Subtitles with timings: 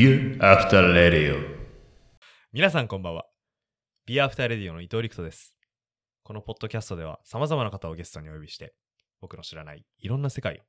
[0.00, 1.36] Beer After Radio
[2.54, 3.26] 皆さんこんばんは。
[4.06, 5.54] ビアフターレディオの伊藤陸斗です。
[6.22, 8.72] このポッドキャストでは様々な方をゲストにお呼びして、
[9.20, 10.62] 僕の知らないいろんな世界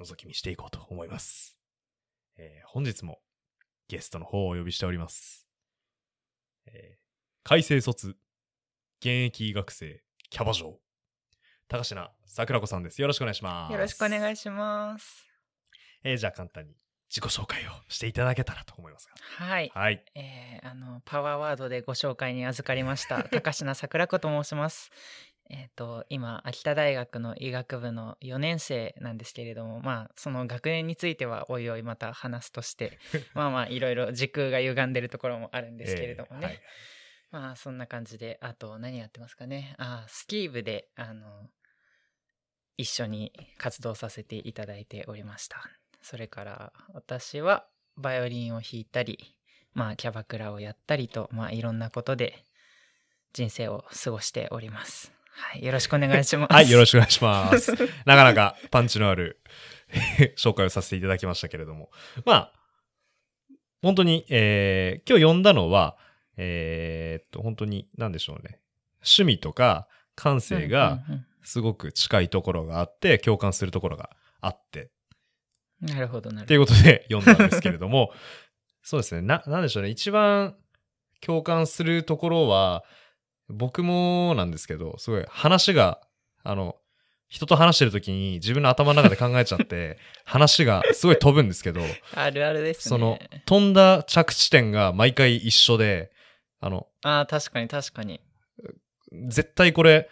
[0.00, 1.56] を覗き見していこうと思います。
[2.36, 3.20] えー本日も
[3.86, 5.46] ゲストの方をお呼びしております。
[6.66, 6.98] えー
[7.44, 8.16] 改正卒、
[8.98, 10.80] 現役医学生、キャバ嬢、
[11.68, 13.00] 高階桜子さんです。
[13.00, 13.72] よろしくお願いします。
[13.72, 15.24] よろしくお願いします。
[16.02, 16.74] えーじゃあ簡単に
[17.08, 19.14] 自己紹介をしていただけたらと思いますが。
[19.44, 19.70] はい。
[19.74, 20.04] はい。
[20.14, 24.90] えーあの、パワーワードでご紹介に預かりました、 高階桜子と申します。
[25.48, 32.98] えっ、と、今、秋田大学の医学部の4年生なんですけれども、まあ、その学年については、おいおいまた話すとして、
[33.34, 36.40] まあまあ、いろいろ時空が歪んでるところもあるんですけれどもね。
[36.40, 36.60] えーはい
[37.30, 39.74] まあ、そんな感じで、あと、何やってますかね。
[39.78, 41.50] あ、スキー部で、あの、
[42.76, 45.62] 一緒に活動させていただいておりました。
[46.08, 49.18] それから、私は、バイオリンを弾いたり、
[49.74, 52.44] まあ、キャバクラをやったりと、まあ、いろんなことで、
[53.32, 55.12] 人生を過ごしております。
[55.32, 55.64] はい。
[55.64, 56.52] よろしくお願いします。
[56.52, 57.72] はい、よろししくお願いします。
[58.06, 59.40] なかなかパンチのある
[60.38, 61.90] 紹介をさせていただきましたけれども。
[62.24, 62.52] まあ、
[63.82, 65.98] 本当に、えー今日読んだのは、
[66.36, 68.60] えーっと、本当に、なんでしょうね。
[68.98, 71.02] 趣味とか感性が
[71.42, 74.92] すごく近いところがあって、共感するところがあって、
[75.80, 78.12] なるほど、なっているほうことで読んだんですけれども、
[78.82, 79.22] そうですね。
[79.22, 79.90] な、なんでしょうね。
[79.90, 80.56] 一番
[81.20, 82.84] 共感するところは、
[83.48, 86.00] 僕もなんですけど、すごい話が、
[86.42, 86.76] あの、
[87.28, 91.86] 人と話してる時に自分の頭の中で考えちゃって、 話がすごい飛ぶんですけど、ど。
[92.14, 92.82] あるあるですね。
[92.90, 96.12] その、飛んだ着地点が毎回一緒で、
[96.60, 98.20] あの、ああ、確かに確かに。
[99.28, 100.08] 絶対これ、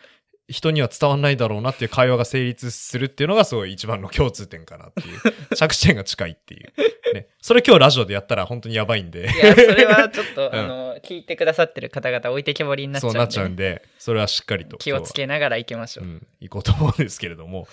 [0.48, 5.18] 人には伝わんないだろうなっていう会話が成立するっていうのがすごい一番の共通点かなっていう。
[5.56, 6.72] 着地点が近いっていう。
[7.14, 7.28] ね。
[7.40, 9.22] それ今日ラジオでやったら本当にやばいんで。
[9.22, 13.18] いや、それはちょっと、 うんあの、聞いてくださってる方々置いてけぼりになっちゃそううんで。
[13.20, 14.76] なっちゃうんで、それはしっかりと。
[14.76, 16.04] 気をつけながら行きましょう。
[16.04, 17.66] うん、行こうと思うんですけれども。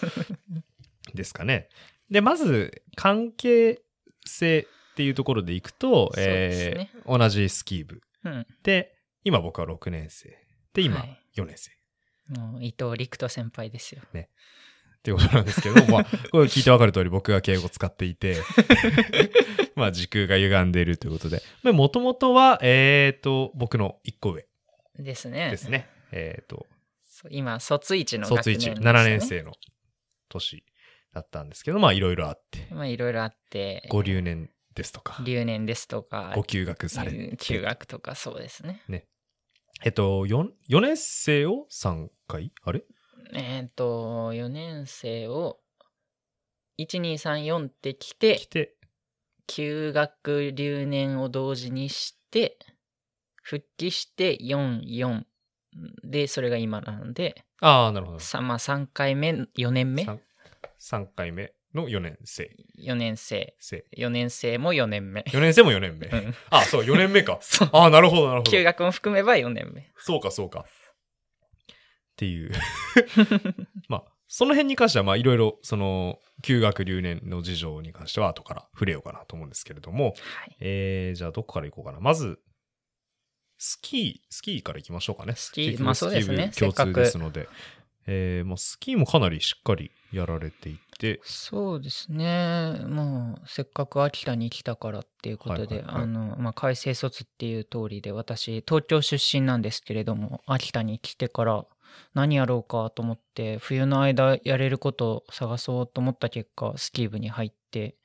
[1.14, 1.68] ですかね。
[2.10, 3.82] で、まず、関係
[4.26, 8.02] 性っていうところでいくと、ねえー同じスキー部。
[8.24, 8.48] うん。
[8.64, 10.38] で、今僕は6年生。
[10.74, 11.72] で、今はい4年生。
[12.32, 14.02] もう伊藤陸斗先輩ですよ。
[15.02, 18.38] っていうことなんですけど、 まあ、これ聞いてわかる通り僕が敬語を使っていて、
[19.76, 24.46] まあ時空が歪んでいるということで、もともとは、えっ、と、僕の1個上
[25.00, 25.50] ですね。
[25.50, 25.90] ですね。
[26.12, 26.68] えっ、と、
[27.04, 29.22] そう今、卒1の学卒1、年でしたね7年。
[29.22, 29.54] 生の
[30.30, 30.64] 年
[31.14, 38.84] だったんですけど、まあいろいろあって、まあ、いろいろあって、ご留年ですとか、留年ですとか、ご休学されて、休学とかそうですね。
[39.84, 42.84] えっと、4, 4年生を3回あれ？
[43.34, 45.58] えっ、と、4年生を、
[46.78, 48.76] 1、2、3、4ってき来て、て、
[49.48, 52.60] 休学留年を同時にして、
[53.42, 55.24] 復帰して4、4
[56.04, 58.20] で、それが今なので、ああ、なるほど。
[58.20, 60.20] さまあ、3回目、4年目？3,
[60.80, 62.56] 3回目の4年生。
[62.80, 63.56] ?4 年生。
[63.60, 65.22] 生4年生も4年目。
[65.22, 66.08] 4年生も4年目。
[66.08, 67.40] うんあ、そう、4年目か。
[67.72, 68.52] ああ、なるほど、なるほど。
[68.52, 69.92] 休学も含めば4年目。
[69.98, 70.62] そうか、そうか。
[70.62, 71.76] っ
[72.18, 72.52] ていう。
[73.88, 80.58] まあ、その辺に関しては、まあ、いろいろ、その、休学留年の事情に関しては、後から触れようかなと思うんですけれども、はい。
[80.60, 82.00] えー、じゃあ、どこから行こうかな。
[82.00, 82.40] まず、
[83.64, 85.36] スキー、スキーから行きましょうかね。
[85.36, 87.48] スキー結局まあそうですねスキー部共通ですので。
[88.08, 92.82] えー、まあ、スキーもかなりしっかりやられていて、そうですね。
[92.88, 95.84] もう、せっかく秋田に来たからっていうことで、
[96.56, 101.66] 改正卒っていう通りで、私、東京出身なんですけれども、秋田に来てから
[102.14, 107.96] 何やろうかと思って、冬の間やれることを探そうと思った結果、スキー部に入って、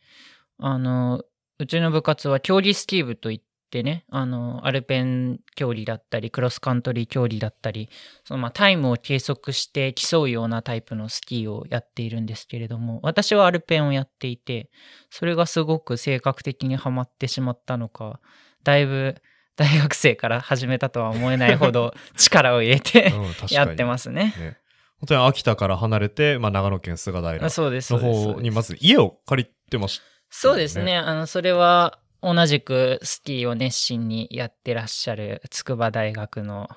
[0.59, 1.23] あの、
[1.59, 7.89] うちの部活は競技スキー部といってね、あの、アルペン競技だったり、クロスカントリー競技だったり、
[8.25, 14.71] そのまあタイムを計測して競うようなタイプのスキーをやっているんですけれども、私はアルペンをやっていて、
[15.11, 18.21] それがすごく性格的にはまってしまったのか、
[18.63, 19.17] だいぶ
[19.57, 23.35] 大学生から始めたとは思えないほど 力を入れてうん。
[23.51, 24.35] やってますね。
[24.39, 24.57] ね。
[25.01, 27.39] 本当に秋田から離れて、まあ、長野県菅平。
[27.95, 30.97] の方にまず家を借りてましそうですね。
[30.97, 36.69] あの、それは同じくスキーを熱心にやってらっしゃる筑波大学の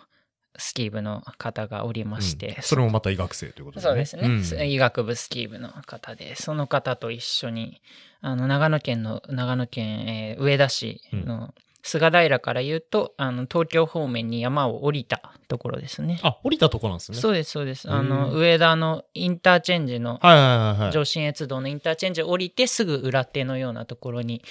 [0.57, 2.63] スキー部の方がおりまして、うん。
[2.63, 3.81] それもまた医学生ということでね。
[3.89, 4.05] そうで
[4.43, 4.71] すね、ん。
[4.71, 7.81] 医学部スキー部の方で、その方と一緒に、
[8.21, 16.19] あの、長野県の、長野県、えー上田市の菅平から言うと、あの、東京方面に山を降りたところですね。
[16.23, 17.17] あ、降りたとこなんですね。
[17.17, 17.89] そうです、そうです。
[17.89, 20.91] あの、上田のインターチェンジの、はいはいはいはい。
[20.91, 24.43] 上信越道のインターチェンジを降りてすぐ裏手のようなところに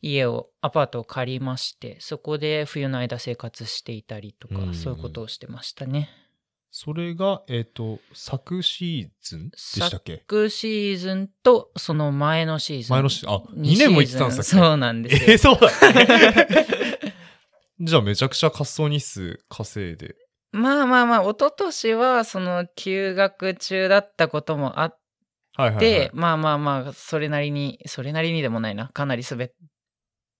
[0.00, 6.08] 家を、アパートを借りまして、そこで冬の間生活していたりとかうん、そういうことをしてましたね。
[6.78, 10.18] それが、えっ、と、昨シーズンでしたっけ？
[10.28, 12.92] 昨シーズンとその前のシーズン。
[12.92, 14.62] 前のシーズンあ二二年も行ってたんですか？
[14.62, 15.22] そうなんですよ。
[15.26, 15.70] えー、そうだ、
[17.80, 20.16] じゃあめちゃくちゃ滑走日数稼いで。
[20.52, 24.98] まあまあまあ、一昨年はその休学中だったこともあっ
[25.56, 25.80] はいはい、はい。
[25.80, 29.50] て、まあまあまあ、それなりに、それなりにでもないな、かなり滑っ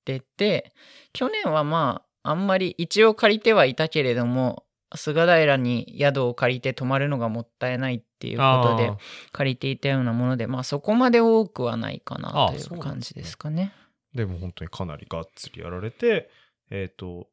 [0.04, 0.74] てて、
[1.14, 8.92] 去年はまあ、あんまり一応借りてはいたけれども、菅平に宿を借りて泊まるのがもったいないっていうことで
[9.32, 13.72] 借りていたようなもので、まあそこまで多くはないかなあといそう感じですかね。
[14.14, 16.30] でも本当にかなりがっつりやられて、
[16.70, 17.28] えっ、と、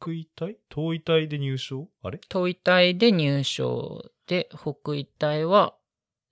[0.00, 2.20] 北医大東医大で入賞あれ？
[2.30, 5.74] 東医大で入賞で、北医大は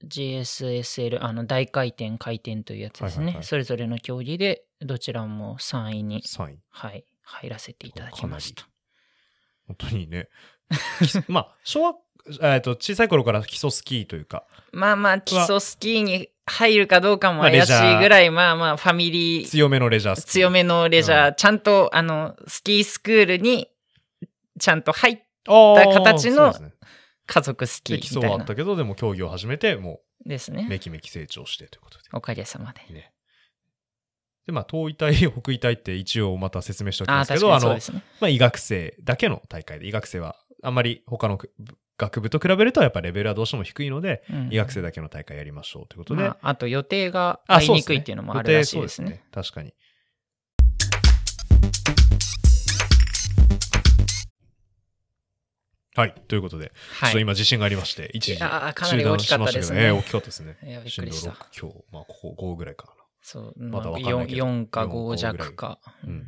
[0.05, 3.19] GSSL、あの大回転回転というやつですね。
[3.19, 6.59] はいはいはいそれぞれの競技でどちらも3位に、?3 位。
[6.69, 8.69] はい、入らせていただきました。
[9.67, 10.29] 本当にね。
[11.29, 11.97] まあ、小学、
[12.43, 20.17] えっ、と、小さい頃から基礎スキーというか、まあまあ、基礎スキーに入るかどうかも怪しいぐらい、まあまあ、ファミリー、強めのレジャー。
[20.17, 23.69] 強めのレジャー、うちゃんと、あの、スキースクールに、
[24.59, 25.19] ちゃんと入っ
[25.49, 26.55] あー形の
[27.27, 28.55] 家族スキーみたいな礎はあった。
[28.55, 30.79] けど、でも競技を始めて、もですうめね。
[30.79, 32.05] きめき成長してということで。
[32.13, 32.81] おかげさまで。
[32.93, 33.13] ね。
[34.47, 38.11] で、まあ、東医大、 北医大って一応また説明しておきああ、ますけど、あの確かにそうで、すね。
[38.21, 41.39] まあ、医学生だけの大会で、医学生はあんまり他の
[41.99, 49.11] 学部と比べると、やっぱレベルはどうしても低いので、うん医学生だけの大会やりましょうということで、まあ、あと予定があ合いにくいっていうのもあるらしいですね。
[49.11, 49.75] 予定そう確かに。
[55.97, 56.15] はい。
[56.29, 57.23] ということで、ちょっとはい。
[57.23, 60.57] 今自信がありまして、一時いやーかなり大きかったですね中断しましたけどえー大きかったですね。
[60.63, 61.31] いや、びっくりした。
[61.31, 62.96] 震度6強、まあ、ここ5ぐらいかな。
[63.27, 65.81] そう、まだまあわかんないけど 4, 4か4 5弱か。
[66.05, 66.25] うん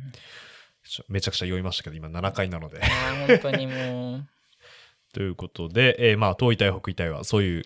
[1.07, 2.81] めちゃくちゃ酔いましたけど、今7回なので。
[3.27, 4.27] 本当にもう、
[5.13, 7.63] ということで、えーまあ、東医大、北医大はそういう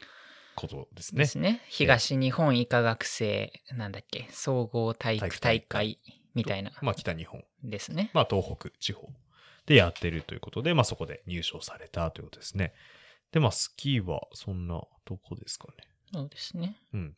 [0.55, 1.19] ことですね。
[1.19, 1.61] ですね。
[1.69, 5.99] 東日本医科学生、なんだっけ、総合体育大会
[6.33, 8.11] みたいな、まあ、北日本、ですね。
[8.13, 9.09] まあ、東北地方
[9.67, 12.73] でやってるということで、まあ、そこで入賞されたということですね。
[13.31, 15.73] で、まあ、スキーはそんなとこですかね。
[16.13, 16.77] そうですね。
[16.93, 17.15] うん。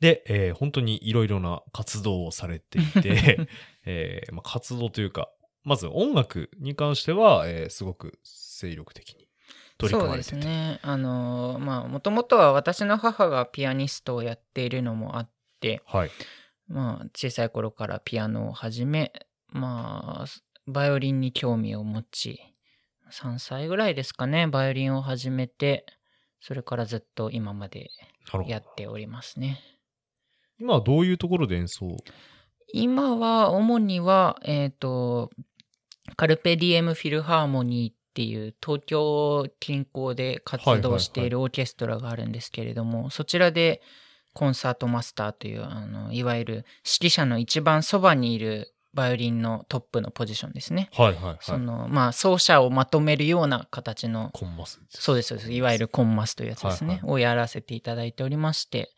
[0.00, 3.48] で、えー本当にいろいろな活動をされていて、
[3.84, 5.30] えーまあ、活動というか、
[5.64, 9.28] まず音楽に関しては、えーすごく精力的に
[9.78, 10.34] 取り組まれてて。
[10.34, 10.78] そうですね。
[10.82, 15.30] あのーまあ、もともとは私の母がピアニストをやっているのもあっ
[15.60, 16.10] て、はい。
[16.68, 19.12] まあ、小さい頃からピアノを始め、
[19.48, 20.26] まあ、
[20.66, 22.40] バイオリンに興味を持ち、
[23.10, 25.84] 3歳ぐらいですかね、バイオリンを始めて、
[26.40, 27.90] それからずっと今まで
[28.46, 29.60] やっておりますね。
[30.58, 31.96] 今はどういうところで演奏？
[32.72, 35.30] 今は、主には、えっ、と、
[36.16, 43.80] カルペディエムフィルハーモニーっていう東京近郊で活動しているオーケストラがあるんですけれども、そちらで
[44.34, 46.54] コンサートマスターという、あの、いわゆる
[46.84, 50.90] 指揮者の一番そばにいるバイオリンのトップのポジションですね。
[50.92, 51.36] はいはいはい。
[51.40, 54.80] その、まあ、奏者をまとめるような形の、コンマス。
[54.88, 55.52] そうです、そうです。
[55.52, 56.94] いわゆるコンマスというやつですね。
[56.94, 58.90] はいはをやらせていただいておりまして、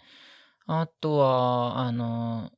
[0.66, 2.50] あとは、あの、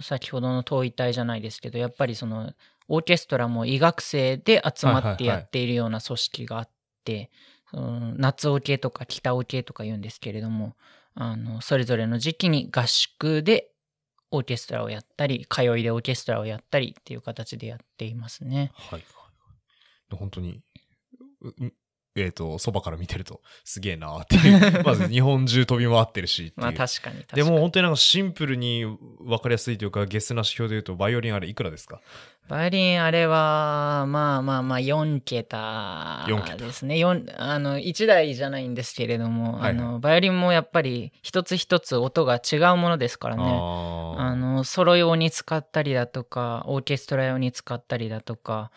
[0.00, 2.52] 先ほどの東医大じゃないですけど、やっぱりその、
[2.88, 6.70] オーケストラも医学生で集まってやっているような組織があっ
[7.04, 7.30] て、
[7.70, 10.76] その夏オケとか北オケとか言うんですけれども、
[11.14, 13.71] あの、それぞれの時期に合宿で
[14.32, 18.72] オーケストラをやったり、通いでオーケストラをやったりっていう形でやっていますね。
[18.74, 19.04] はい。
[20.10, 20.60] 本当に、
[22.14, 24.82] えっ、と、そばから見てると、すげえなーっていう。
[24.84, 26.52] まず日本中飛び回ってるし。
[26.56, 27.50] まあ確かに確かでに。
[27.50, 32.00] も本当になんかシンプルに分かりやすいというか、ゲスな指標で言うと、バイオリンあれいくらですか？
[32.48, 36.98] バイオリンあれは、まあまあまあ4桁4桁ですね。
[36.98, 43.42] 四あの、1台じゃないんですけれども、はいはいあの、バイオリンもやっぱり一つ一つ音が違うものですからね。
[43.44, 48.70] ああの、ソロ用に使ったりだとか、オーケストラ用に使ったりだとか、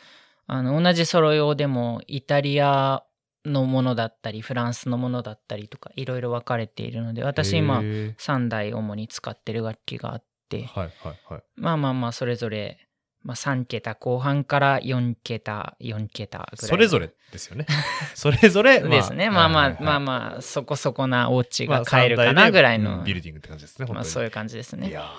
[0.48, 3.04] あの、同じソロ用でもイタリア
[3.46, 11.44] のものだったり、フランスのものだったりとか、いろいろ分かれているので、私今、へ3台主に使ってる楽器があってー、はいはいはい。
[11.56, 12.78] まあまあまあ、それぞれ、
[13.26, 16.70] まあ、3桁後半から4桁、4桁ぐらい。
[16.70, 17.66] それぞれですよね。
[18.14, 19.32] それぞれ、ですね。
[19.32, 23.88] まあまあ、まああ、まあ、そこそこなお家まあが買えるかなぐらいの、うんビルディングって感じですね。
[23.92, 24.90] まあそういう感じですね。
[24.90, 25.10] いや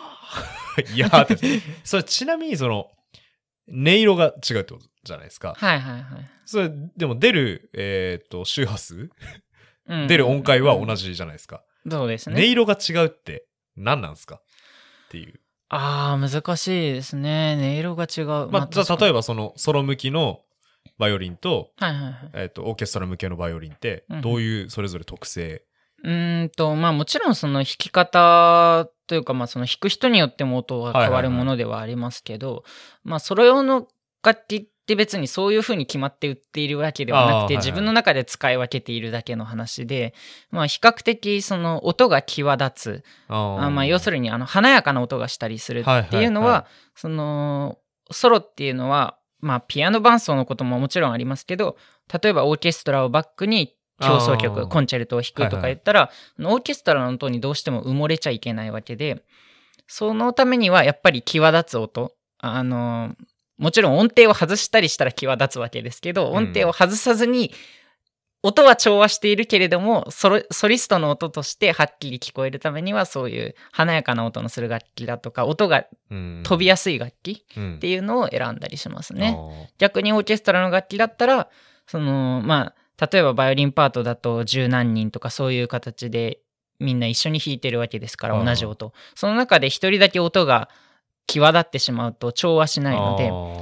[0.77, 1.61] ー いやーって。
[1.83, 2.93] それちなみにその、
[3.69, 5.55] 音色が違うってことじゃないですか。
[5.57, 6.31] はいはいはい。
[6.45, 9.11] それ、でも出る、えっ、と、周波数、
[9.89, 11.07] うん出る音階は同じ。
[11.07, 11.65] じじゃないですか。
[11.89, 12.37] そうですね。
[12.41, 13.47] 音色が違うって
[13.77, 14.37] 何なんですか？
[14.37, 15.41] っていう。
[15.69, 17.57] ああ、難しいですね。
[17.59, 18.51] 音色が違う。
[18.51, 19.19] まあ、じゃあ例えば。
[19.19, 20.41] ばそのソロ向きの
[20.99, 22.15] バイオリンと、はいはいはい。
[22.35, 25.65] えっ、と、オーケストラ向けのバイオリンってうん、どういうそれぞれ特性、
[26.05, 32.65] うーんと、まあもちろんその弾き方というか、まあその弾く人によっても音は変わるものではありますけど、
[33.03, 33.89] まあソロ用の
[34.23, 40.15] 楽器別にそういう風に決まって売っているわけではなくて、自分の中で使い分けているだけの話で、
[40.51, 43.05] まあ比較的その音が際立つ、
[43.75, 47.79] まあ要するにあの華やかな音がしたりするはいっていうのは、その
[48.13, 51.77] ソロっていうのは、まあピアノ伴奏のことももちろんありますけど、
[52.23, 59.23] 例えばオーケストラをバックに競争曲、コンチェルトを弾くとか言ったら、オーケストラの音にどうしても埋もれちゃいけないわけで、
[59.87, 63.15] そのためにはやっぱり際立つ音、あの、
[63.59, 66.37] もちろん音程を外したりしたら際立つわけですけど、うん。
[66.37, 67.53] 音程を外さずに、
[68.43, 76.43] 音は調和しているけれどもソロ、ソリストの音としてはっきり聞こえるためには、そういう華やかな音のする楽器だとか、音がうん。
[76.45, 77.75] 飛びやすい楽器うん。
[77.77, 79.37] っていうのを選んだりしますね。
[79.39, 81.49] あ逆にオーケストラの楽器だったら、
[81.87, 86.41] その、まあ、例えばバイオリンパートだと十何人とかそういう形で
[86.81, 88.93] みんな一緒に弾いてるわけですから、同じ音。
[89.15, 90.69] その中で一人だけ音が
[91.27, 93.17] 際立ってしまうと調和しーないの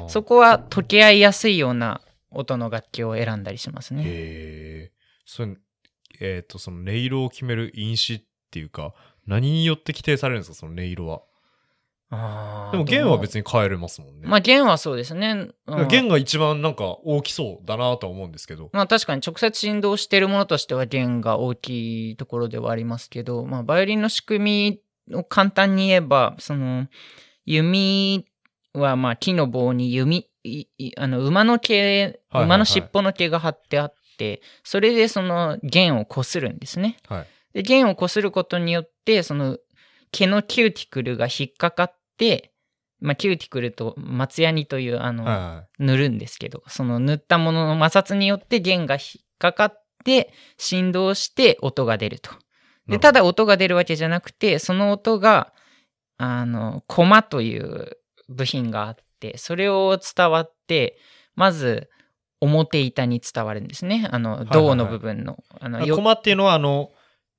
[0.06, 4.02] で、そこは溶け合いやすいような音の楽器を選んだりしますね。
[4.04, 4.92] へえ。
[5.24, 5.56] それ、
[6.20, 8.92] えっ、と、その音色を決める因子っていうか、
[9.26, 11.22] 何によって規定されるんですか、その音色は。
[12.10, 14.28] あーでも弦は別に変えれますもんね。
[14.28, 15.48] まあ弦はそうですね。
[15.66, 18.70] うん弦が一番なんか大きそうだなとは思うんですけど。
[18.72, 26.86] まあ確かに直接振動しているものとしては弦が大きいところではありますけど、まあバイオリンの仕組みを簡単に言えば、その
[27.44, 28.26] 弓
[28.72, 30.28] はまあ木の棒に弓、
[30.96, 36.96] あの馬の毛、馬の尻尾の毛が張ってあって、それでその弦を擦るんですね。
[37.08, 37.26] はい。
[37.54, 39.58] で、弦を擦ることによって、その
[40.10, 42.52] 毛のキューティクルが引っかかって、
[43.00, 52.30] まあキューティクルと松ヤニというあの、はいは塗るんですけど、その塗ったものの摩擦によって弦が引っかかって振動して音が出ると。
[52.88, 55.52] で、ただ音が出るわけじゃなくて、その音が、
[56.16, 60.98] あの、コマという部品があって、それを伝わって、
[61.34, 61.88] まず
[62.40, 64.08] 表板に伝わるんですね。
[64.10, 65.42] あの、はいはい銅の部分の。
[65.60, 65.88] あの、い。
[65.88, 66.90] よコマっていうのは、あの、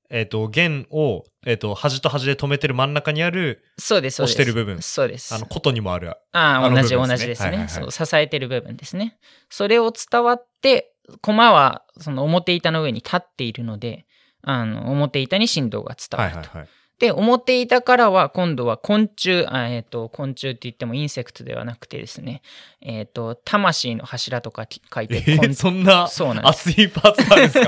[0.08, 4.22] えっ、と、弦を、えっ、と、端と端で止めてる真ん中にある、そうです。
[4.22, 5.34] 押してる部分そうです。
[5.34, 6.10] あの、琴にもある。
[6.10, 7.48] ああ、あの同じ同じですね。
[7.48, 9.18] はいはいはいそう、支えてる部分ですね。
[9.50, 10.92] それを伝わって、
[11.22, 14.06] 駒はその表板の上に立っているので、
[14.42, 16.38] あの、表板に振動が伝わると。
[16.38, 16.68] はいはいはい。
[16.98, 22.40] で、表板からは今度は魂柱、あえっ、と、昆虫って言っても insect ではなくてですね、
[22.80, 26.46] えっ、と、魂の柱とかき書いえて、昆ー、そんなそうなん。
[26.48, 27.60] 熱いパーツあるんです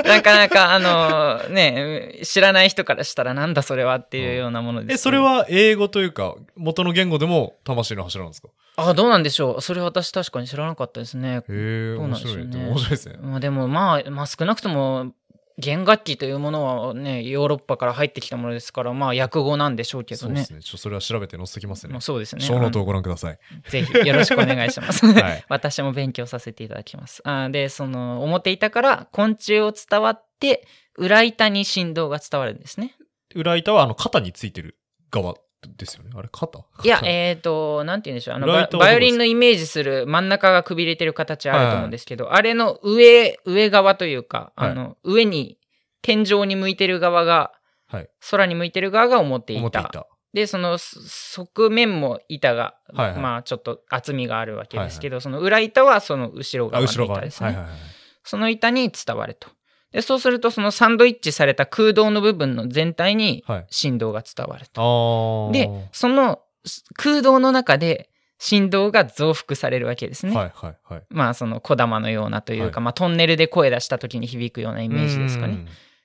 [0.00, 0.02] か？
[0.08, 4.94] なかなか、あのね、知らない人からしたらなんだそれはっていうようなものですけど。
[4.94, 8.48] え、それは英語というか、元の言語でも魂の柱なんですか？
[8.78, 9.60] あ、どうなんでしょう。
[9.60, 11.36] それ私確かに知らなかったですね。
[11.38, 12.36] へえ、どう面白い。
[12.38, 13.16] なんでしょうねでも面白いですね。
[13.20, 15.12] まあでもまあ、まあ少なくとも
[15.58, 20.44] 弦楽器というものはね、ヨーロッパから入ってきたものですから、まあ訳語なんでしょうけどね。
[20.44, 20.78] そうですね。
[20.78, 22.00] それは調べて載せてきますねまあ。
[22.02, 22.42] そうですね。
[22.42, 23.38] 小ノートをご覧ください。
[23.70, 25.06] ぜひよろしくお願いします。
[25.06, 27.22] はい 私も勉強させていただきます。
[27.24, 32.96] あで、その表板から昆虫を伝わって、裏板に振動が伝わるんですね。
[33.34, 34.78] 裏板はあの肩についてる
[35.10, 35.36] 側
[35.76, 36.10] ですよね。
[36.14, 36.58] あれ肩？
[36.84, 38.34] いや、肩えっ、と、なんて言うんでしょう。
[38.36, 45.58] あのババイオリンのイメージする真ん中がくびれてる形あると思うんですけど、あれの上、上側というか、はいあの、上に、
[46.02, 47.52] 天井に向いてる側が、
[47.88, 48.08] はい。
[48.30, 49.60] 空に向いてる側が表板。
[49.60, 50.06] 表板。
[50.32, 56.86] で、そのす側面も板が、はいはいまあちょっと厚みがあるわけですけど、その裏板はその後ろあ、側。
[56.86, 57.46] の板ですね。
[57.46, 57.74] はいはいはい。
[58.22, 59.48] その板に伝わると。
[59.96, 63.66] で、そうするとそのサンドイッチされた空洞の部分の全体にはい。
[63.70, 65.48] 振動が伝わると。
[65.48, 70.36] あーで、そのす空洞の中で振動が増幅されるわけですね。
[70.36, 71.02] はいはいはい。
[71.08, 75.64] まあその小玉のようなというか、はいまあトンネルで声出した時に響くようなイイメージですかね。。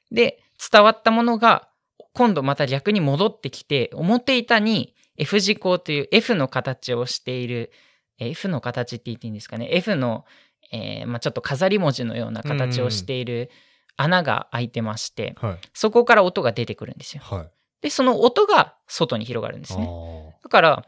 [0.09, 1.67] で、伝わったものが
[2.13, 7.73] 今度また逆に戻ってきて、表板に F 字工という F の形をしている、
[8.19, 9.67] えー F の形って言っていいんですかね。
[9.69, 10.23] F の、
[10.71, 13.51] えーまあ、ちょっと飾り文字のような形をしている
[13.97, 15.57] 穴が開いてまして、はい。
[15.73, 17.23] そこから音が出てくるんですよ。
[17.23, 17.51] はい。
[17.81, 19.87] で、その音が外に広がるんですね。
[19.87, 20.85] あだから、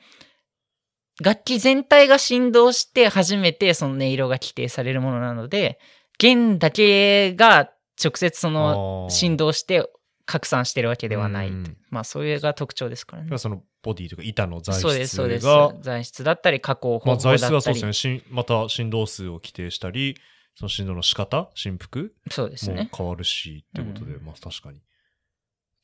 [1.21, 5.79] 楽器全体が振動して初めてその音色が規定されるものなので、
[6.17, 7.71] 弦だけが
[8.03, 9.87] 直接そのー振動して
[10.25, 13.37] 拡散してるわけではない、うんまあそれが特徴ですからね。
[13.37, 20.17] そのボディとか板の材質そうですそうですが、材質だったり加工方まあ、法だったり、材質がそうですねまた振動数を規定したり
[20.55, 22.89] その振動の仕方振幅もそうですね。
[22.95, 24.25] 変わるしってことで、うん。
[24.25, 24.81] まあ確かに。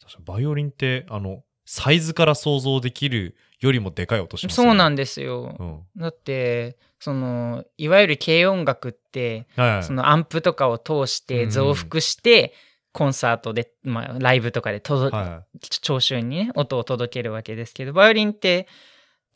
[0.02, 5.56] 確かにバイオリンってあのサイズから想像できるよりもでかい音しますそうなんでですよ。
[5.60, 5.82] うん。
[5.98, 9.84] だってそのいわゆる軽音楽ってはいはい。
[9.84, 12.54] そのアンプとかを通して増幅して、
[12.92, 15.60] コンサートで、まあ、ライブとかではい。
[15.82, 18.68] 聴衆にね音を届けるわけですけどバイオリンって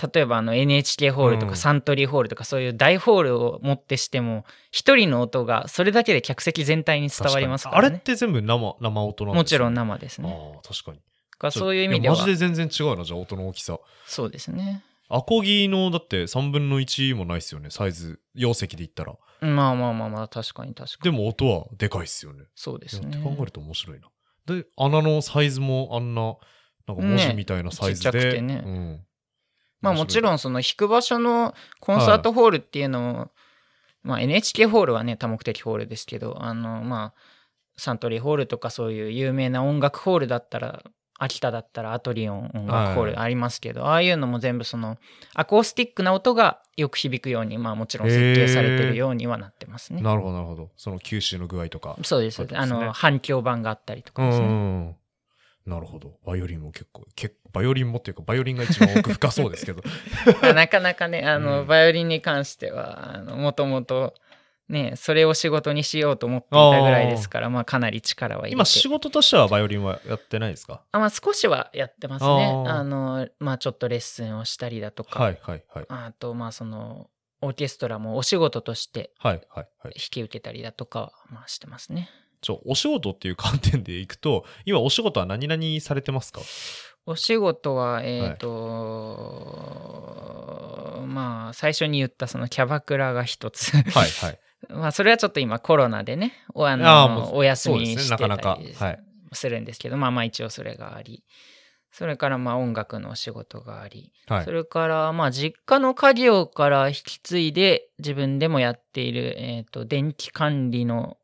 [0.02, 1.52] 例えばあの NHK ホールとうん。
[1.52, 7.88] かサントリーホールとかそういう大ホールをもってしても一人の音がそれだけで客席全体に伝わりますからね。
[7.88, 10.30] あれって全部生生音なんですもちろんね生ですね。
[10.30, 10.98] ああ確かに。
[10.98, 11.04] だ
[11.38, 12.16] からそういう意味では。
[12.16, 13.78] やマジで全然違うなじゃあ音の大きさ。
[14.08, 14.84] そうですね。
[15.10, 18.20] アコギのだって3分の1もないっすよねサイズ。
[18.34, 19.16] 容積で言ったら。
[19.42, 21.12] まあまあまあまあ確かに確かに。
[21.12, 22.46] でも音はでかいっすよね。
[22.56, 23.10] そうですね。
[23.10, 24.08] って考えると面白いな。
[24.46, 26.36] で穴のサイズもあんな
[26.88, 28.64] なんか文字みたいなサイズで、ねちっちゃくてね。
[28.66, 29.06] うん、
[29.84, 33.32] まあもちろんんその弾く場所のコンサートホールっていうのも、
[34.02, 37.22] まあ NHK ホールはね多目的ホールですけどあのまあ
[37.78, 40.84] サントリーホールとかそういう有名な音楽ホールだったら
[41.20, 44.98] 秋田だったらアトリオン音楽ホールありますけど、ああいうのも全部その
[45.34, 50.02] アコースティックな音がよく響くようにまあもちろん設計されてるようにはなってますね。
[50.02, 50.72] なるほどなるほど。
[50.76, 52.36] その吸収の具合とかそうです。
[52.36, 52.60] そうですね。
[52.62, 54.48] あの反響板があったりとかうんですね。
[54.48, 54.96] うん
[55.66, 56.18] なるほど。
[56.26, 59.82] バイオリンも結構結バイオリンもっていうかバイオリンが一番奥深そうですけど。
[60.42, 61.68] まあなかなかね、あの、うん。
[61.68, 64.14] バイオリンに関しては、あの、もともと、
[64.70, 68.48] ね、それを仕事にしようと思っていたぐらいですから、まあかなり力は。
[68.48, 70.82] 今仕事としてはバイオリンはやってないですか？
[70.92, 72.46] あまあ少しはやってますね。
[72.68, 75.86] あの、まあちょっとレッスンをしたりだとか、はいはいはい。
[75.90, 77.10] あと、まあその、
[77.42, 79.94] オーケストラもお仕事としてはいはいはい。
[79.96, 82.10] 引き受けたりだとかは、まあしてますね。
[82.44, 86.42] ちょお仕事っていう観点でいくと 今お仕事は何々されてますか？
[87.06, 88.48] お仕事は、えっ、と、
[91.06, 93.72] まあ最初に言ったそのキャバクラが一つ。
[93.76, 94.40] はいはい。
[94.70, 99.00] まあそれはちょっと今コロナでね、おあのお休みしてたりなかなかはい。
[99.34, 101.26] するんですけど、まあまあ一応それがあり、
[101.92, 104.46] それからまあ音楽のお仕事があり、はい。
[104.46, 111.18] それからまあ実家の家業から引き継いで自分でもやっている、えっと電気管理の、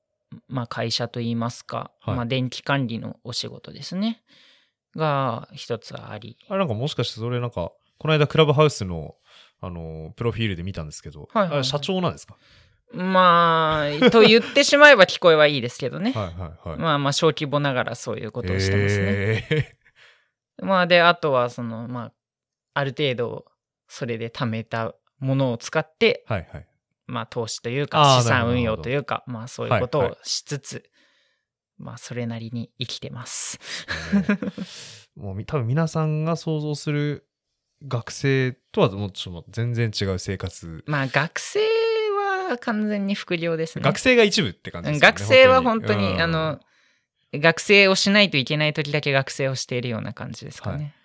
[0.48, 4.22] まあ、会社といいますか、はいまあ電気管理のお仕事ですね。
[4.96, 6.38] が一つあり。
[6.48, 9.15] あれなんかもしかしてそれなんかこの間クラブハウスの
[9.62, 12.38] あのプロフィールで見たんですけど、はいはいはいあれ社長なんですか？
[12.92, 16.12] まあ、と言ってしまえば聞こえはいいですけどね。
[16.18, 16.32] はいは
[16.65, 19.48] いはいまあまあ小規模ながらそういうことをしてますね。
[19.52, 19.72] え
[20.65, 22.13] まあで、あとはその、まあ、
[22.74, 23.46] ある程度、
[23.88, 26.68] それで貯めたものを使って、ーはいはい
[27.10, 30.84] まあ投資というあか資産運用というか、まあそういうことはいはをしつつ、
[31.78, 33.60] まあそれなりに生きてます。
[35.15, 37.28] もうみ多分皆さんが想像する
[37.88, 43.84] 学生とはもうちょっと全然違う生活、まあ学生は完全に副業ですね。
[43.84, 46.22] 学生が一部って感じですよね学生は本当に、うん。
[46.22, 46.60] あの、
[47.34, 50.95] 学生をしないといけない時だけ学生をしているような感じですかね。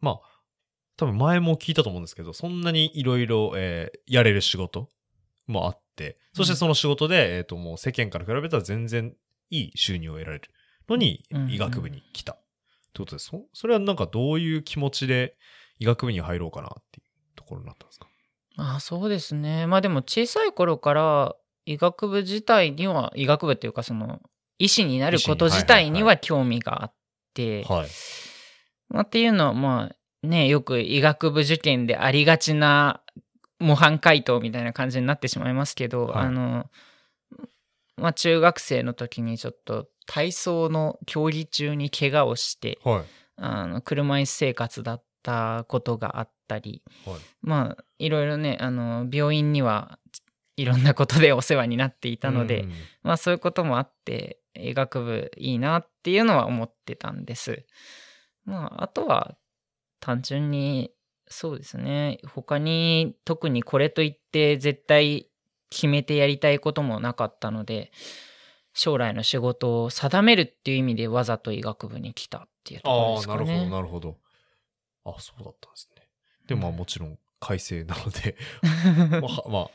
[0.00, 0.27] まあ
[0.98, 3.54] 多分前も聞いたと思うんですけどそんなにいろいろ
[4.06, 4.90] やれる仕事
[5.46, 9.14] もあってそしてその仕事で、えー、ともう世間から比べたら全然
[9.48, 10.50] いい収入を得られる
[10.88, 12.36] のにうん医学部に来た、っ
[12.92, 13.26] てことです。
[13.26, 15.36] そそれはなんかどういう気持ちで
[15.78, 17.06] 医学部に入ろうかなっていう
[17.36, 18.08] ところになったんですか？
[18.56, 19.66] ああそうですね。
[19.66, 21.34] まあでも小さい頃から
[21.64, 24.20] 医学部自体には、医学部っていうかその、
[24.58, 26.94] 医師になること自体にはいはいは興味があっ
[27.34, 27.88] て、はい。
[28.88, 33.02] まあ、っていうのはまあね、よく医学部受験でありがちな
[33.60, 36.26] 模範解答みたいな感じになってしまいますけど、はい。
[36.26, 36.66] あの、
[37.96, 43.02] まあ中学生の時にちょっと体操の競技中に怪我をして、はい。
[43.40, 47.16] あの車椅子生活だったことがあったり、はい。
[47.42, 49.98] まあいろいろねあの病院には
[50.56, 57.64] いろんなことでお世話になっていたので、うんまあそういうこともあって医学部いいなっていうのは思ってたんです。
[58.44, 59.36] まああとは
[60.00, 60.92] 単純に
[61.28, 62.18] そうですね。
[62.26, 65.28] 他に特にこれといって絶対
[65.70, 67.92] 決めてやりたいこともなかったので
[68.72, 73.44] 将来の仕事を定めるっていう意味でわざと医学部に来たっていうところああですかね。
[73.44, 74.16] なるほどなるほど。
[75.04, 76.08] あそうだったんですね。
[76.46, 78.36] でもまあもちろん改正なので
[79.20, 79.70] まあはまあ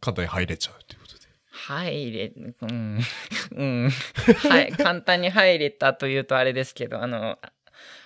[0.00, 1.24] 簡単に入れちゃうということで。
[1.56, 3.00] 入れ、うん、
[3.52, 7.38] うん、はい、簡単に入れたというとあれですけど、あの、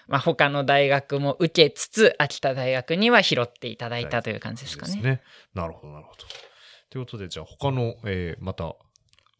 [0.08, 5.00] まあ、他の大学も受けつつ、秋田大学には拾っていただいたという感じですかね。
[5.00, 5.22] ね
[5.54, 6.24] なるほどなるほど
[6.90, 8.74] ということでじゃあ他の、えーまた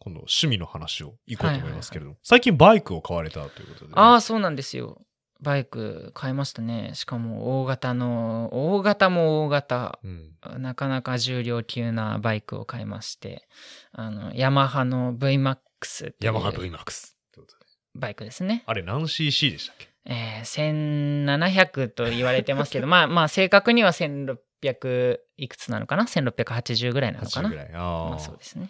[0.00, 5.02] 今度趣味の話をいこうと思いますけれども、最近バイクを買われたということでね、ああ、そうなんですよ。
[5.40, 6.92] バイク買いましたね。
[6.94, 10.62] しかも大型の、大型も大型、うん。
[10.62, 13.46] なかなか重量級なバイクを買いまして、
[13.92, 17.14] あの、ヤマハの VMAX ヤマハ VMAX。
[17.94, 18.62] バイクですね。
[18.66, 19.87] あれ何 cc でしたっけ？
[20.06, 27.70] えー、1700と言われてますけど、 まあまあ正確には1600いくつなのかな ?1680 ぐらいなのかな ?80 ぐらい。
[27.74, 28.68] ああ、まあそうですね。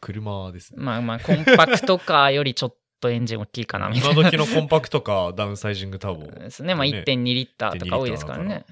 [0.00, 0.82] 車ですね。
[0.82, 4.20] まあまあコンパクトカーよりちょっとエンジン大きいかなみたいな。
[4.20, 6.26] 今時のコンパクトかダウンサイジングターボ。
[6.40, 6.74] ですね。
[6.74, 8.64] まあ1.2リッターとか多いですからね。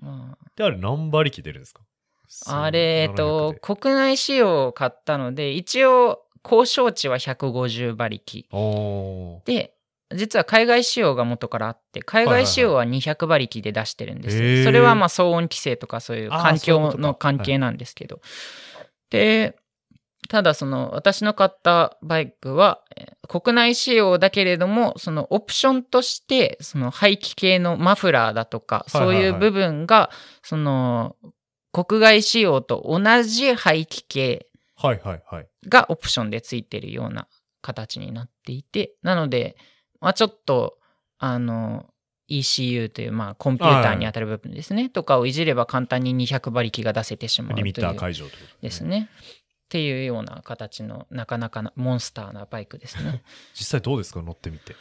[0.00, 1.82] まで、あれ何馬力出るんですか？
[2.46, 8.46] あ、あれ、えっと1700、国内仕様を買ったので、一応交渉値は150馬力。
[9.46, 9.74] で、
[10.14, 14.42] 実は海外仕様が元からあって、海外仕様は200馬力で出してるんですよ。
[14.42, 18.20] へーそれはまあ騒音規制とかそういう環境の関係なんですけど。
[19.10, 19.56] で、
[20.28, 30.10] ただその私の買ったバイクはえー国内仕様だけれども、そのオプションとして、その排気系のマフラーだとか、はいはいはいそういう部分が、
[30.42, 31.14] その
[31.72, 35.48] 国外仕様と同じ排気系はいはいはい。
[35.68, 37.28] がオプションでついてるような
[37.62, 39.56] 形になっていて、なので、
[40.00, 40.78] まあ、ちょっと、
[41.18, 41.86] あの、
[42.28, 48.84] ECU という、まあ、コンピューターに当たる部分ですね、とかをいじれば簡単に200馬力が出せてしまうというリミッター解除ということです。
[48.84, 49.08] ね。
[49.12, 53.22] っていうような形の、なかなかなモンスターなバイクですね。
[53.54, 54.22] 実際どうですか？
[54.22, 54.74] 乗ってみて。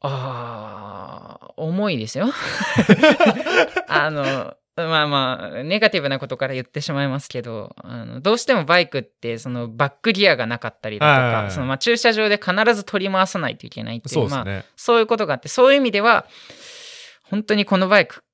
[0.00, 2.26] ああ、重いですよ。
[3.88, 14.70] あの、まあまあ、ネガティブなことから言ってしまいますけど、あのどうしてもバイクって、そのバックギアがなかったりだとか、そのまあ駐車場で必ず取り回さないといけないっていう、まあ、そうですね。
[14.76, 16.26] そういうことがあって、そういう意味では、
[17.24, 18.24] 本当にこのバイク、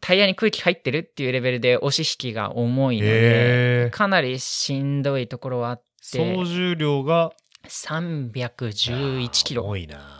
[0.00, 7.32] タイヤに空気入ってるっていうレベルで押し引きが重いので、かなりしんどいところはあって、総重量が
[7.66, 9.66] 311キロ。
[9.66, 10.19] 多いな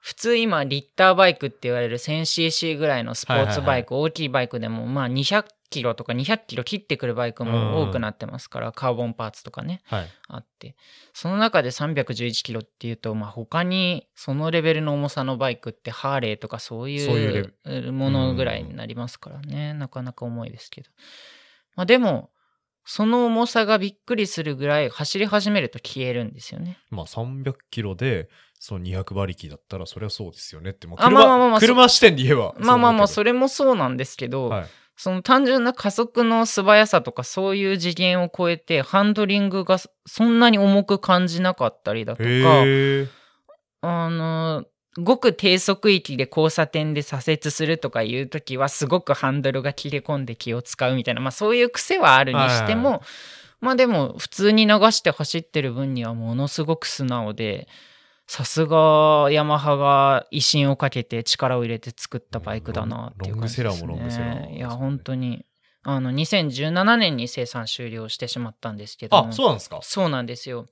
[0.00, 10.08] 普通今リッターバイクって言われる 1000cc ぐらいのスポーツバイク、大きいバイクでもまあ200キロとか200キロ切ってくるバイクも多くなってますから、カーボンパーツとかねはい。
[10.28, 10.74] あって。
[11.12, 20.88] その中で311キロっていうと、まあ、他にそのレベルの重さのバイクってハーレーとかそういうものぐらいになりますからね、なかなか重いですけど、
[21.76, 22.30] まあ、でも
[22.84, 26.78] その重さがびっくりするぐらい走り始めると消えるんですよね。
[26.90, 28.28] まあ300キロで、
[28.60, 30.86] その200馬力だったら、そりゃそうですよねって。
[30.86, 32.54] もうあ車まあまあまあまあ車視点で言えば。
[32.58, 34.66] まあまあまあそそれもそうなんですけど、うはい。
[34.96, 42.28] その単純な加速の素早さとかそういう次元を超えてハンドリングがそんなに重く感じなかったりだとか。
[43.82, 44.66] あの
[44.98, 53.02] ごく低速域で交差点で左折するとかいう時はすごくハンドルが切れ込んで気を使うみたいな、まあ、そういう癖はあるにしても、は
[53.60, 57.68] まあでも普通に流して走ってる分にはものすごく素直で
[58.32, 64.56] さすがヤマハが威信をかけて力を入れて作ったバイクだなっていう感じです、ね、ロングセラーもロングセラーですね。
[64.56, 65.44] いや本当に。
[65.82, 69.30] あの2017年に生産終了してしまったんですけども。
[69.30, 69.80] あ、そうなんですか。
[69.82, 70.66] そうなんですよ。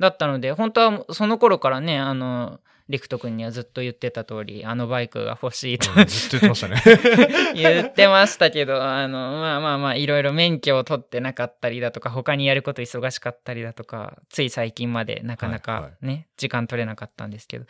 [0.00, 6.82] だったので、本当はその頃からね、あの、リクト君にはずっと言ってた通り、あのバイクが欲しいとうんずっと言ってましたね。
[7.54, 17.66] 言ってましたけど、あの、まあまあまあ、いろいろ免許を取ってなかったりだとか、他にやること忙しかったりだとか、つい最近までなかなはいかはね、時間取れなかったんですけど、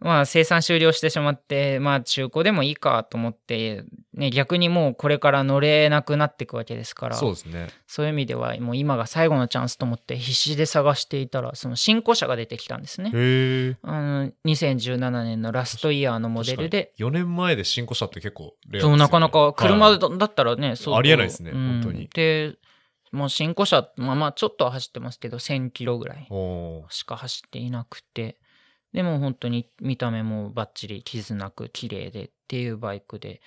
[0.00, 3.84] まあ生産終了してしまって、まあ中古でもいいかと思って、
[4.14, 7.68] ね、逆にもうこれから乗れなくなっていくわけですから、そうですね。
[7.86, 13.10] そういう意味ではもう今が最後のチャンスと思って必死で探していたらその新古車が出てきたんですね。
[13.14, 13.76] へえ。
[13.82, 22.56] あの2017年のラストイヤーのモデルで4年前で新古車って結構レアですよねそうなかなか車はいだだったらね、そうありえないですねうん本当にで
[23.12, 26.28] もう新古車まあまあちょっとは走ってますけど1000キロぐらい
[26.88, 28.38] しか走っていなくて
[28.92, 33.40] でも本当に見た目もバッチリ傷なく綺麗でっていうバイクで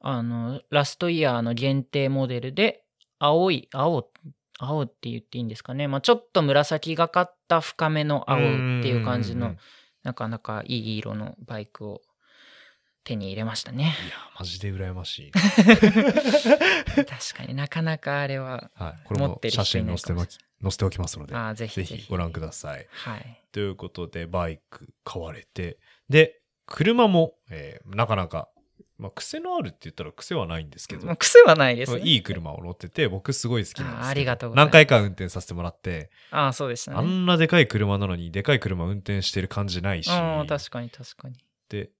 [0.00, 2.82] あのラストイヤーの限定モデルで
[3.18, 4.08] 青い青
[4.58, 8.40] 青って言っていいんですかね、まあ、ちょっと紫がかった深めの青っ
[8.82, 9.56] ていう感じの
[10.02, 12.02] なかなかいい色のバイクを
[13.04, 13.92] 手に入れましたねいや、
[14.38, 15.30] マジで羨ましい。
[15.32, 15.46] 確
[17.34, 19.02] かになかなかあれははい。
[19.04, 20.12] これも持ってる写真載せて
[20.62, 22.02] 載せておきますので、ああぜひぜぜひ。
[22.02, 22.86] ひご覧ください。
[22.90, 23.42] はい。
[23.52, 28.48] ということで、バイク買われて、で、車も、えーなかなか、
[28.98, 34.74] まあ、癖のあるって言ったら癖はないんですけど、もう癖はないです、ね、いい車を乗ってて、僕すごい好きなんですあありがとうございます。
[34.74, 36.98] 何回か運転させてもらって、ああそうでしたね。
[36.98, 41.36] あんなでかい車なのに、でかい車運転してる感じないし、ああ確かに確かに。
[41.70, 41.90] で、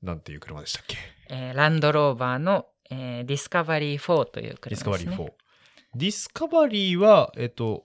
[0.00, 0.96] なんていう車でしたっけ？
[1.28, 4.86] えーランドローバーの、えーディスカバリー4という車です、ね。
[4.86, 5.16] ディスカバリー。
[5.28, 5.32] 4。
[5.94, 7.84] ディスカバリーは、えっと、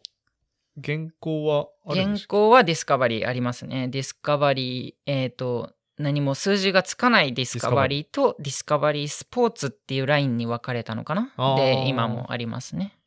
[0.78, 2.38] 現行はあるんで現すか？
[2.38, 3.88] 現行はディスカバリーありますね。
[3.88, 11.32] ディスカバリー、えっ、と、何も数字がつかないディスカバリーとディスカバリースポーツっていうラインに分かれたのかな？
[11.58, 12.98] で、今もありますね。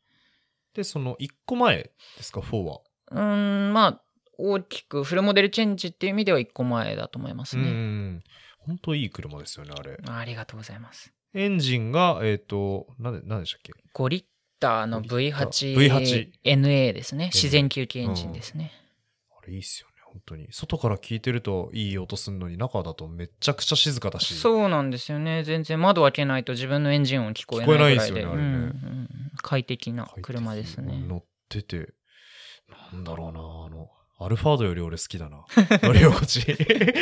[0.75, 2.81] で、その1個前ですか、4は。
[3.11, 4.03] うーん、まあ、
[4.39, 7.69] 大きくフルモデルチェンジっていう意味では1個前だと思いますうね。
[7.71, 8.23] ん。
[8.59, 9.99] 本当いい車ですよね、あれ。
[10.09, 11.13] あありがとうございます。
[11.33, 14.25] エンジンが、えっ、と、なんで、なんでしたっけ？5リッ
[14.61, 17.31] ターの5リッター V8 NA ですね。
[17.33, 18.73] 自然吸気エンジンですね。
[19.39, 20.49] あれいいっすよね、本当に。
[20.51, 24.35] 外から聞いてるといい音すんのに、中だとめっちゃくちゃ静かだし。
[24.35, 25.45] そうなんですよね。
[25.45, 28.03] 全然窓開けないと自分のエンジン音聞こえないぐらいで。
[28.03, 29.09] 聞こえないですよねあれねうんうん
[29.43, 31.05] 快適な車ですね。
[31.07, 31.93] 乗ってて、
[32.93, 35.45] なんだろうな、あの、アルファードより俺好きだな。
[35.83, 36.41] 乗り心地。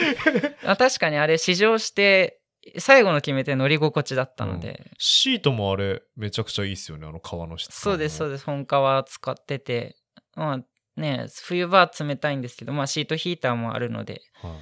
[0.65, 2.41] あ確かにあれ試乗して
[2.79, 8.45] 最後の決め手乗り心地だったので、シートもあれ、めちゃくちゃいいっすよね、あの革の質感そうですそうでです。
[8.45, 9.97] 本革使ってて。
[10.35, 10.61] まあ
[11.01, 14.23] ね冬場は冷たいんですけどまあシートヒーターもあるので。
[14.41, 14.47] す。
[14.47, 14.57] はい。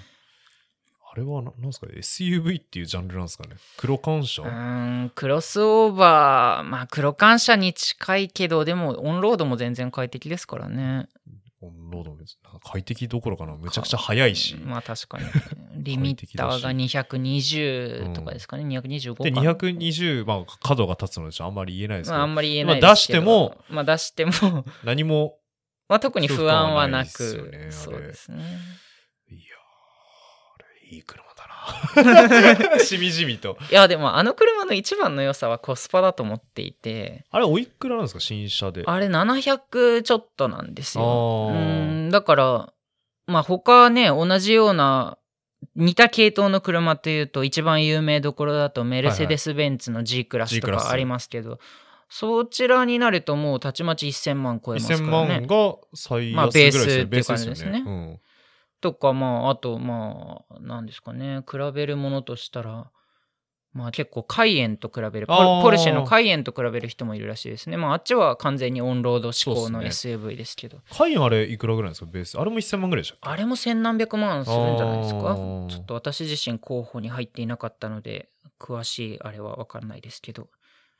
[1.13, 3.57] あれはな、なんですかね ?SUV っていうジャンルなんですかね。
[3.77, 4.43] 黒感謝？
[4.43, 6.63] うーんクロスオーバー。
[6.63, 11.09] まあ黒感謝に近いけどでもオンロードも全然快適ですからね
[11.63, 12.19] オンロードも
[12.65, 14.57] 快適どころかな、むちゃくちゃ速いし。
[14.57, 15.27] まあ確かに。
[15.77, 19.25] リミッターが220とかですかね、225か。
[19.25, 23.21] で、な220、まあ、角が立つのでしょあんまり言えないですけど、まああんまり言えないまあですけど。
[23.21, 24.65] 出してもまあ出しても。
[24.85, 25.39] 何も、
[25.89, 27.71] まあ特に不安はなく。
[27.71, 28.39] そうですね。
[29.29, 29.59] いやー、
[30.57, 31.30] あれ、いい車。
[32.85, 33.57] しみじみと。
[33.71, 37.25] いやでもあの車の一番の良さはコスパだと思っていて。
[37.31, 38.21] あれ、おいくらなんですか？
[38.21, 38.83] 新車で。
[38.87, 41.51] あれ700ちょっとなんですよ。
[42.11, 42.73] だから
[43.27, 45.19] まあ他ね同じような
[45.77, 51.59] 似た系統の車というと一番有名どころだとメルセデス・ベンツの G クラスとかありますけど
[52.09, 55.29] そちらになるともうたちまち1000万超えます1000からね。
[55.41, 57.05] 万が最安ぐまあらいですよね。
[57.05, 57.71] ベースっていう感じですね。
[57.73, 58.21] ベースようん
[58.81, 61.43] とかまああとまあ何ですかね。
[61.51, 62.91] 比べるものとしたら
[63.73, 65.27] まあ結構カイエンと比べる。
[65.29, 67.77] ポポルシェのカイエンと比べる人もいるらしいですね。
[67.77, 70.79] まああっちは完全にオンロード志向の SUV ですけど。
[70.93, 72.11] カインあれ、いくらぐらいなんですか？
[72.11, 72.39] ベース。
[72.39, 75.19] あれも1000万ぐらいでしたあれも千何百万するんじゃないですか？
[75.19, 80.49] ちょっと私自身候補に入っていなかったので詳しいあれは分からないですけど、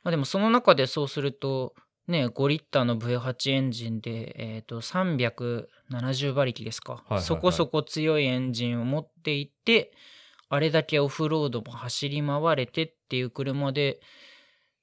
[0.03, 1.73] まあ、でもその中でそうすると
[2.07, 9.93] ね5リッターの V8 エンジンで、えー、と370馬力ですか、そこそこ強いエンジンを持っていて
[10.49, 13.99] あれだけオフロードも走り回れてっていう車で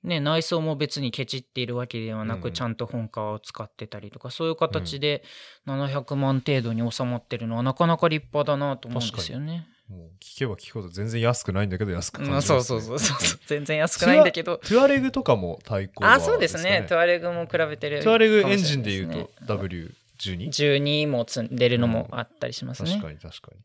[0.05, 5.23] ね、内装も別にケチっているわけではなく、うんちゃんと本革を使ってたりとかそういう形で
[5.67, 9.67] 700万程度に収まってるのはなかなか立派だなと思うんですよね。
[9.89, 13.41] もう聞けば聞くほど全然安くないんだけど安く感じまあます、ねそうそうそうそう。
[13.47, 14.59] 全然安くないんだけど。
[14.59, 16.85] トゥアレグとかも対抗あそうですね。
[16.89, 18.03] トゥアアレグも比べてる。
[18.03, 20.49] トゥアレグエンジンで言うと W12?
[20.49, 23.61] 12も積んでるのもあったりしますね、確かに確かに。
[23.61, 23.63] っ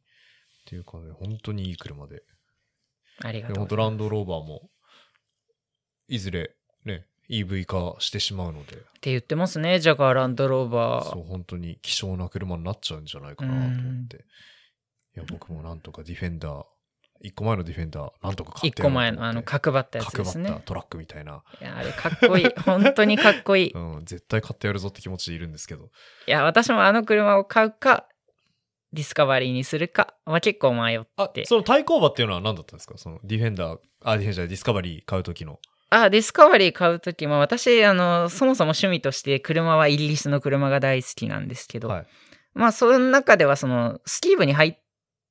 [0.65, 2.23] ていうかね、本当にいい車で。
[3.21, 4.69] ありがでとう本当ランドローバーも、
[6.07, 6.55] いずれ
[6.85, 9.79] ね、EV 化してしまうので、って言ってますね。
[9.79, 11.11] ジャガーランドローバー。
[11.11, 14.25] そう、本当に希少な車になっちゃうんじゃないかなと思って。
[15.15, 16.63] いや、僕もなんとかディフェンダー、
[17.21, 19.15] 一個前のディフェンダー、なんとか買っ1てやろうと思って。
[19.15, 22.45] 個前のあの角張ったやつ角張っですねたトラックみたいな、いやあれかっこいい。
[22.65, 23.71] 本当にかっこいい。
[23.71, 25.89] うん、絶対買ってやるぞって気持ちでいるんですけど、
[26.27, 28.07] いや私もあの車を買うか
[28.91, 32.97] ディスカバリーにするか、まあ、結構迷っあて、その対抗馬っていうのは何だったんですか？
[32.97, 35.59] そのディフェンダー、あ、ディフェンダーディスカバリー買う時の。
[35.89, 42.05] あディスカバリー買う時も私あのそもそも趣味として車はイギリスの車が大好きなんですけど、はい。
[42.55, 44.77] まあその中ではそのスキー部に入っ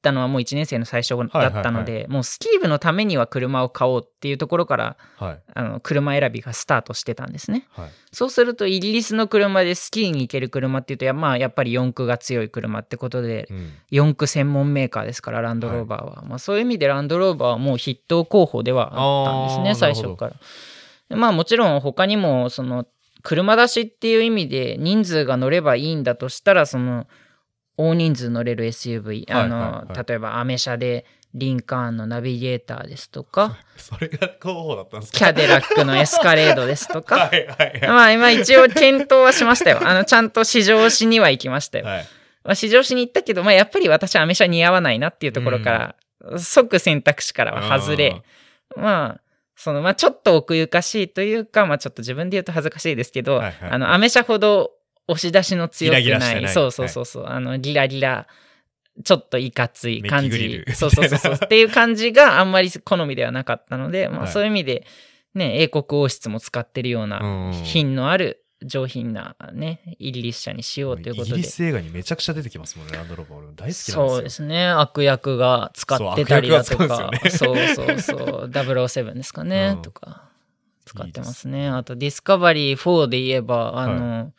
[0.03, 5.41] たのはもう1年生の最初だったので、もうスキー部のためには車を買おうっていうところからはい。
[5.55, 7.67] あの車選びがスタートしてたんですね。
[7.71, 7.91] はい。
[8.13, 13.71] そうするとイギリスの車でスキーに行ける車っていうとや,、まあ、やっぱり四駆が強い車ってことでうん。
[13.91, 20.35] 四駆専門メーカーですからランドローバーは、まあ、そういう意味でランドローバーはもう筆頭候補ではあったんですね最初から。
[21.09, 22.87] でまあもちろん他にもその
[23.23, 27.07] 車出しっていう意味で人数が乗ればいいんだとしたらその
[27.77, 30.05] 大人数乗れる SUV あの、はいはいはい。
[30.09, 31.05] 例えばアメ車で
[31.35, 33.57] リンカーンのナビゲーターですとか。
[33.77, 35.19] それが候補だったんですか？
[35.19, 37.17] キャデラックのエスカレードですとか。
[37.17, 37.81] はいはいはい。
[37.89, 39.81] まあ今一応検討はしましたよ。
[39.83, 41.87] あのちゃんと試乗しには行きましたよ。
[41.87, 42.07] はい。
[42.45, 45.95] まあ、試乗しに行ったけど、まあ、やっぱり私はアメ車似合わないなっていうところか
[46.29, 48.21] ら、即選択肢からは外れ、
[48.77, 49.21] まあ、
[49.55, 53.71] そのまあちょっと奥ゆかしいというか、まあちょっと自分で言うと恥ずかしいですけど、はいはい。
[53.71, 54.73] あのアメ車ほど
[55.09, 58.27] 押し出しの強くないギラギラないそうそうそうそう、あのギラギラ
[59.05, 64.87] ちょっといかつい感じそうそうそうそう っていう感じがあんまり好みではなかったので、まあ、はいそういう意味で
[65.35, 71.31] ね英国王室も使ってるようなうん品のある上品なね、イギリス車にしようということで。
[71.31, 73.39] イギリス映画にめちゃくちゃ出てきますもんね、ランドローバー。
[73.39, 74.09] 俺大好きなんですよ。
[74.09, 74.69] そうですね。
[74.69, 77.11] 悪役が使ってたりだとか。
[77.31, 78.49] そうそうそう。
[78.51, 80.29] 007ですかね、うんとか。
[80.85, 81.69] 使ってますね。
[81.69, 84.33] あと、ディスカバリー4で言えば、あの、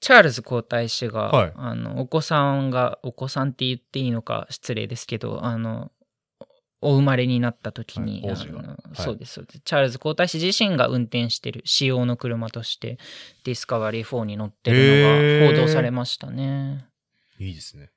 [0.00, 5.90] チャールズ皇太子が、はいあの、お子さんが、お子さんって言っていいのか失礼ですけど、あの、
[6.82, 8.36] お生まれになった時に、はい
[8.94, 9.60] そうです、そうです。
[9.60, 12.98] チャールズ皇太子自身が運転してる仕様の車として、
[13.44, 16.86] ディスカバリー4に乗ってるのが報道されましたね。
[17.38, 17.90] いいですね。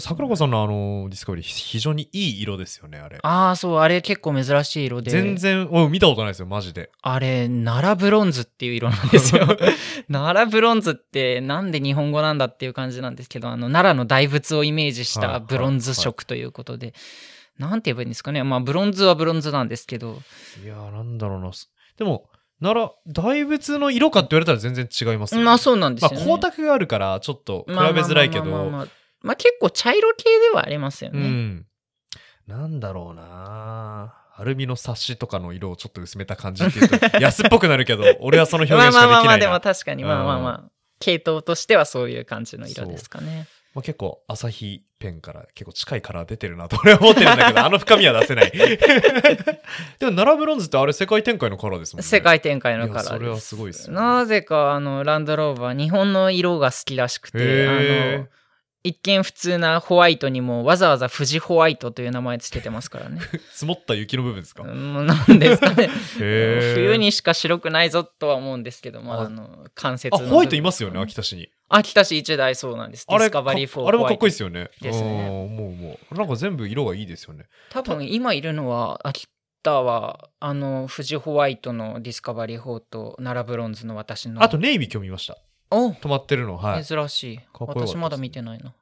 [0.00, 3.18] 桜子さんのあの、ディスカバリー、非常にいい色ですよね、あれ。
[3.22, 5.10] ああ、そう、あれ結構珍しい色で。
[5.10, 6.90] 全然、お見たことないですよ、マジで。
[7.02, 9.46] あれ、奈良ブロンズっていう色なんですよ。
[10.10, 16.94] 奈良ブロンズってなんで日本語なんだっていう感じなんですけど、あの、奈良の大仏をイメージしはいはいたブロンズ色ということで、
[17.58, 18.42] なんて言えばいいんですかね。
[18.42, 20.20] まあ、ブロンズはブロンズなんですけど、
[20.64, 21.52] いやー、なんだろうな。
[21.52, 22.28] すでも、
[22.60, 25.44] なら、大仏の色かって言われたら全然違いますよね。
[25.44, 26.24] まあそうなんですまあ、よ、ね。
[26.24, 28.88] 光沢があるから、ちょっと比べまあまあまあづらいけど、まあまあまあまあ
[29.36, 31.20] 結構茶色系ではありますよね。
[31.20, 31.66] うん。
[32.46, 39.22] なんだろうなアルミの冊子とかの色をちょっと薄めた感じっていうと 安っぽくなるけど、俺はその表まあ現しかできないな。
[39.22, 43.46] まあまあまあ、でも確かに、まあまあうんまあ、系統としてはそういう感じの色ですかね。
[43.74, 48.52] まあ、結構朝日ペンから結構近いカラー出てるなと 俺は思ってるんだけど、あの深みは出せない。
[49.98, 52.08] でも、ナラブロンズってあれ世界展開のカラーですもんね。
[52.08, 57.72] 世界展開のカラーそれはすごいですよねなぜか、あの、ランドローバー、日本の色が好きらしくて、あ
[58.18, 58.28] の、
[58.84, 63.18] 一見普通なホワイトにもわざわざ富士ホワイトという名前つけてますからね。
[63.50, 65.88] 積もった雪の部分ですか、うんなんですかね。
[66.18, 70.14] 冬にしか白くないぞとは思うんですけども、ああの、関節。
[70.28, 71.48] ホワイトいますよね、秋田市に。
[71.70, 73.06] 秋田市一台そうなんです。
[73.08, 74.68] デあれィスカバリー4かあれもかっこいいですよね。
[74.82, 76.14] ですねうん思う思う。
[76.14, 77.46] なんか全部色がいいですよね。
[77.70, 79.26] ト多分今いるのは、秋
[79.62, 84.42] 田は、あの、富士ホワイトのディスカバリー4と奈良ブロンズの私の。
[84.42, 85.38] あと、ネイビー今日見ました。
[85.74, 86.84] お止まってるの、はい。
[86.84, 87.40] 珍しい。
[87.58, 88.72] 私まだ見てないな。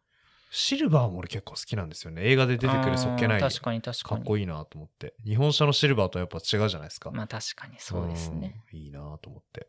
[0.50, 2.22] シルバーも俺結構好きなんですよね。
[2.24, 3.40] 映画で出てくるそっけない。
[3.40, 4.20] 確かに確かに。
[4.20, 5.14] かっこいいなと思って。
[5.24, 7.10] 日本車のシルバーとやっぱ違うじゃないですか。
[7.10, 8.62] まあ確かにそうですね。
[8.70, 8.78] うん。
[8.78, 9.68] いいなと思って。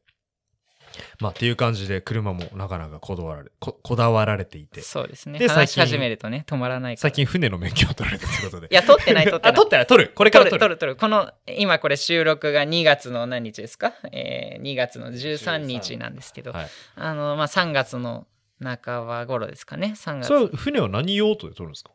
[1.20, 5.40] まあっていう感じで車もなかなかこだわられここだわられていて、そうですね。
[5.40, 7.02] で話し最近始めるとね、止まらないから。
[7.02, 8.68] 最近船の免許を取られたということで。
[8.72, 9.56] いや、撮ってない、撮ってなあ、い。
[9.56, 10.12] 取ってない、取る。
[10.14, 10.78] これから撮る、取る。
[10.78, 10.96] 撮る。
[10.96, 13.94] この、今これ収録が2月の何日ですか？
[14.12, 16.68] えー、2月の13日なんですけど、はい。
[16.96, 18.28] あの、まあ、3月の
[18.62, 19.94] 半ば頃ですかね。
[19.96, 20.28] 3月。
[20.28, 21.92] それは船は何用途で取るんですか？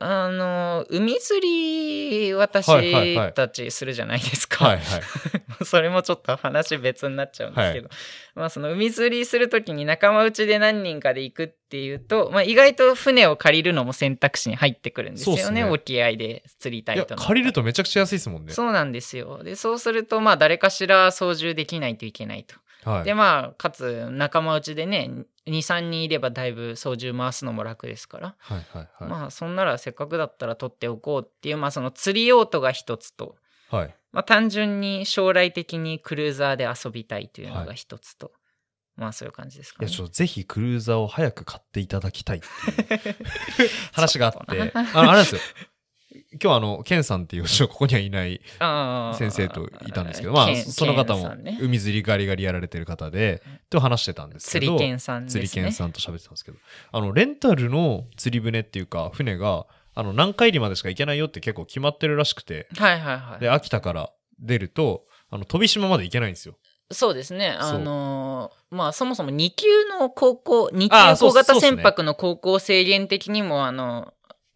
[0.00, 4.66] あの、海釣り、私はいはいはいたちするじゃないですか。
[4.66, 5.02] はいはい。
[5.64, 7.88] それもちょっと話別になっちゃうんですけど、
[8.36, 15.64] まあその海釣りするときに仲間内で何人かで行くっていうと、まあ意外と船を借りるのも選択肢に入ってくるんですよね。
[15.64, 18.52] ね沖合で釣りたいと借りるとめちゃくちゃ安いですもんね。
[18.52, 19.42] そうなんですよ。
[19.42, 22.54] で、そうするとまあ誰かしら操縦できないといけないと。
[22.88, 23.04] はい。
[23.04, 25.10] でまあかつ仲間内でね、
[25.46, 28.36] 2、3人いればだいぶ操縦回すのも楽ですから。
[28.38, 29.10] はいはいはい。
[29.10, 33.36] まあそんならせっかくだったら取っておこうっていうまあその釣り用途が一つと、
[33.70, 33.94] はい。
[34.12, 38.32] まあ、単純に将来的にクルーザーで遊びたいというのが一つと、
[38.96, 39.88] まあそういう感じですかね。
[39.88, 45.40] いや、ちょっとぜひクルーザーを早く買っていただきたいっていう 話があって、あのあれなんですよ。
[46.42, 48.40] 今日あの、ケンさんっていう、ここにはいない
[49.16, 55.30] 先生といたんですけど、まあ、ケンその方も海釣りガリガリやられてる方で、と話してたんですけど、釣り犬さんね。
[55.30, 56.58] 釣り犬さんと喋ってたんですけど、
[56.92, 63.40] あの、レンタルの釣り船っていうか、船が、あの、何海里までしか行けないよって結構決まってるらしくて、はいはいはい。
[63.40, 66.56] で、秋田から出ると、あの、飛島まで行けないんですよ。
[66.90, 67.50] そうですね。
[67.50, 69.66] あのーまあそもそも2級
[69.98, 74.14] の高校、2あーそう級小型船舶の高校制限的にも、あの、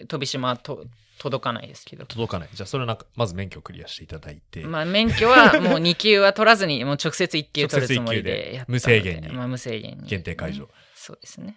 [0.09, 0.85] 飛島はと
[1.23, 2.05] 届かないですけど。
[2.05, 2.49] 届かない。
[2.53, 10.09] じゃあ、それはなんか、まず免許をクリアしていただいて、まあ免許はもう2級は取らずに、もう直接1級取るつもりでやったので無制限にまあ無制限に。
[10.09, 10.69] 限定解除。
[10.97, 11.57] そうですね。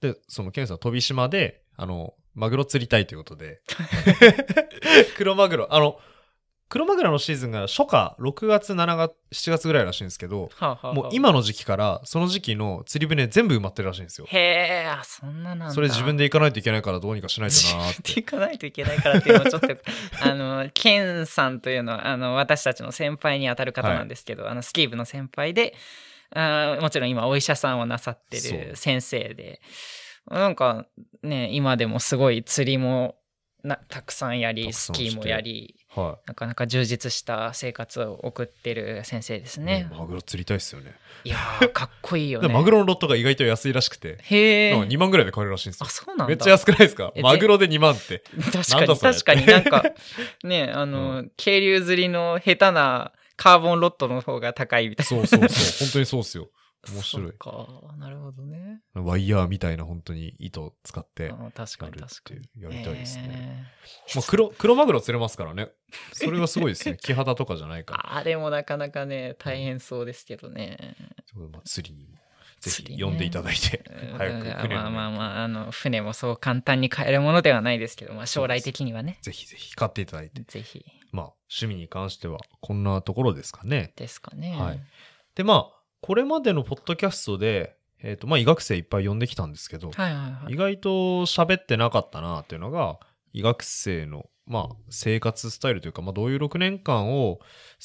[0.00, 3.62] で、そのケンさん、飛島で、あの、マグロ釣りたいということで、
[5.18, 5.98] 黒マグロ、あの、
[6.68, 14.26] 黒マグロのシーズンが初夏、6月、7月、7月ぐらいらしいんですけど、はあはあはあもう今の時期から、その時期の釣り船全部埋まってるらしいんですよ。
[14.28, 15.70] へえ、あそんななんだ。
[15.70, 18.14] それ自分で行かないといけないからどうにかしないとなーって。
[18.14, 19.68] で行かないといけないからっていうのはちょっと
[20.22, 25.74] あのケンさんというのはあの私たちの先輩にあたる方なんですけど、あのスキー部の先輩で
[26.34, 29.62] あーもちろん今お医者さんをなさってる先生で
[30.26, 30.84] なんか
[31.22, 33.16] ね今でもすごい釣りも
[33.62, 39.64] なたくさんやりスキーもやりはなかなか充実した生活を送ってる先生ですい。
[39.64, 39.88] ね。
[39.96, 40.94] マグロ釣りたいっすよね。
[41.24, 42.48] いやー かっこいいよね。
[42.48, 44.70] でマグロのロットが意外と安いらしくて、へえ。
[44.72, 45.90] なんか2万ぐらいで買えるらしいんですよあ。
[45.90, 46.26] そうなんだ。
[46.28, 47.12] めっちゃ安くないですか？
[47.14, 48.22] えマグロで2万って。
[48.52, 49.84] 確かに確かになんか
[50.44, 55.86] ねあの、渓流釣りの下手なカーボンロットの方が高いみたいなそうそうそう。
[55.86, 56.48] 本当にそうっすよ。
[56.92, 57.66] 面白いか。
[57.98, 58.80] なるほどね。
[58.94, 62.62] ワイヤーみたいな本当に糸使ってあ確かに確かに。
[62.62, 63.28] やりたいですね。
[63.30, 65.68] えーまあ、黒、黒マグロ釣れますからね。
[66.12, 66.96] それがすごいですね。
[67.00, 68.16] 木肌とかじゃないから。
[68.16, 70.96] あれもなかなかね、大変そうですけどね。
[71.34, 72.16] まあ、釣りにも
[72.60, 79.18] ぜひ呼んでいただいて、うん早く船のまあまあまあ、あの、船もそう簡単に買えるものではないですけど、まあ将来的にはね。
[79.22, 80.42] ぜひぜひ買っていただいて。
[80.42, 83.92] ぜひまあ、趣味に関してはこんなところですかね。
[83.96, 84.56] ですかね。
[84.58, 84.80] はい
[85.38, 90.56] で、まあ、これまでのポッドキャストで、えっ、と、まあ、医学生いっぱい呼んできたんですけど、はいはいはい意。
[90.56, 90.90] 外と
[91.26, 92.98] 喋ってなかったなっていうのが、
[93.32, 97.40] 医学生の、まあ、生活スタイルというか、まあ、どういう6年間を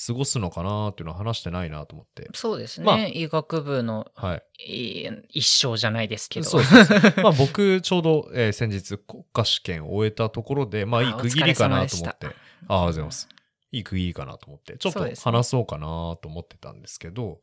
[0.07, 2.29] 過ごすのかなっていうのは話してないなと思って。
[2.33, 2.85] そうですね。
[2.85, 5.03] まあ医学部のはい。
[5.03, 6.45] い一生じゃないですけど。
[6.45, 12.27] そうそうそうまあ 僕、ちょうど、えー先日国家試験を終えたところで、まあいいあ区切りかなと思って。
[12.27, 12.33] ああり
[12.67, 13.27] がとうございます。
[13.73, 14.77] いい区切りかなと思って。
[14.77, 15.87] ちょっと話そうかな
[16.21, 17.41] と思ってたんですけど、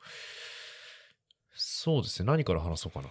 [1.83, 2.27] そうですね。
[2.27, 3.09] 何から話そうかな。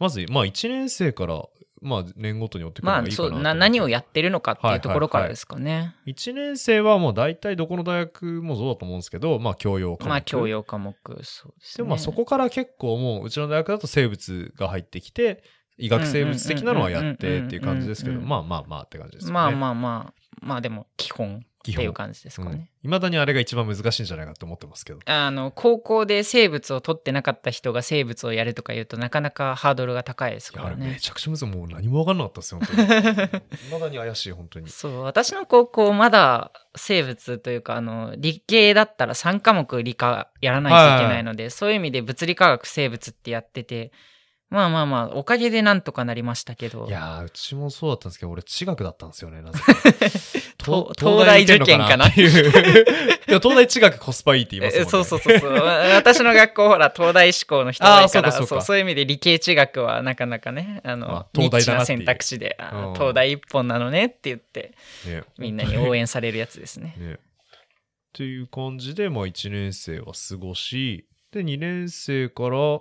[0.00, 1.44] まず、まあ1年生から、
[1.82, 5.94] まあ年ごとに追ってくるのまあがいいかなそうな、何をやってるのかってはいいうところからですかね。
[6.06, 10.08] 1年生はもう大体どこの大学もそうだと思うんですけど、まあ教養科目。
[10.08, 11.76] まあ教養科目、そうですね。
[11.76, 15.44] でもまあそこから結構もううちの大学だと生物が入ってきて、
[15.78, 19.34] 医学生物的なのはやってっていう感じですけど、うんうんうんうんまあまあまあって感じですよね。
[19.34, 22.70] まあまあまあ、まあでも基本っていう感じですかね。
[22.82, 25.00] いまだにあれが一番難しいんじゃないかと思ってますけど。
[25.04, 30.92] あの、高校で生物を取ってなかった人が生物をやるとか言うとなかなかハードルが高いですからね。
[30.92, 31.46] めちゃくちゃ難しい。
[31.46, 32.88] もう何も分かんなかったですよ、本当に。
[33.68, 34.68] いまだに怪しい、本当に。
[34.70, 43.92] そう、私の高校まだ生物というか、あの、理系だったら3科目理科やらないといけないので、そういう意味で物理科学生物ってやってて、
[44.50, 46.86] まあまあまあ、おかげでなんとかなりましたけど。
[46.88, 49.74] いやー、うちもそうだったんですけど、俺、地学だったんですよね、なぜか。
[50.56, 52.06] と東大受験かな？
[52.06, 52.52] っていう。
[53.28, 54.88] でも東大地学コスパいいって言いますもんね。
[54.88, 55.52] えそうそうそうそう。
[55.52, 64.74] 私の学校ほら、東大志向の人が多いからそうかそうかそうそういう意味で理系地学はなかなかね、あの、あ東大だな選択肢で、うん東大一本なのねって言って、
[65.06, 66.94] ねみんなに応援されるやつですね。
[66.96, 67.12] ね。
[67.14, 67.16] っ
[68.14, 72.80] ていう感じで、まあ1年生は過ごし、で、2年生から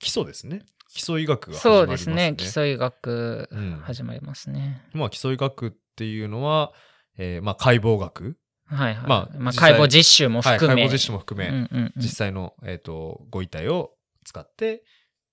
[0.00, 0.62] 基礎ですね。
[0.96, 2.12] 基礎医学が始まそりますね。
[2.12, 2.34] うですね。
[2.38, 4.82] 基礎医学うん始まりますね。
[4.94, 6.72] まあ基礎医学っていうのは、
[7.18, 8.38] えーまあ解剖学。
[8.64, 9.08] はいはい。
[9.08, 10.82] まあまあ、解剖実習もはい、含め。
[10.82, 13.92] 解剖実習も含め、うんうんうん実際の、えっ、と、ご遺体を
[14.24, 14.84] 使って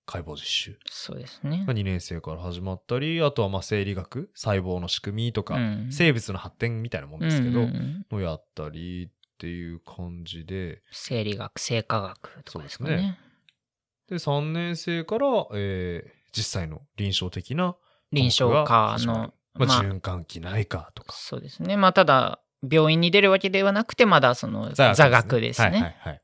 [0.05, 1.73] 解剖実習そうですねが。
[1.73, 13.17] 2年生から始まったり、あとはまあ生理学、細胞の仕組みとか、うん生物の発展みたいなもんですけど、うんうんうんのやったりっていう感じで、生理学、生化学とかですかね。
[14.09, 17.75] ですで、3年生から、えー実際の臨床的な
[18.11, 19.33] 臨床科の、始まる
[19.67, 21.13] まあ、循環器内科とか。
[21.13, 21.77] そうですね。
[21.77, 25.67] まあ、ただ、病院に出るわけではなくて、まだその座学ですね。
[25.69, 26.21] はいはいはい。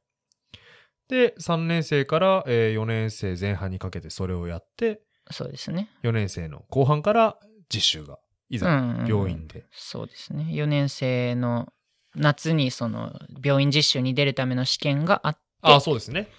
[1.09, 5.01] で、3年生から、え4年生前半にかけてそれをやって、
[5.31, 5.89] そうですね。
[6.01, 7.37] 4年生の後半から
[7.71, 8.17] 実習が、
[8.49, 9.65] いざうんうん病院で。
[9.71, 10.49] そうですね。
[10.53, 11.71] 4年生の
[12.15, 13.13] 夏にその
[13.43, 16.29] 病院実習に出るための試験があって、ああ、そうですね。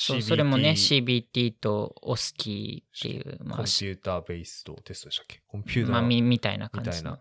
[0.00, 5.40] そうそれもね、CBT と OSCE っていう、コンピまあ、ューターベースドテストでしたっけ？
[5.48, 7.18] コンピュータまあ、ーみみたいな感じの。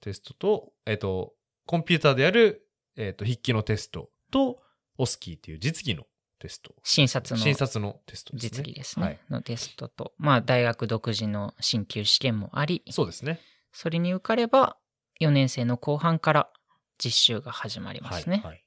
[0.00, 1.34] テストと、えっ、と、
[1.66, 4.60] コンピューターでやる、えっ、と、筆記のテストと、
[4.98, 6.04] オスキーっていう実技の
[6.38, 6.76] テスト。
[6.84, 8.50] 診察の診察のテストですね。
[8.50, 9.18] 実技ですね、はい。
[9.28, 13.40] のテストと、まあ、大学独自の進級試験もあり、そうですね。
[13.72, 14.76] それに受かれば、
[15.20, 16.50] 4年生の後半から
[16.98, 18.36] 実習が始まりますね。
[18.36, 18.62] はいはい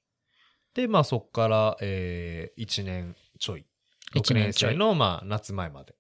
[0.74, 3.66] で、まあそこから、えー、1年ちょい。
[4.14, 5.96] 6一年ちょい年生の、まあ、夏前まで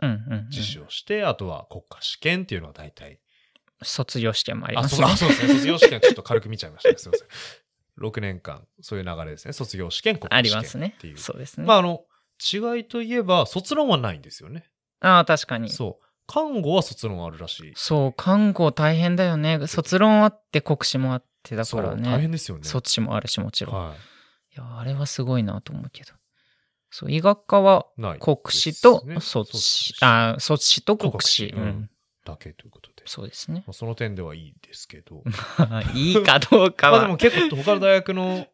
[0.00, 3.20] うんうんうん実習をして、あとは国家試験っていうのは大体。
[3.82, 5.16] 卒業試験もありあ、ますねあ。
[5.16, 5.54] そうですね。
[5.54, 6.96] 卒業試験ちょっと軽く見ちゃいましたね。
[6.98, 7.28] すいません。
[8.04, 9.52] 6年間、そういう流れですね。
[9.52, 11.18] 卒業試験、国あ家試験りますねっていう。。
[11.18, 11.66] そうですね。
[11.66, 12.04] まあ、あの、
[12.52, 14.70] 違いといえば、卒論はないんですよね。
[15.00, 15.70] ああ、確かに。
[15.70, 16.04] そう。
[16.26, 17.72] 看護は卒論あるらしい。
[17.74, 19.66] そう、看護大変だよね。
[19.66, 22.02] 卒論あって国試もあってだからね。
[22.08, 22.64] 大変ですよね。
[22.64, 23.74] 卒試もあるし、もちろん。
[23.88, 26.12] はいや、あれはすごいなと思うけど。
[26.90, 27.86] そう、医学科は。
[28.20, 31.50] 国試と卒卒試、試あー卒試と国試。
[31.50, 31.90] 国試うん。
[32.24, 33.02] だけということで。
[33.06, 33.62] そうですね。
[33.66, 35.22] まあ、その点ではいいですけど。
[35.94, 36.98] いいかどうかは。
[36.98, 38.46] まあでも結構他の大学の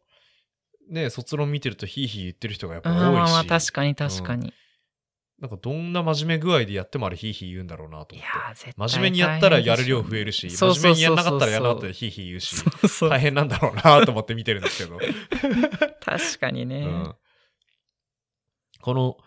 [0.89, 3.31] ね、卒論見てるとヒーヒー言ってる人がやっぱ多いし。
[3.31, 4.53] まあ確かに確かに。
[5.39, 8.37] なんかどんな真面目具合でやってもあれヒーヒー言うんだろうなとい思って。
[8.37, 12.55] やー、絶対真面目にやったらやる量増えるし、真面目にやそうそうそうんなかったらやらなかったらヒーヒー言うし、
[13.09, 14.97] 大変なんだろうなと思って見てるんですけど。
[15.99, 16.77] 確かにね。
[16.77, 17.15] うん
[18.85, 19.17] この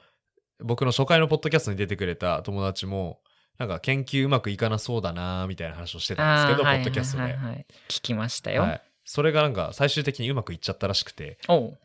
[0.61, 3.19] 僕の初回のポッドキャストに出てくれた友達も、
[3.59, 7.23] なんか研究うまくいかなそうだなみたいな話をしてたんですけど、ポッドキャストで。
[7.25, 8.63] はいはいはいはい聞きましたよ。
[8.63, 11.39] はいそれがなんか最終的にうまくいっちゃったらしくて、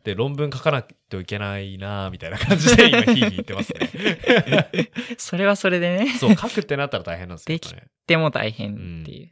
[0.04, 4.90] で、論文書かないといけないなーみたいな感じで今、ヒーヒー言ってますね。
[5.16, 7.82] それはそれでね、そう、書くってなったら大変なんですけどね。
[7.86, 9.30] っ でも大変っていう、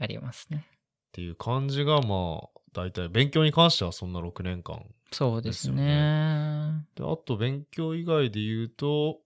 [0.00, 0.66] ありますね。
[1.12, 4.84] ていう感じが、まあ、大体、勉強に関してはそんな6年間。
[5.12, 6.86] そうですね。
[6.94, 9.20] で、あと、勉強以外で言うと、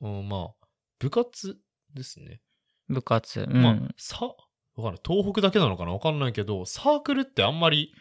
[0.00, 0.66] うん、まあ、
[0.98, 1.56] 部活
[1.94, 2.40] ですね。
[2.88, 3.40] 部活。
[3.40, 3.62] うん。
[3.62, 4.34] まあ、さ、わ
[4.76, 5.00] かんない。
[5.06, 5.92] 東北だけなのかな？
[5.92, 7.92] わかんないけど、サークルってあんまり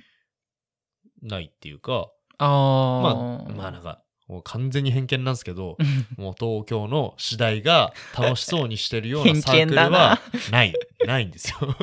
[1.22, 3.50] ないっていうか、あまあ。
[3.50, 5.78] あ、まあなんか、もう完全に偏見なんですけど、
[6.18, 10.20] もう東京の次第が楽しそうにしてるようなサークルは
[10.52, 10.74] ない、
[11.06, 11.76] ないんですよ。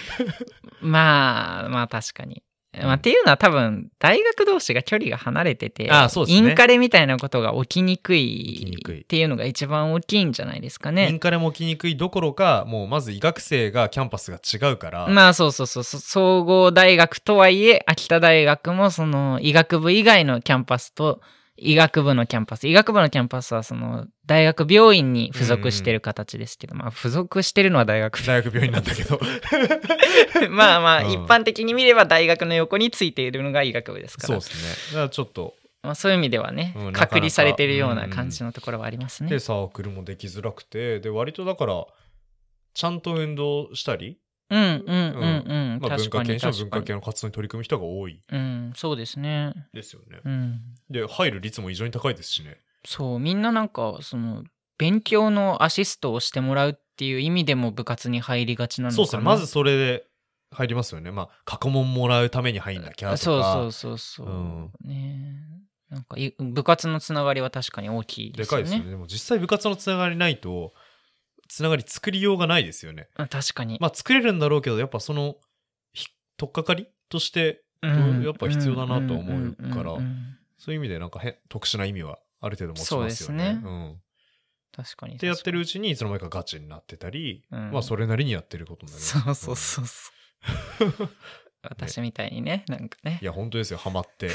[0.80, 2.42] まあ、まあ確かに。
[2.82, 6.50] まあ、っていうのは多分大学同士が距離が離れててああそうですね。
[6.50, 9.00] インカレみたいなことが起きにくいい。
[9.00, 11.08] っていうのが一番大きいんじゃないですかね。
[11.08, 11.18] イン。
[11.18, 21.20] カレも起きにくいどころか、もうまず医学生がキャンパスが違うから、まあそうそうそうそ総合大学とはいえ秋田大学もその医学部以外のキャンパスと
[21.56, 22.68] 医学部のキャンパス。
[22.68, 29.18] 医学部のキャンパスはその大学病院に付属してる形ですけど、まあ付属してるのは大学大学病院なんだけど。
[30.50, 31.10] まあまあ、うん。
[31.12, 34.40] 一般的に見れば大学の横についているのが医学部ですから。
[34.40, 34.92] そうですね。
[34.92, 39.30] だからちょっと、まあ、そういう意味ではね、うんなかなか隔離されてるような感じのところはありますね。
[39.30, 41.86] で、サークルもできづらくて、で、割とだから、
[42.74, 44.18] ちゃんと運動したり、
[44.50, 45.44] うんうんうん
[45.74, 45.78] うん。
[45.80, 46.80] まあ、文確かに化系にしても文。
[46.80, 49.54] 化系の活動に取り組む人が多いうん、そうですね。
[49.72, 50.20] ですよね。
[50.24, 50.60] うん。
[50.90, 52.58] で、入る率も異常に高いですしね。
[52.84, 54.44] そう、みんななんか、その、
[54.78, 58.96] 勉強のアシストをしてもらうっていう意味でも部活に入りがちなのかな。
[58.96, 59.22] そうですね。
[59.22, 60.04] まずそれで
[60.50, 61.10] 入りますよね。
[61.10, 63.16] まあ、過去問もらうために入んなきゃとか。
[63.16, 64.26] そうそうそうそう。
[64.26, 65.56] うんね
[65.88, 68.38] なんかい部活のつながりは確かに大きいでよね。
[68.38, 68.90] ですかいですよね。
[68.90, 70.74] でも実際部活のつながりないと、
[71.48, 73.08] つながり作りようがないですよね。
[73.16, 73.78] あ確かに。
[73.80, 75.36] まあ作れるんだろうけど、やっぱその、
[75.92, 79.92] ひ取っかかりとして、うんやっぱ必要だなと思うから
[80.58, 83.10] そういう意味でなんかへ特殊な意味はある程度持ちますよね。
[83.14, 84.00] そうですねうん。
[84.74, 85.18] 確かに。
[85.18, 89.44] でやってるうちにいつの間にかガチになってたり、うんまあそれなりにやってることになります。
[89.44, 91.10] そうそうそうそう。
[91.70, 93.24] 私みたいにね、なんかねい。
[93.24, 94.26] や、本当ですよ、ハマって。
[94.28, 94.30] い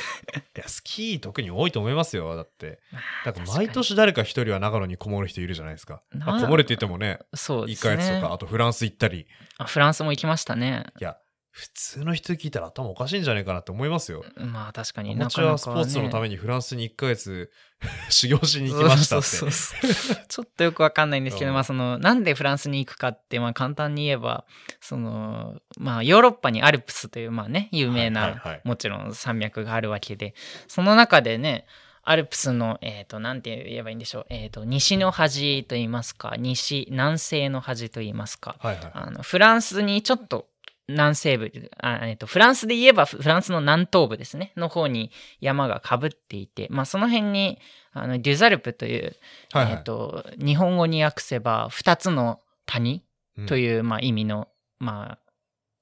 [0.56, 2.72] や、スキー特に多いと思いますよ、だって。
[2.72, 2.80] だか
[3.26, 6.02] ら確かに毎年誰か一人は長野にこもる人いるじゃないですか。
[6.14, 7.96] なまあこもるって言ってもね、1そうですね。
[7.96, 9.28] ヶ月とか、あとフランス行ったり。
[9.58, 10.86] あフランスも行きましたね。
[11.00, 11.18] いや、
[11.52, 14.24] 普通の人聞いたら頭おかしいんじゃないかなって思いますよ。
[14.38, 17.52] まあ確かアにマチュアスポーツのためにフランスに1ヶ月
[18.10, 19.28] 修行しに行きましたって。
[19.28, 24.46] そうそうそうちょっとよくわかんないんですけど、うんまあそのなんでフランスに行くかってまあ簡単に言えば
[24.80, 30.34] そのまあヨーロッパにアルプスというまあね有名な、はいはいはいもちろん山脈があるわけで
[30.68, 31.66] その中でね
[32.04, 34.26] アルプスの、えっ、と、なんて言えばいいんでしょう。
[34.30, 38.56] えっ、と、西の端と言いますか、西、南西の端と言いますか。
[38.60, 38.92] はいはい。
[38.94, 40.48] あのフランスにちょっと
[40.92, 44.54] 南西部あ、えっとフランスで言えばフフランスの南東部ですね。
[44.56, 47.60] の方に山がかぶっていて、まあ、その辺に
[47.94, 49.16] あのデュザルプという、
[49.52, 49.74] はいはい。
[49.74, 53.04] えっと日本語に訳せば2つの谷
[53.38, 53.46] うん。
[53.46, 54.48] という、まあ、意味の、
[54.80, 55.20] まあ、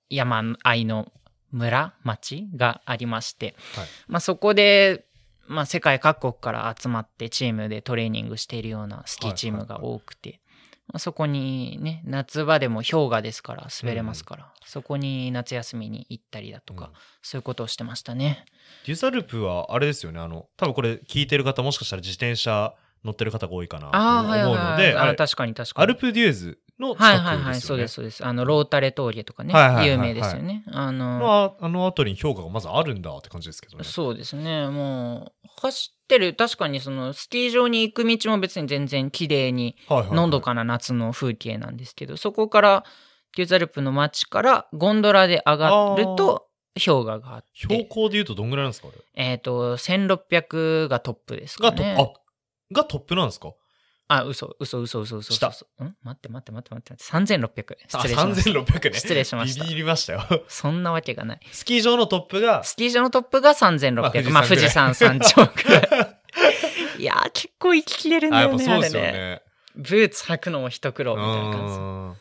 [0.09, 1.11] 山あいの
[1.51, 3.87] 村町がありまして、はい。
[4.07, 5.05] まあ、そこで、
[5.47, 10.48] まあ、世界各国から集まってチームでトレーニングしているようなスキーチームが多くて、まあ
[10.97, 18.45] そこにね夏場でも氷河ですから滑れますから、そこに夏休みに行ったりだとか、うんそういうことをしてましたね。
[18.87, 22.73] デュザルプはあれですよね、あの、多分これ聞いてる方もしかしたら自転車
[23.03, 25.15] 乗ってる方が多いかなとああ、思うはいはいはい。
[25.15, 25.83] 確かに確かに。
[25.83, 27.27] アルプデュエーズの近くですよね。
[27.27, 28.25] はいはいはい、そうですそうです。
[28.25, 30.63] あの、ロータレ峠とかね、はいはいはいはい有名ですよね。
[30.67, 33.83] あの、まあ、あの辺りに評価がまずあるんだって感じですけどね。
[33.83, 34.67] そうですね。
[34.67, 42.83] もう、走ってる、確かにその、スキー場に行く道も別に全然綺麗に、のどかな夏の風景なんですけど、そこから、
[43.37, 47.49] デュザルプの街からゴンドラで上がると、氷河があって。
[47.55, 52.13] 標高で言うとどんぐらいなんですかえっ、と、1600がトップですかね。
[52.71, 53.53] がトップなんですか？
[54.11, 55.67] あ、嘘、嘘、嘘、嘘、嘘、下嘘。
[55.83, 55.95] ん？
[56.01, 57.63] 待って待って待って待って待って。
[57.63, 57.75] 3600。
[57.93, 58.49] あ、失礼しました。
[58.49, 58.99] 3600ね。
[58.99, 60.23] 失礼しましたビビりましたよ。
[60.47, 61.39] そんなわけがない。
[61.51, 64.01] スキー場のトップが、スキー場のトップが3600。
[64.01, 66.19] まあ、富士まあ富士山山山頂くらい。
[66.97, 68.65] いやー、結構息切れるんだあ、やっよね。
[68.65, 69.41] ぱそうですよね。
[69.75, 72.15] ブーツ履くのも一苦労みたいな感うん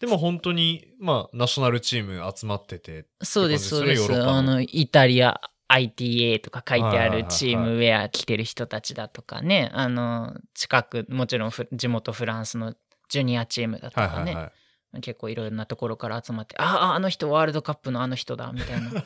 [0.00, 3.26] でも本当に、まあ、ナショナルチーム集まってて、じ。
[3.26, 4.12] そうです、そうです。
[4.12, 12.74] あの、イタリア、ITA とか書いてあるチームウェア着てる人たちだとかね、あの、近く、もちろんフ地元フランスの
[13.08, 14.52] ジュニアチームだとかね、はいはいは
[14.98, 15.00] い。
[15.00, 18.90] 結構いろんなところから集まって、ああ、あの人ワールドカップのあの人だ、みたいな。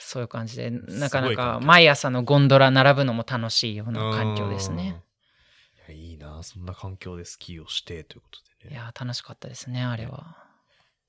[0.00, 5.02] そういう感じで、なかなか毎朝のゴンドラ並ぶのも楽しいような環境ですね。
[5.88, 5.94] うん。
[5.94, 8.74] いや、いいな、そんな環境でスキーをしてということでね。
[8.74, 10.43] いやー、楽しかったですね、あれは。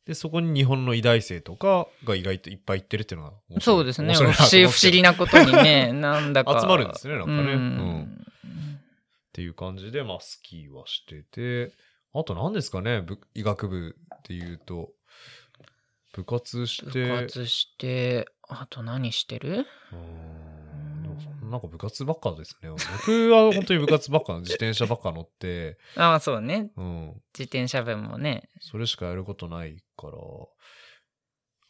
[0.06, 4.14] で、そこに日本の医大生とかが意外といっぱい行ってるっていうのが面白い、そうですね。
[4.14, 6.60] 不思議なことにね、 なんだか。
[6.62, 7.38] 集まるんですねなんかね。
[7.38, 8.26] ううん。
[8.26, 8.82] っ
[9.34, 11.72] ていう感じで、まあ、スキーはしてて、
[12.14, 14.92] あと何ですかね、ぶ医学部っていうと、
[16.14, 19.66] 部活して、部活して、あと何してる？
[19.92, 20.45] うーん
[21.50, 22.70] なんか部活ばっかですね。
[22.70, 26.72] 僕は本当に部活ばっか、自転車ばっか乗って、 ああ、そうね。
[26.76, 28.50] うん、自転車部もね。
[28.60, 30.18] それしかやることないから、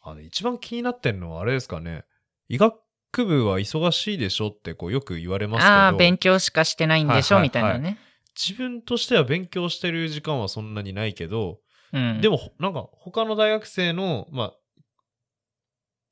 [0.02, 2.04] あの、一番気になってんのはあれですかね、
[2.48, 7.98] 医学部は忙しいでしょってこうよく言われますけど、ああ、勉強しかしてないんでしょ、みたいなね。
[8.36, 11.60] 自分としては勉強してる時間はそんなにないけど、
[11.92, 12.20] うん。
[12.20, 14.52] でも、ほなんか他の大学生の、まあ、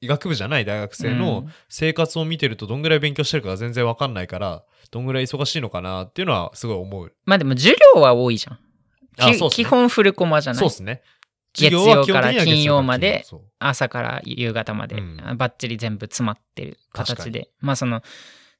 [0.05, 7.13] 医学部じゃない大学生うのん生活を見てるとどんぐらい勉強してるかが全然わかんないから、どんぐらい忙しいのかなっていうのはすごい思う。
[7.25, 8.59] まあでも授業は多いじゃん。
[9.17, 10.61] きあそうね基本フルコマじゃない？
[10.61, 11.03] そうですね。
[11.55, 13.25] 月曜から金曜まで
[13.61, 17.49] 朝から夕方まで、うんあバッチリ全部詰まってる形で。
[17.61, 18.03] まあその、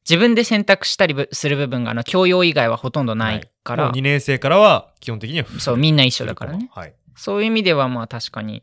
[0.09, 6.71] 自分で選択したりぶする部分が、あの、教養以外はほとんどないから、もう2年生からは基本的にはそう、みんな一緒だからね。
[6.73, 6.95] はい。
[7.17, 8.63] そういう意味ではまあ確かに、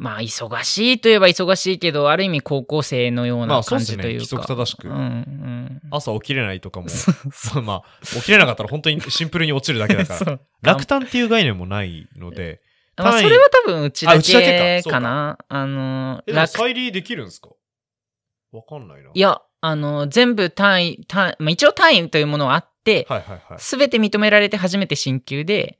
[0.00, 4.36] まあ忙しいといえば忙しいけど、ある意味高校生のようまな感じというか。
[4.36, 4.88] 規則正しく。
[4.88, 5.80] うんうん。
[5.90, 6.88] 朝起きれないとかも、
[7.30, 10.40] そう まあ、起きれなかったら本当にシンプルに落ちるだけだかそら、 う。
[10.62, 12.62] 落単っていう概念もないので、
[12.96, 15.00] まあ、それは多分うちだけけか。
[15.00, 15.36] な。
[15.48, 16.52] あの、え、でも楽。
[16.56, 17.50] 再利できるんですか？
[18.52, 19.10] わかんないな。
[19.12, 23.58] いや、あの、全部単位、単まあ、一応単位というものはあって、はいはいはい。
[23.58, 25.78] すべて認められて初めて進級で、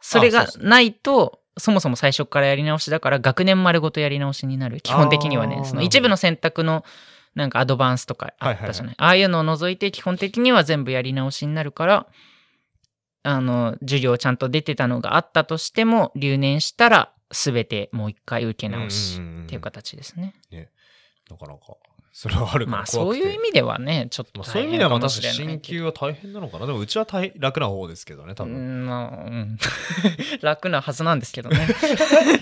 [0.00, 4.80] それがないと、そもそも最初からやり直しだから、学年丸ごとやり直しになる。
[4.80, 6.84] 基本的にはね、その一部の選択の、
[7.34, 8.94] なんかアドバンスとかあったじゃない。
[8.98, 12.06] ああいうのを除いて、基本的には全部やり直しになるから、
[13.22, 20.34] あの、授業ちゃんと出てたのがあったとしても、留年したら、すべてもう一回受け直しっていう形ですね。
[21.30, 21.74] なかなか、
[22.12, 26.66] それはあるかまあ、そういう意味ではね、ちょっとまあ、そういう意味ではまた進級は大変なのかな。
[26.66, 28.82] でもうちは大楽な方ですけどね、多う分。
[28.82, 29.58] んまあうん
[30.42, 31.68] 楽なはずなんですけどね。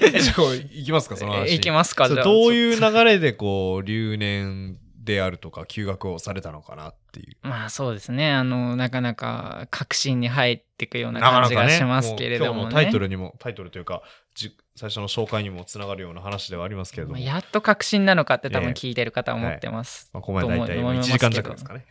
[0.00, 1.54] え じゃあ行きますか、その話。
[1.54, 2.24] いきますか、じゃあ。
[2.24, 7.36] どういう流れでこう、留年であるとか、休学をされたのかなっていう。
[7.40, 8.32] まあそうですね。
[8.32, 12.58] あの、なかなか確信に入っていくような感じがしますけれども、ね。
[12.58, 14.02] う今日のタイトルにも、タイトルというか、
[14.34, 17.18] じ最初の紹介にもつながるような話ではありますけれども。
[17.18, 20.10] まあやっと確信なのかって多分ええ聞いてる方は思ってます。
[20.12, 21.86] まあ、ここまで大体今1と思います時間弱ですかね。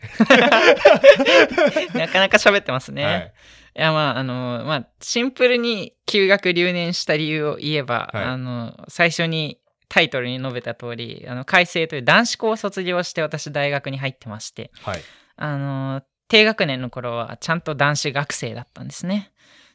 [1.98, 3.04] なかなか喋ってますね。
[3.04, 3.32] はい
[3.76, 9.58] い、やまああの、まあシンプルに休学留年した理由を言えば、はいあの、最初に
[9.88, 15.00] タイトルに述べた通り、あの、改正という男子校を卒業して私大学に入ってまして、はい。
[15.36, 19.32] あの、低学年の頃はちゃんと男子学生だったんですね。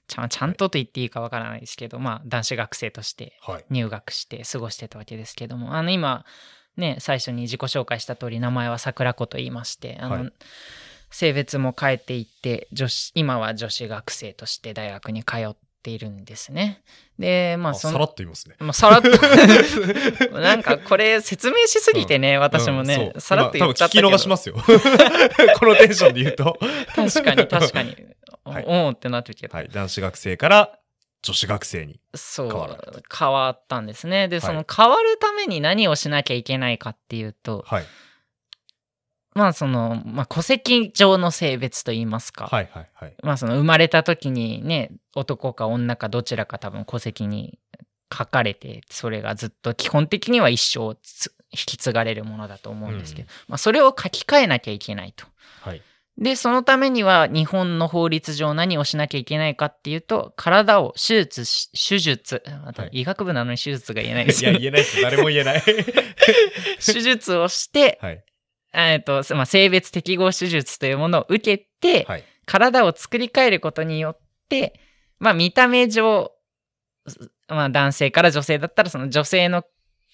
[0.07, 3.66] ちゃんちゃんとと言っていいかわからないですけど、まあ男子学生としてはい。
[3.70, 6.26] 入学して過ごしてたわけですけども、あの今、
[6.76, 10.34] ね、最初に自己紹介した通り名前は桜子と言いまして、あの、はい
[11.12, 16.84] 性別も変えていって、女子、今は女子学生として大学に通っているんですね。
[17.17, 18.55] で、まあそのあさらっと言いますね。
[18.59, 19.09] まあ、さらっと
[20.39, 24.55] なんかこれ説明しすぎてね、私もね、うんそうさらっと言っちゃったけど今多分聞き逃しますよ。
[25.59, 26.57] このテンションで言うと。
[26.95, 27.95] 確かに 確かに、
[28.43, 29.69] はいおおーってなってるけど、はい。
[29.69, 30.79] 男子学生から
[31.21, 31.99] 女子学生に。
[32.15, 37.86] そう変わられた変わったんですねでいその変わるために何をしなきゃいけないかっていうと、はい。
[39.34, 43.13] まあその、まあ、戸籍上の性別といいますか、はいはいはい。
[43.23, 47.57] まあその生まれた時にね男か女かどちらか多分戸籍に
[48.13, 55.25] 書かれてそれがずっと基本的には一生つ引き継がれるものだと思うんですけど、まあ、それを書き換えなきゃいけないと。
[55.61, 55.82] はい。
[56.17, 62.43] でそのためには日本の法律上何をしなきゃいけないかっていうと体を手術し手術
[62.91, 65.01] 医学部なのに手術が言えないですいや、言えないです。
[65.01, 65.63] 誰も言えない。
[66.86, 68.23] 手術をして、はい。
[68.74, 72.24] えっとまあ、性別適合手術というものを受けて、はい。
[72.45, 74.19] 体を作り変えることによっ
[74.49, 74.80] て、
[75.19, 76.32] まあ見た目上、
[77.47, 79.63] まあ男性から女性だったらその女性の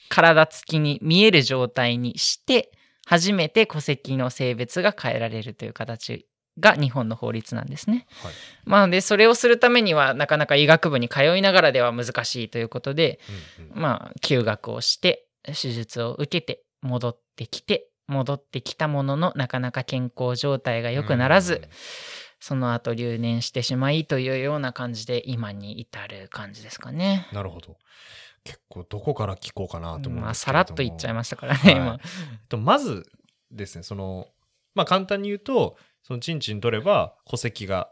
[0.09, 2.71] 体つきに見える状態にして、
[3.05, 6.27] 初めて戸籍の性別が変えられるという形
[6.59, 8.05] が日本の法律なんですね。
[8.21, 8.33] はい。
[8.65, 13.19] まあで、それをするためにはなかなか医学部に通いながらでは難しいということで、
[13.59, 21.61] うんうんまあ休学をして、手術を受けて戻ってきて、戻ってきたもののなかなか健康状態が良くならず、
[22.39, 27.27] その後留年してしまいというような感じで今に至る感じですかね。
[27.33, 27.77] なるほど。
[28.43, 31.99] 結構どこから聞こうかなと思うんまあさらっと言っちゃいましたからね、はい今。
[32.47, 33.05] とまず
[33.51, 34.27] ですね、その、
[34.73, 37.91] まあ簡単に言うと、そのチンチン取れば戸籍が、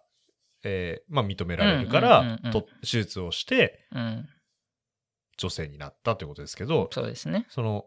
[0.64, 4.30] えーまあ認められるかうんうんうんうんら、と手術をして、うん。
[5.38, 7.46] 女性になったということですけど、そうですね。
[7.50, 7.86] その、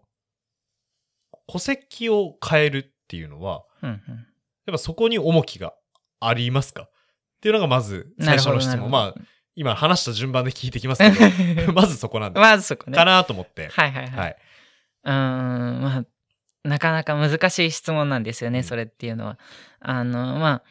[1.51, 3.97] 戸籍を変えるっていうのは、うんうん。
[3.97, 5.75] やっぱそこに重きが
[6.21, 6.83] ありますか？
[6.83, 6.91] っ
[7.41, 8.91] ていうのがまず最初の質問。
[8.91, 9.21] まあ、
[9.57, 12.41] 今話した順番で聞いてきますけど、まずそこなんで。
[12.41, 12.97] まずそこね。
[12.97, 13.69] かなと思って。
[13.69, 14.19] はいはいはい。
[14.19, 14.37] はい。
[15.05, 16.05] うーん、まあ、
[16.69, 19.39] なかなか難しい質問なんですよね、うんそれっていうのは。
[19.81, 20.63] あの、まあ、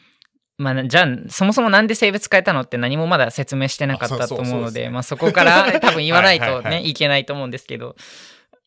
[0.58, 7.96] まあ、じゃあ、そもそもなんで性別変えたのって何もまだ説明してなかったと思うので、そまあそこから多分言わないと はいはいいけないと思うんですけど、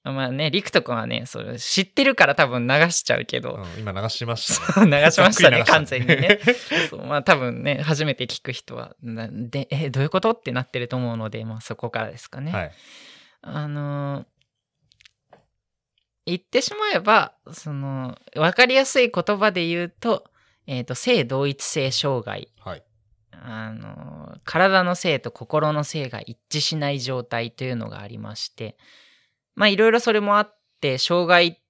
[0.03, 5.03] まあね、リクト君はね、それ知ってるから多分流しちゃうけど、うん今流しましたね。
[5.03, 6.40] 流しましたね、完全にね。
[6.88, 12.51] そうまあ多分ね、初めて聞く人は、なで、え、どういうことってなってると思うので、まあそこからですかね。
[12.51, 12.72] はい。
[13.42, 14.24] あのー
[16.26, 20.30] 言ってしまえば、その、わかりやすい言葉で言うと、
[20.66, 22.53] えっ、と、性同一性障害。
[22.61, 22.84] はい。
[23.32, 28.76] あのー体の性と心の性が一致しない状態というのがありまして、
[29.55, 31.61] まあいろいろそれもあって、障害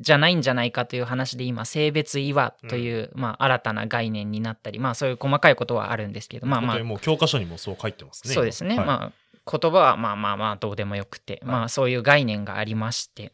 [0.00, 8.34] じゃないんじゃないかという話で今、性別違和という、まあ新たな概念になったり、まあそういう細かいことはあるんですけど、まあまあもう教科書にもそう書いてますね。
[8.34, 8.74] そうですね。
[8.74, 8.84] 今。
[8.84, 8.98] はい。
[9.00, 13.32] まあ、言葉はまあまあまあどうでもよくて、まあそういう概念がありまして、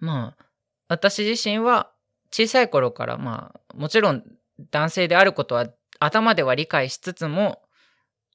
[0.00, 0.44] まあ、
[0.88, 1.90] 私自身は
[2.32, 4.24] 小さい頃からまあ、もちろん
[4.70, 5.66] 男性であることは
[6.00, 7.62] 頭では理解しつつも、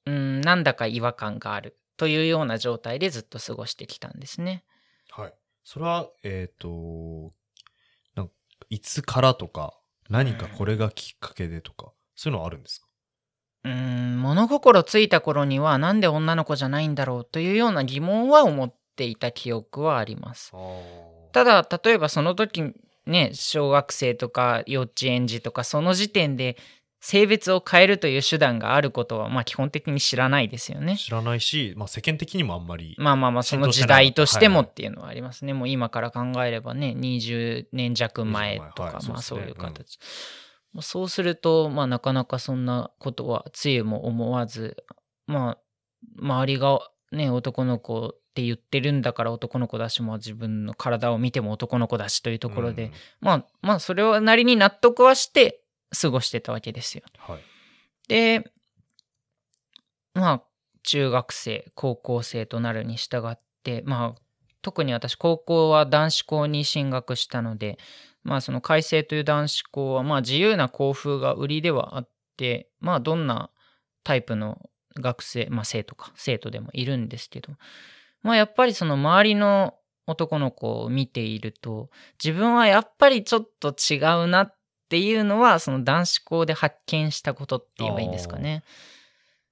[0.06, 4.64] うん、なんだか違和感があるというような状態でずっと過ごしてきたんですね。
[5.10, 5.34] はい。
[5.64, 7.32] それは、えっ、と、
[8.14, 8.34] なんか
[8.70, 9.74] いつからとか、
[10.08, 12.86] 何かこれがきっかけでとか、そういうのはあるんですか？
[13.64, 20.52] うん、物心ついた頃にはなんで女の子じゃないんだろうというような疑問は思っていた記憶はあります。
[21.32, 22.72] ただ例えばその時
[23.06, 26.56] ね小学生とか幼稚園児とかその時点で
[27.00, 30.96] 性別を変えるという手段があることはまあ基本的に知らないですよね。
[30.96, 32.96] 知らないし、まあ世間的にもあんまり。
[32.98, 35.52] まあまあまあその時代としてもっていうのはありますね。
[35.52, 39.98] もう今から考えればね20年弱前とか20前はいまあそういう形。
[40.72, 44.84] まあそうするとまあなかなかそんなことはつゆも思わず
[45.26, 45.58] まあ
[46.18, 46.80] 周りが
[47.12, 57.02] ね男の子って言ってるんだから男の子だしまあ自分の体を見ても男の子だしというところで、うんまあまあそれはなりに納得はして過ごしてたわけですよ。
[57.18, 57.40] はい。
[58.08, 58.50] で、
[60.14, 60.42] まあ、
[60.82, 64.22] 中学生、高校生となるに従って、まあ、
[64.62, 67.78] 特に私、高校は男子校に進学したので、
[68.22, 73.50] まあ、その改正という男子校は、まあ、自由な校風が売りではあって、まあ、どんな
[74.04, 74.58] タイプの
[74.98, 77.52] 学生、まあ、生徒か、生徒でもいるんですけど、
[78.22, 79.74] まあ、やっぱりその周りの
[80.06, 81.90] 男の子を見ていると、
[82.22, 84.55] 自分はやっぱりちょっと違うなっ
[84.88, 88.62] ていうのは、その男子校で発見したことって言えばいいんですかね。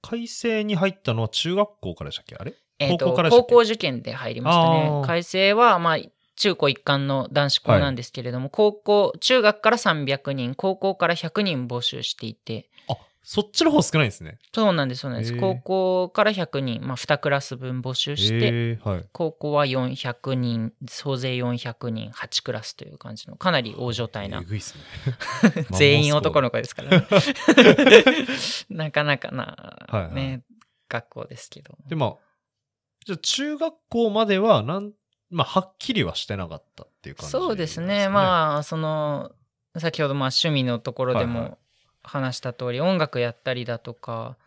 [0.01, 2.35] 改正に入ったのは中学校からでしたっけ？
[2.35, 2.53] あれ？
[2.79, 5.05] えっ、と高校高校受験で入りましたあねー。
[5.05, 5.97] 改正は、まあ、
[6.35, 12.95] 中高一貫の男子校なんですけれども、高校、中学から300人、高校から100人募集していて、あ、
[13.27, 14.37] そっちの方少ないんですね。
[14.53, 15.35] そうなんです、そうなんです。
[15.37, 19.05] 高校から100人、まあ、2クラス分募集して、えー、はい。
[19.11, 25.65] 高校は400人、総勢400人、8クラスという感じの、かなり大所帯なえ、ぐいっすね。
[25.77, 26.55] 全員男の子。
[26.55, 27.07] 子ですからね。
[28.69, 29.43] なかなかな、
[29.87, 30.43] はいはいね、
[30.87, 31.75] 学校ですけど。
[31.87, 32.15] で、まあ、
[33.05, 34.93] じゃあ中学校までは、なん、
[35.29, 38.05] まあ、はっきりはしてなかったっていう感じそうですね。
[38.05, 38.09] あ。
[38.09, 39.31] まあ、その、
[39.77, 41.57] 先ほどまあ趣味のところではいはいも
[42.05, 44.37] 話した通り、音楽やったりだとか、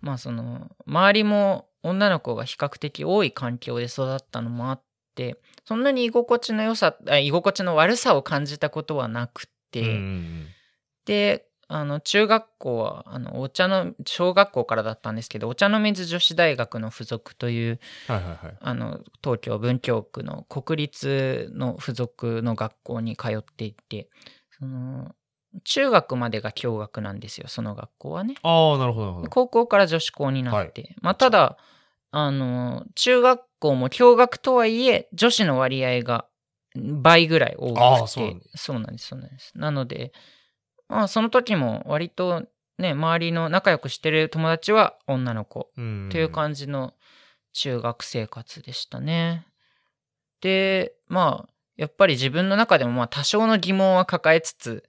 [0.00, 4.82] まあその、周りも女の子が比較的多い環境で育ったのもあっ
[5.14, 9.98] て、そんなに居心地の良さ、あ居心地の悪さを感じたことはなくて、
[11.04, 18.56] で、あの、中学校は、あの、お茶の、小学校からだったんですけど、お茶の水女子大学の附属という、はいはいはい。
[18.58, 24.08] あの東京文京区の国立の附属の学校に通っていて
[24.58, 25.14] その
[25.64, 28.34] 中学までが共学なんですよその学校はね。
[28.42, 29.28] ああ、なるほどなるほど。
[29.30, 31.56] 高校から女子校になって、まあただ
[32.10, 36.26] あの中学校も共学とはいえ女子の割合が
[36.74, 38.56] 倍ぐらい多くて。
[38.64, 39.04] そうなんです。
[39.04, 40.12] そうなんですなので
[40.88, 42.44] まあその時も割と
[42.78, 45.70] ね周りの仲良くしてる友達は女の子。
[45.76, 46.08] うん。
[46.10, 46.94] という感じの
[47.52, 49.46] 中学生活でしたね。
[50.40, 54.87] で、まあ、やっぱり自分の中でもまあ多少の疑問は抱えつつ、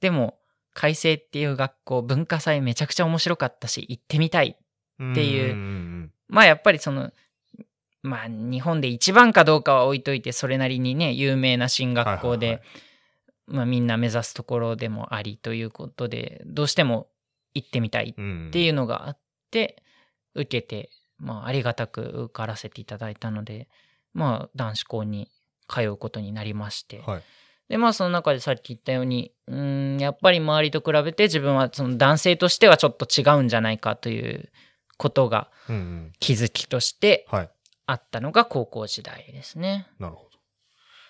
[0.00, 0.38] でも、
[0.72, 4.56] 改正っていう学校、文化祭めちゃくちゃ面白かったし、行ってみたい。
[5.02, 7.10] っていうんんまあやっぱりその、
[8.02, 12.70] まあ日本で一番かどうかは置いといて、それなりにね、有名な進学校ではいはいはい、
[13.46, 17.08] まあみんな目指すところでもありということで、どうしても
[17.54, 19.18] 行ってみたいっていうのがあっ
[19.50, 19.82] て、
[20.34, 23.68] 受けて、まあ、ありがたく受からせていただいたので、
[24.12, 25.28] まあ、男子校に
[25.68, 27.22] 通うことになりまして、はい。
[27.70, 34.50] でまあその中でさっき言ったようにうーんやっぱり周りと比べて自分はその男性としてはちょっと違うんじゃないかという
[34.98, 36.12] ことがうんうん。
[36.20, 37.50] 気づきとしてはい。
[37.86, 39.86] あったのが高校時代ですね。
[39.98, 40.38] なるほど。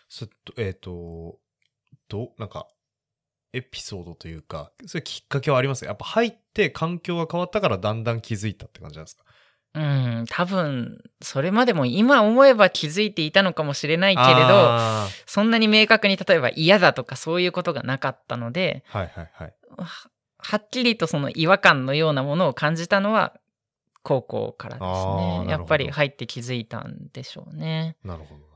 [0.09, 1.39] すっと、えっ、と、
[2.09, 2.67] どう、なんか、
[3.53, 9.25] エピソードというか、そういうきっかけはありますやっぱ入って環境が変わったからだんだん気づいたって感じなんですか？
[9.73, 19.55] うん多分それまでも今思えば気づいていたのかもしれないけれどあそんなに明確に例えば嫌だとかそういうことがなかったのでーはいはいはい。
[19.79, 19.87] は
[20.43, 23.35] はっきりとその違和感のようなものを感じたのは
[24.03, 24.85] 高校からです
[25.45, 27.97] ねやっぱり入って気づいたんでしょうね。
[28.03, 28.51] なるほど。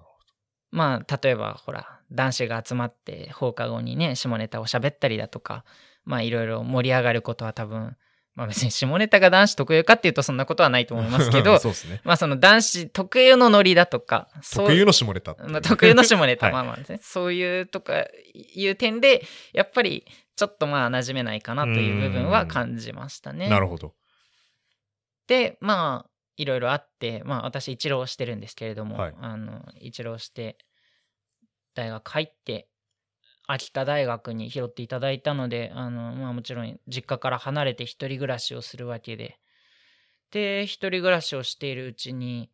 [0.71, 5.65] まあ例えばほら男子が集まって放課後にね下ネタを喋ったりだとか
[6.05, 7.97] まあいろいろ盛り上がることは多分
[8.35, 12.01] まあ別に下ネタが男子特有かっていうとそんなことはないと思いますけど そうですね。
[12.05, 20.05] まあその男子特有のノリだとかそう特有の下ネタまあ、特有の下ネタ、 はいまあまあですねそういうとかいう点でやっぱり
[20.37, 23.49] ちょっとまあ馴染めないかなという部分は感じましたね。
[23.49, 23.95] なるほど。
[25.27, 30.59] でまあいろいろあってまあ私一浪してるんですけれども、はいあの一浪して
[31.75, 32.69] 大学入って
[33.47, 39.39] 秋田大学に拾っていただいたのであの、まあ、もちろん実家から離れて一人暮らしをするわけで。
[40.31, 42.51] で一人暮らしをしているうちに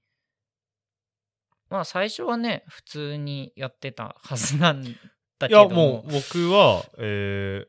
[1.71, 5.75] まあ最初はね普通にやってたはずなんだいや、けども。
[5.75, 7.65] もう僕は、え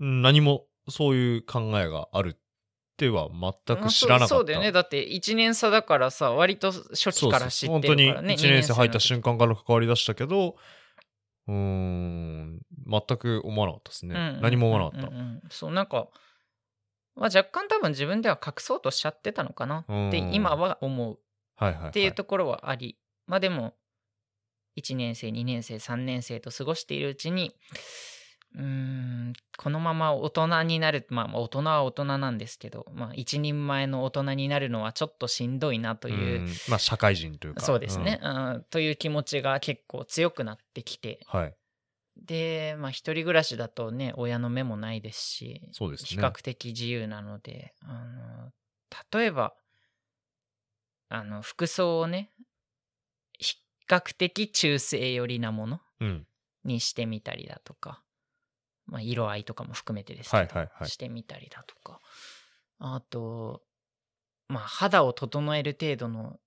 [0.00, 2.40] ー、何もそういう考えがあるっ
[2.96, 4.28] ては全く知らなかった。
[4.28, 4.72] そうそうだよね。
[4.72, 8.26] だって1年差だからさ割と初期から知ってるからね。
[8.26, 10.56] 本当に1年生入った間瞬間から関わり出したけど、
[11.50, 14.38] うーん、全く思わなかったですね。
[14.40, 15.08] 何も思わなかった。
[15.08, 16.08] うんうんうんそうなんか、
[17.16, 19.80] まあ、若干多分自分では隠そうとしちゃってたのかな。
[19.80, 20.34] ってうん。
[20.34, 21.18] 今は思う。
[21.62, 22.96] っていうところはあり、
[23.26, 23.74] まあでも
[24.78, 27.54] 1年生2年生3年生と過ごしているうちに
[28.56, 37.60] うーんこのまま大人になるまあ大人は大人なんですけど、まあ、一人前の大人になるのはちょっとしんどいなという、んまあ社会人というか。
[37.60, 41.40] そうですね、うんという気持ちが結構強くなってきてうん。
[41.40, 41.54] はい。
[42.16, 46.08] でまあ一人暮らしだとね親の目もないですしそうですね。
[46.08, 48.50] 比較的自由なので、あの
[49.18, 49.54] 例えば
[51.08, 52.30] あの服装をね
[53.38, 53.56] 比
[53.88, 56.26] 較的中性寄りなものうん。
[56.62, 58.02] にしてみたりだとか、
[58.90, 60.88] まあ、色合いとかも含めてですけど、はいはいはい。
[60.90, 62.00] してみたりだとか。
[62.78, 63.62] あと
[64.48, 66.38] まあ肌を整える程度の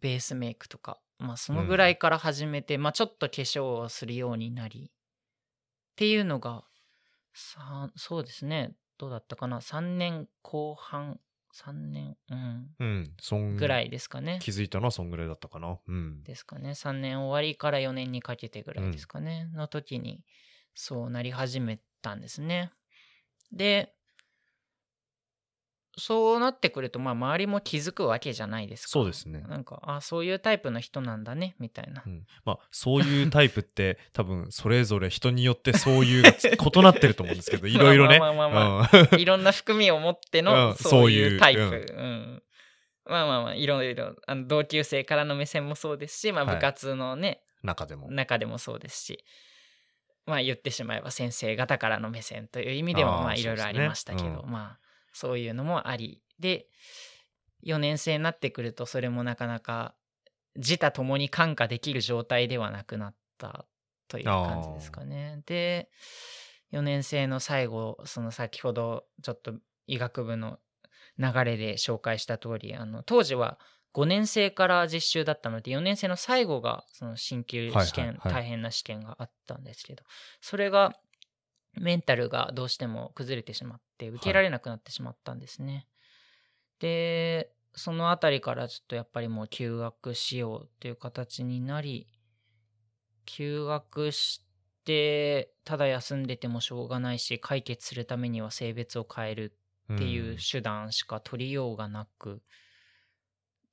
[0.00, 4.94] ベースメイクとか、まあ、そのぐらいから始めて、まあ、ちょっと化粧をするようになりっ
[5.96, 6.64] ていうのが
[7.34, 8.74] さそうですね。
[8.98, 11.20] どうだったかな？3年後半
[11.54, 12.70] 3年うん。
[12.78, 13.12] うん。
[13.20, 15.78] そんぐらいですかね、気づいたのはそんぐらいだったかな？
[15.86, 16.22] うん。
[16.22, 16.70] ですかね。
[16.70, 20.24] 3年終わりから4年にかけてぐらいですかね、の時に
[20.76, 22.70] そうなり始めたんですね。
[23.50, 23.92] で
[25.98, 28.90] そうなってくるとまあ周りも気づくわけじゃないですか。
[28.90, 29.40] そうですね。
[29.48, 32.02] なんかあそういうタイプの人なんだねみたいな。
[32.06, 36.24] うん、まあそういうタイプって 多分それぞれ人によってそういう
[36.76, 38.18] 異なってると思うんですけどいろいろね。
[38.18, 39.16] まあまあまあまうん。
[39.20, 42.42] いろんな含みを持ってうんのそそうういうタイプ、ううん。
[43.06, 46.54] まあまあまあいろいろあの同級生からの目線もそうですし、まあ、はい。
[46.56, 48.10] 部活のね、中でも。
[48.10, 49.24] 中でもそうですし
[50.26, 54.40] まあ言ってしまえば先生方からの目線という意味でもまあいろいろありましたけど、ね。
[54.44, 54.50] うん。
[54.50, 54.78] まあ
[55.12, 56.66] そういうのもありで
[57.64, 59.94] 4年生になってくるとそれもなかなか
[60.56, 63.66] 自他ともに感化できる状態ではなくなった
[64.08, 65.42] という感じですかね。
[65.46, 65.90] で
[66.72, 69.54] 4年生の最後その先ほどちょっと
[69.86, 70.58] 医学部の
[71.18, 73.58] 流れで紹介した通りあの当時は
[73.96, 80.04] 5年生から実習だったので4年生の最後がその進級試験、大変な試験があったんですけど
[80.42, 80.92] それが
[81.80, 85.86] メンタルがどうしても崩れてしまって受けられなくなってしまったんですね。
[86.78, 92.06] でそのあたりからちょっとやっぱりもう休学しようっていう形になり
[93.24, 94.44] 休学し
[94.84, 99.56] てただ休んでてもしょうがないし解決するためには性別を変える
[99.94, 102.42] っていう手段しか取りようがなく、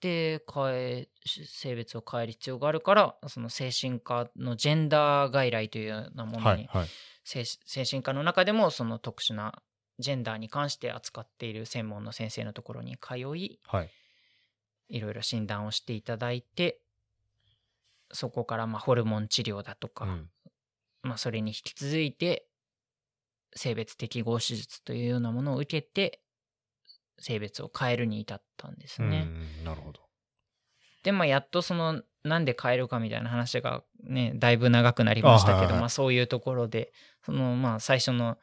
[0.03, 6.87] で変え性別を変える必要があるからその精神科のジェンダー外来というようなものに、はいはい。
[7.23, 9.61] 精精神科の中でもその特殊な
[9.99, 13.89] ジェンダーに関して扱っている専門の先生のところに通いはい。
[14.89, 16.81] いろいろ診断をしていただいて
[18.11, 20.29] そこからまあホルモン治療だとか、うん
[21.03, 22.45] まあ、それに引き続いて
[23.55, 26.22] 性別適合手術というようなものを受けて
[27.19, 29.27] 性別を変えるに至ったんですうんね。
[29.63, 30.01] なるほど。
[31.03, 36.93] でまあやっとそのなんで変えるかみたいな話がねだいぶ長くなりましたけどあはいはいはいまあそういうところで
[37.25, 38.37] そのまあ最初の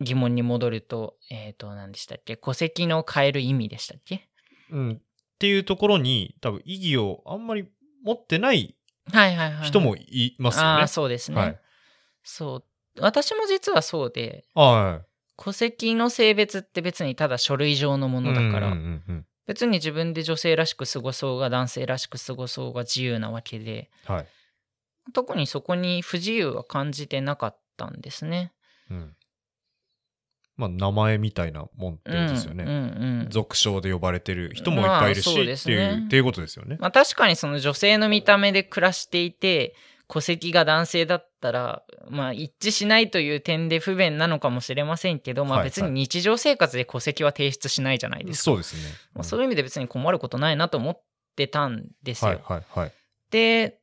[0.00, 2.36] 疑問に戻るとえっ、と何でしたっけ？
[2.36, 4.28] 戸籍の変える意味でしたっけ？
[4.70, 5.00] うん。
[5.00, 7.68] っていうところに、多分意義をあんまり
[8.02, 8.76] 持ってない
[9.12, 9.68] はいはいはいはい。
[9.68, 10.68] 人もいますよね。
[10.68, 11.60] ああそうですね、はい。
[12.22, 12.64] そう
[13.00, 15.02] 私も実はそうでは
[15.36, 18.22] 戸籍の性別って別にただ書類上のもい。
[18.22, 18.76] のだから、
[19.46, 24.26] 別に自分で女性らしく過ごそうが男性らしく過ごそうが自由なわけでうんはい。
[25.12, 28.52] 特にそこに不自由は感じてなかったんですね。
[28.90, 29.16] うん。
[30.56, 32.64] まあ、名前みたいなもんってことですよね。
[32.64, 36.76] うんうんうん俗称で呼ばれてる人もいっぱいいるし、まあそうですっていう、ねっていうことですよね。
[36.80, 39.74] まあ確かにその女性の見た目で暮らしていて
[40.08, 48.42] 戸籍が男性だったらまあ一致しないという点で不便なのかもしれませんけど、まあはい別に日常生活で戸籍は提出しないじゃないですか。
[48.44, 48.82] そうですね。
[49.14, 51.02] まあ、そういう意味で別に困ることないなと思っ
[51.34, 52.30] てたんですよ。
[52.30, 52.92] はいはいはい。
[53.30, 53.80] で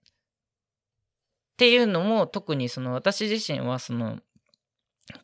[1.53, 4.19] っていうのも特にその私自身はその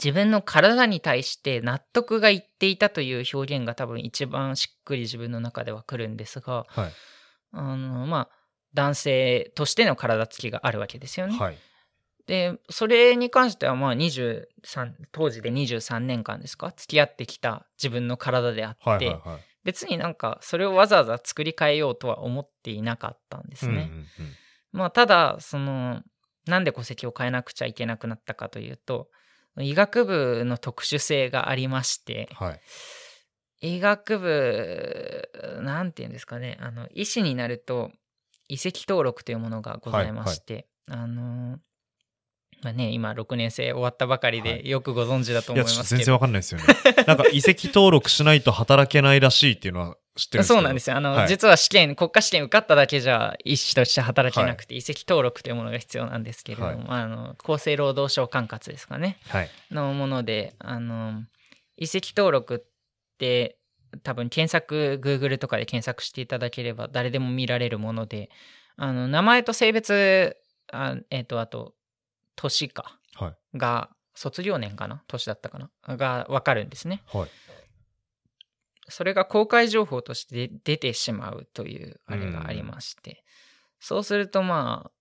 [0.04, 6.92] 自分の体に対して納得がいっていたという表現が多分一番しっくり自分の中では来るんですがはい。
[7.52, 8.39] あのまあ
[8.74, 11.38] 男性としての体つきがあるわけですよね。
[11.38, 11.58] はい。
[12.28, 14.44] でそれに関してはまあ23
[15.12, 16.72] 当時で23年間ですか？
[16.76, 19.40] 付き合ってきた自分の体であって、はいはいはい。
[19.64, 23.74] 別になんかそれをわざわざ作り変えようとは思っていなかったんですね。
[23.74, 24.08] うんうんうん
[24.72, 26.04] まあただその
[26.46, 29.10] なんで戸籍を変えなくちゃいけなくなったかというと
[29.58, 32.62] 医学部の特殊性がありましてはい。
[33.62, 35.30] 医学部
[35.64, 37.92] なんて言うんですかねあの医師になると
[38.50, 41.60] 移籍登録というものがございまして、あの
[42.62, 46.66] まあね今6年生終わったばかりはでよくご存知だと思いますけど、全然わかんないですよね。
[47.08, 50.56] なんか、移籍登録しないと働けないらしいっていうのは知ってるんですけど。
[50.56, 50.98] そうなんですよ。
[50.98, 51.28] あの、はい。
[51.28, 59.20] 実は試験国家試験受かっただけじゃ医師として働けなくて、移籍登録というものが必要なんですけれども、あの厚生労働省管轄ですかね。
[59.28, 59.50] はい。
[59.72, 61.24] のものであの
[61.78, 62.60] 移籍登録っ
[63.20, 63.59] て
[64.04, 68.30] 多分検索 Google とかで検索していただければ誰でも見られるもので
[68.76, 70.38] あの名前と性別
[70.72, 71.74] あ,、えっとあと
[72.36, 73.58] 年かはい。
[73.58, 75.04] が卒業年かな？
[75.08, 75.98] 年だったかな？
[75.98, 77.04] が分かるんですね。
[77.08, 77.30] はい。
[78.88, 83.24] それが公開情報として出てしまうというあれがありまして、
[83.80, 84.92] そうするとま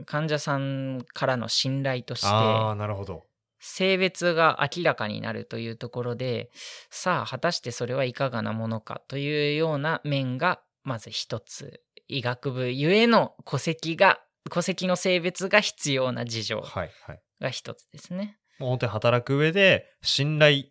[0.00, 3.26] あ患者さんからの信頼としてああ、なるほど。
[3.62, 6.50] 性別が明らかになるというところで
[6.90, 17.20] さあ果たしてそれはいかがなものかというような面がまず一つ医学部ゆえの戸籍が戸籍の性別が必要な事情はいはい。
[17.40, 18.38] が一つですね。
[18.58, 20.64] もう本当に働く上で、信頼っ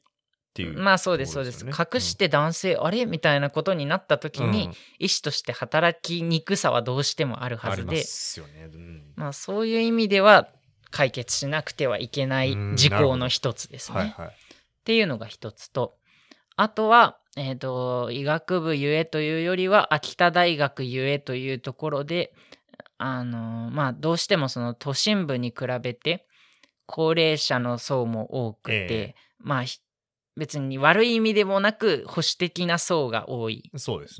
[0.54, 1.66] ていう、まあそうですそうです。
[1.66, 8.70] 隠して男性、あれみたいなことになった時に、うん医師として働きにくさはどうしてもあるはずですよね。
[8.72, 10.50] うんまあそういう意味では
[10.92, 13.98] 解決しなくてはいけないうん事項の一つですね。
[13.98, 14.28] はいはい。
[14.28, 14.32] っ
[14.84, 15.96] ていうのが一つと
[16.56, 22.34] あとは、えー、と医学部ゆえというよりは秋田大学ゆえというところで
[22.98, 26.28] あのまあどうしてもその都心部に比べて
[26.86, 29.80] 高齢者の層も多くて、ええまあひ
[30.38, 33.70] 別に悪い意味でもなく保守的な層が多い。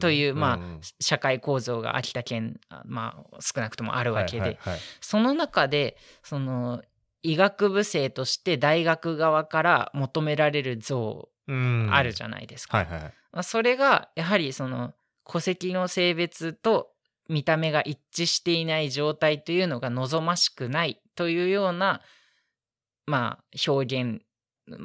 [0.02, 0.60] という、まあ
[1.00, 6.82] 社会構造が秋田県あまあ少なくともあるわけで、はいはいはいその中でその
[7.24, 12.78] 医学部生として大学側から求められる像うんあるじゃないですか。
[12.78, 13.14] はいはいはい。
[13.32, 14.94] まあそれがやはりその
[15.26, 16.90] 戸籍の性別と
[17.30, 22.02] 見た目が一致していない状態というのが望ましくないというような
[23.06, 24.22] まあ表現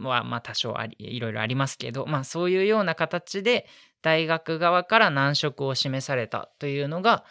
[0.02, 3.66] はまあ多少ありいろいろありますけどまあそういうような形で
[4.02, 7.24] 大学側から難色を示されたというのが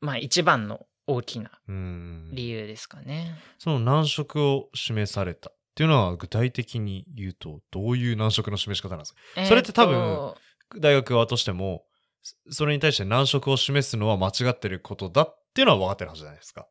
[0.00, 3.36] まあ一番の大きなうん理由ですかね。
[3.58, 9.46] その難色を示されたっていうのは具体的に言うとどういう難色の示し方なんですか？
[9.46, 10.34] それって多分
[10.78, 11.84] 大学側としても
[12.22, 16.66] そそれに対して難色を示すのは間違ってることだっていうのは分かってるはずじゃないですか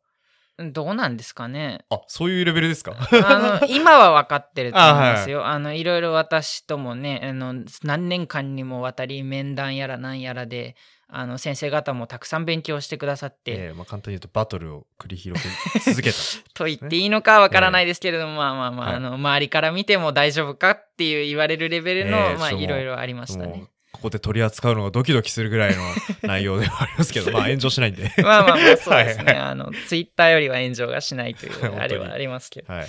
[0.60, 1.86] どうなんですかね。
[1.90, 2.94] あそういうレベルですか？
[3.26, 5.48] あの 今は分かってると思いますよ。
[5.48, 10.76] あ,、のいろいろ私ともねあの何年間にもわたり面談やらなんやらで
[11.08, 15.50] あの先生方もたくさん勉強してくださって、ええまあ、簡単に言うとバトルを繰り広げ
[15.80, 16.18] 続けた。
[16.54, 18.96] と言っていいのかわからないですけれども、えまあまあまあ,、はい。
[18.98, 22.62] あの周りから見ても大丈夫かっていう言われるレベルの、まあええそう。
[22.62, 23.66] いろいろありましたね。
[24.00, 25.84] ここで取り扱うのがドキドキするぐらいの
[26.24, 28.12] 内容ではありますけどまあ炎上しないんで。
[28.24, 29.24] まあまあまあそうですね。
[29.26, 32.74] はいあのツイッターよりは炎上がしないというあれはありますけど。
[32.74, 32.88] はい。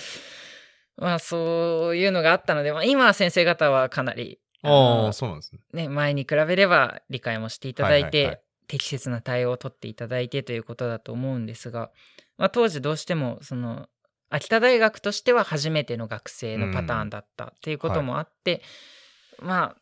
[0.97, 5.61] まあそういうのがあったので、まあ、今は先生方はかなりあのあ、そうなんですね。
[5.73, 8.41] ね、前に比べれば理解もしていただいて、はいはいはい。
[8.69, 11.91] 適切な対応を取っていただいてということだと思うんですが、
[12.39, 13.89] まあ、当時どうしてもその
[14.29, 18.63] 秋田大学としては初めての学生のパターンだったっていうこともあって、
[19.41, 19.80] まあ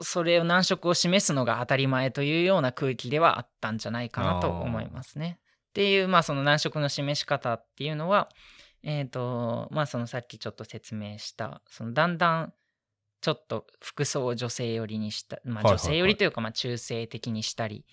[0.00, 5.38] それを難色を示すのが当たり前というような空気ではあったんじゃないかなと思いますね。
[5.70, 8.28] っていうまあその難色の示し方っていうのは
[8.82, 12.52] えっ、とまあそのさっきちょっと説明したそのだんだん
[13.20, 17.86] ちょっと服装を女性寄りにした、まあ、女性寄りというかまあ中性的にしたり、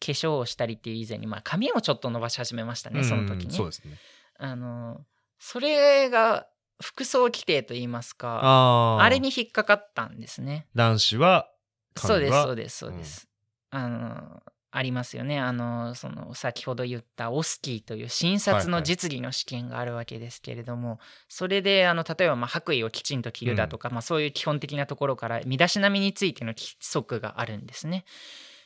[0.00, 3.46] 化粧をしたりっていう以前に、まあ、髪をちょっと伸ばし始めましたね、その時に。
[3.46, 3.98] うんそうですね。
[4.38, 5.00] あの
[5.38, 6.46] それが
[6.82, 9.02] 服装規定といいますかああ。
[9.02, 10.66] あれに引っかかったんですね。
[10.74, 11.48] 男子は、
[11.96, 13.28] そうですそうでですそうです。
[13.70, 14.42] あの
[14.76, 20.98] ありますよねあのその先ほど言ったオスキーという診察の実技の試験があるわけですけれども、
[21.28, 28.04] それであの例えばまあ白衣をきちんと着るだとか、まあ、そういう基本的なところから身だしなみについての規則があるんですね。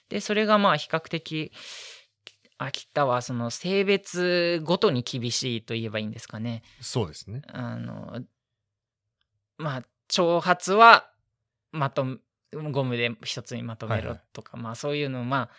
[0.09, 1.53] でそれがまあ比較的
[2.63, 6.63] 秋田はその性別ごとに厳しいと言えばいいんですかね。
[6.83, 7.41] そうですね。
[7.49, 8.21] あの
[9.57, 11.11] まあ長髪は
[11.73, 12.19] まとめ
[12.53, 15.51] ゴムで一つにまとめろとか、まあそういうのをまあ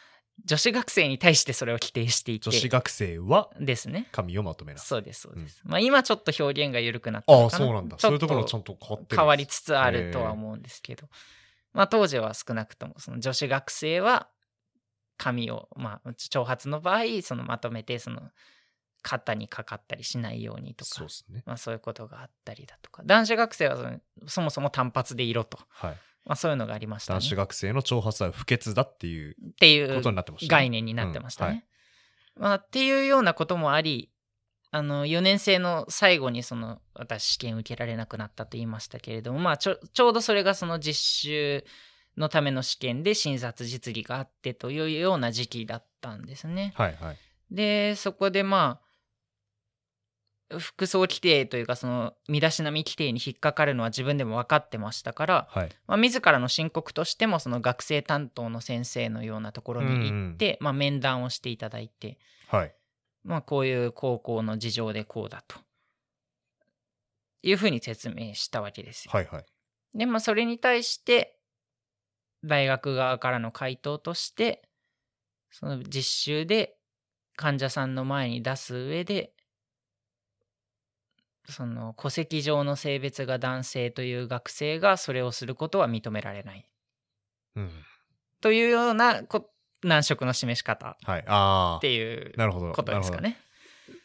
[0.45, 4.07] 女子学生に対してそれを規定していて女子学生はですね。
[4.11, 4.79] 髪をまとめな。
[4.79, 5.61] そうですそうです。
[5.63, 7.97] まあ今ちょっと表現が緩くなったああ、そうなんだ。
[7.97, 11.07] そういうところちゃんと変わって変わりつつあるとは思うんですけど、
[11.73, 14.27] まあ当時は少なくともその女子学生は
[15.22, 18.22] 髪をまあ長髪の場合そのまとめてその
[19.03, 21.43] 肩にかかったりしないようにとかそうね。
[21.45, 25.97] まあ、そういうことがあったりだとか男子学生はそのそもそも単発で色と、はい。
[26.26, 30.59] まあ、そういうのがありましたね男子学生の長髪は不潔だっていうっていことうになってましたね。
[30.59, 31.65] 概念になってましたね。
[32.36, 34.11] まあ、っていうようなこともあり
[34.72, 41.65] あの4年生の最後にその私試験受けられなくなったと言いましたけれども、まあ、ちょちょうどそれがその実習
[42.18, 46.74] のための試験で診察実技があってというような時期だったんですね。
[46.76, 47.18] はいはい。
[47.49, 55.70] でそこでまあ服装規定というかその身だしなみ規定に引っかかるのは自分でも分かってましたから、はい。
[55.88, 62.74] まあ、自らの申告としてもその学生担当の先生のようなところに行って、まあ、面談をしていただいて、はい。
[63.24, 65.57] まあ、こういう高校の事情でこうだと
[67.43, 69.12] いうふうに説明したわけですよ。
[69.14, 69.45] はいはい。
[69.93, 71.38] でまあそれに対して
[72.43, 74.61] 大学側からの回答として
[75.51, 76.75] その実習で
[77.35, 79.33] 患者さんの前に出す上で
[81.49, 86.65] その戸籍上の性別が男性という学生がそれをすることは認められない
[87.55, 87.69] うん。
[88.39, 89.49] というようなこ
[89.83, 90.97] 難色の示し方
[91.77, 92.33] っていう。
[92.73, 93.19] ことですか。
[93.19, 93.37] ね。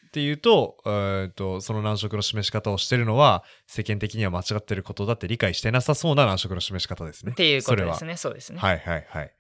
[0.07, 7.33] っていうと、えーっと、その難色の示し方をしてるのは、世間的には間違ってることだって理解してなさそうな難色の示し方ですね。
[7.33, 8.13] っていうことですね。
[8.13, 8.17] ね。
[8.17, 8.59] そうですね。
[8.59, 9.33] はいはいはい。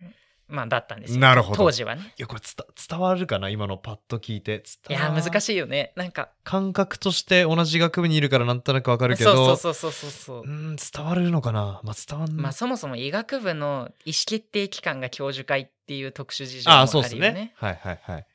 [0.48, 1.18] まあだったんですよ。
[1.18, 2.02] なるほど当時はね。
[2.02, 3.48] いや、これ伝伝わるかな？
[3.48, 4.62] 今のパッと聞いて。
[4.88, 5.40] いや難い。
[5.40, 5.92] しいよね。
[5.96, 10.42] なんか感覚として同じ学部にいるからなんとなくわかるけど、そうそうそうそうそう。
[10.42, 11.80] うん、伝わるのかな？
[11.82, 12.36] まあ、伝わんない。
[12.44, 17.52] まあそもそも医学部の意思決定機関が教授会っていう特殊事情もああ、あるよそうですねね。
[17.56, 18.26] はいはいはい。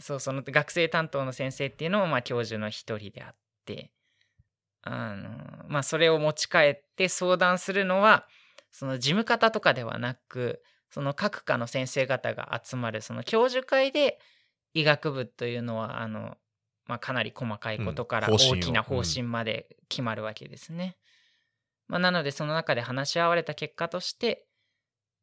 [0.00, 3.34] そうその学生担当の先生っていうのもまあ教授の一人であっ
[3.66, 3.90] て
[4.82, 5.28] あの
[5.68, 8.26] まあそれを持ち帰って相談するのは
[8.70, 14.18] その事務方とかではなくその各科の先生方が集まるその教授会で
[14.74, 16.36] 医学部というのはあの、
[16.86, 20.96] まあ、かなり細かいことから大きな方針まで決まるわけですね。
[21.88, 24.46] まあ、なのでその中で話し合われた結果として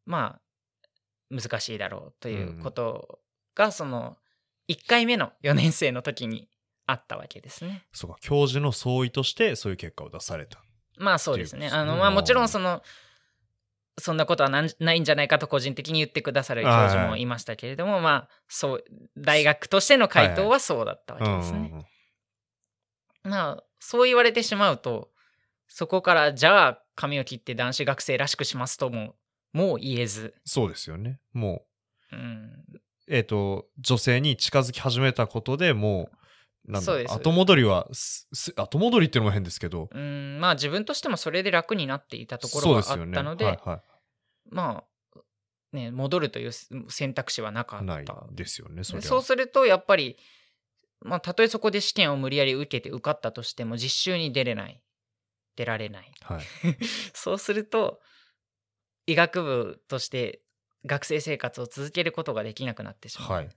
[0.05, 0.41] まあ
[1.29, 3.19] 難しいだろうということ
[3.55, 4.17] がその
[4.69, 6.47] 1回目の4年生の時に
[6.85, 7.85] あったわけですね。
[7.91, 10.63] そうか、教授の総意としてそういう結果を出された。
[10.97, 11.69] まあそうですね。
[11.69, 12.81] あのまあもちろんその
[13.99, 18.83] そんなことはないんじゃないかと個人的に言ってくださる教授もいましたけれども、まあそう
[19.17, 21.85] 大学としての回答はそうだったわけですね。
[23.23, 25.09] まあそう言われてしまうと
[25.67, 29.15] そこからじゃあ髪を切って男子学生らしくしますとも
[29.53, 31.19] もう言えず、そうですよね。
[31.33, 31.63] も
[32.11, 36.17] うん、う、えっ、と、女性に近づき始めたことでもう、
[36.67, 37.87] なんだ後戻りは
[38.57, 42.81] 後戻りっていうのも変ですけど、うんまあ自分としてもそれで楽になっていたところがあ。
[42.81, 43.81] ったのではいは
[44.49, 44.83] ま
[45.15, 45.19] あ
[45.71, 46.51] ね戻るという
[46.89, 48.83] 選択肢はなかい、ないったですよね。
[48.83, 50.17] そうするとやっぱり、
[50.99, 54.81] まあ、たとえそこで試験を無理やり受けて受かったとしても実習に出れない
[55.55, 56.41] 出られないはい。
[57.13, 58.01] そうすると
[59.05, 60.41] 医学部として
[60.87, 63.49] 学生生活を続けることができなくなってしまう、はい。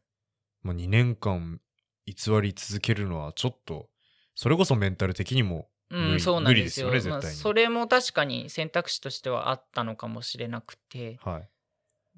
[0.62, 1.60] もう2年間
[2.06, 3.88] 偽り続けるのはちょっと
[4.34, 6.88] それこそメンタル的にもうん、無理そうなんですよ。
[6.88, 11.48] すよねまあ、絶対にそれも確かに選択肢としてはあったのかもしれなくて、はい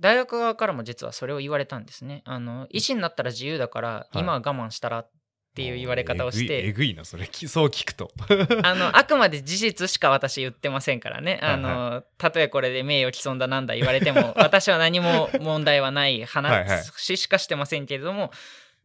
[0.00, 2.22] 大学側からも実はそれを言われたんですね。
[2.24, 5.10] あの医師になったら自由だから、い今は我慢したらっ
[5.54, 7.26] ていう言われ方をしえぐいえて、ぐいなそれ。
[7.26, 8.10] き そう聞くと。
[8.62, 11.38] あのあくまで事実しか私言ってませんからね。
[11.42, 11.58] あはい。
[11.58, 16.64] のたとえこれで名誉毀損だなんだ言われても、 私は何も問題はないはいはい。
[16.68, 18.32] 話しかしてませんけれども、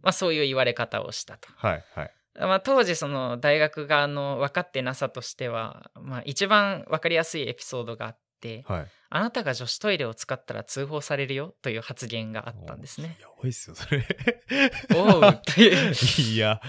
[0.01, 1.49] まあ、そういう言われ方をしたと。
[1.55, 2.11] はいはい。
[2.39, 8.19] まあ、当時その大学側の分かってなさとしては、まあ、一番分かりやすいエピソードがあって、
[8.67, 8.87] はい。
[9.09, 13.17] あなたが女子トイレを使ったら通報されるよという発言があったんですね。
[13.21, 14.05] やばいっすよそれ。
[14.95, 15.93] おうという。
[16.33, 16.61] いや。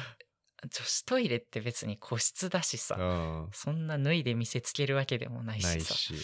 [0.64, 3.48] 女子トイレって別に個室だしうさ、ん。
[3.52, 5.94] そんな脱いで見せつけるわけでもないしさ。
[5.94, 6.16] し、う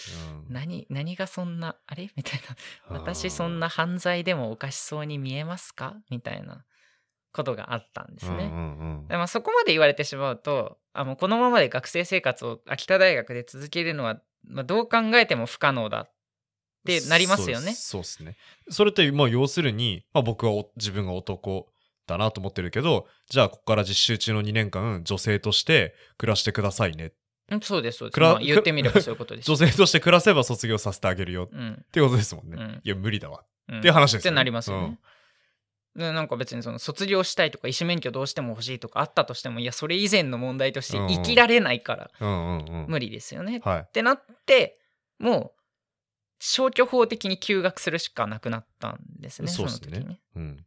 [0.49, 0.53] ん。
[0.53, 2.09] 何何がそんなあれ？
[2.15, 2.41] みたい
[2.89, 2.97] な。
[2.99, 5.95] 私そんなな犯罪でもおかしそうに見えますか？
[6.09, 6.65] みたいな
[7.31, 8.35] ことがあったんですね。
[8.35, 9.07] うんうんうん。
[9.07, 16.01] でまあ、そこまで言われてしまうとあもうこのままで学生生活を秋田大学で続けるのは、まあ、どう考えても不可能だ。
[16.01, 16.11] っ
[16.85, 17.73] てなりますよね。
[17.73, 18.23] そうです。
[18.23, 18.37] ね。
[18.69, 21.67] それってまあ要するに、まあ、僕はお自分が男
[22.05, 27.13] だなと思ってるけどじゃあここから実習中の2年間女性として暮らしてくださいね。
[27.51, 29.45] うんそうですそうです、まあ言ってみればそういうことです。
[29.47, 31.85] 女性として暮らせば卒業させてあげるよっうん。
[31.91, 32.81] ていうことですもんね、うん。
[32.83, 33.43] いや無理だわ。
[33.69, 33.79] うん。
[33.79, 34.33] っていう話ですよね。
[34.33, 34.99] ってなりますよね。
[35.95, 42.27] でなんか別にその卒業したいとか医師免許どうしても欲しいとかあったとしてもいやそれ以前の問題としてうん生きられないから
[42.87, 43.61] 無理ですよね。
[43.63, 43.79] はい。
[43.79, 44.77] ってなって
[45.19, 45.51] もう
[46.39, 49.89] 消去法的に休学するしかなくなったんですねそうっすね。
[49.89, 50.19] その時に。
[50.35, 50.65] うん。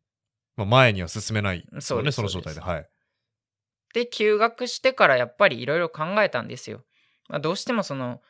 [0.57, 2.61] まあ、前には進めないですよねその状態で。
[2.61, 2.89] はい。
[3.93, 6.85] で休学してからやっぱりいろいろ考えたんですよ。
[7.29, 8.23] まあ、どうしてもその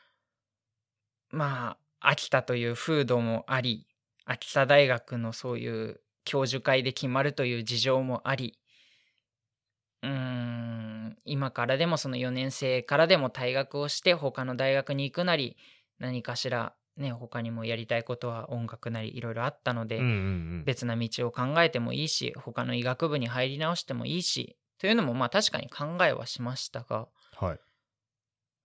[1.31, 3.87] まあ秋田という風土もあり
[4.25, 8.59] 秋田大学のそういう教授会で決まるという事情もあり
[10.03, 15.57] うーん今からでもその4年生からでも退学をして他の大学に行くなり
[15.97, 20.13] 何かしらね他にもやりたいことは音楽なりいろいろあったので、うんうんう
[20.57, 20.63] ん。
[20.65, 27.07] 別な道を考えてもいいし他の医学部に入り直してもいいしというのもまあ確かに考えはしましたが
[27.37, 27.59] はい。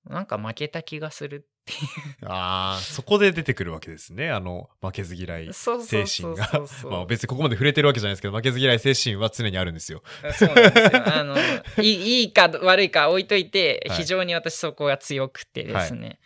[0.05, 4.31] なんか負けた気がするっていああそこで出てくるわけですね。
[4.31, 6.51] あの負けず嫌い精神が。
[6.91, 10.03] まあ別にここまで触れてるわけじゃないですけど負けず嫌い精神は常にあるんですよ。
[10.35, 11.15] そうなんですよ。
[11.15, 11.37] あの
[11.83, 13.97] いいいいか悪いか置いといてはい。
[13.99, 16.21] 非常に私そこが強くてですね、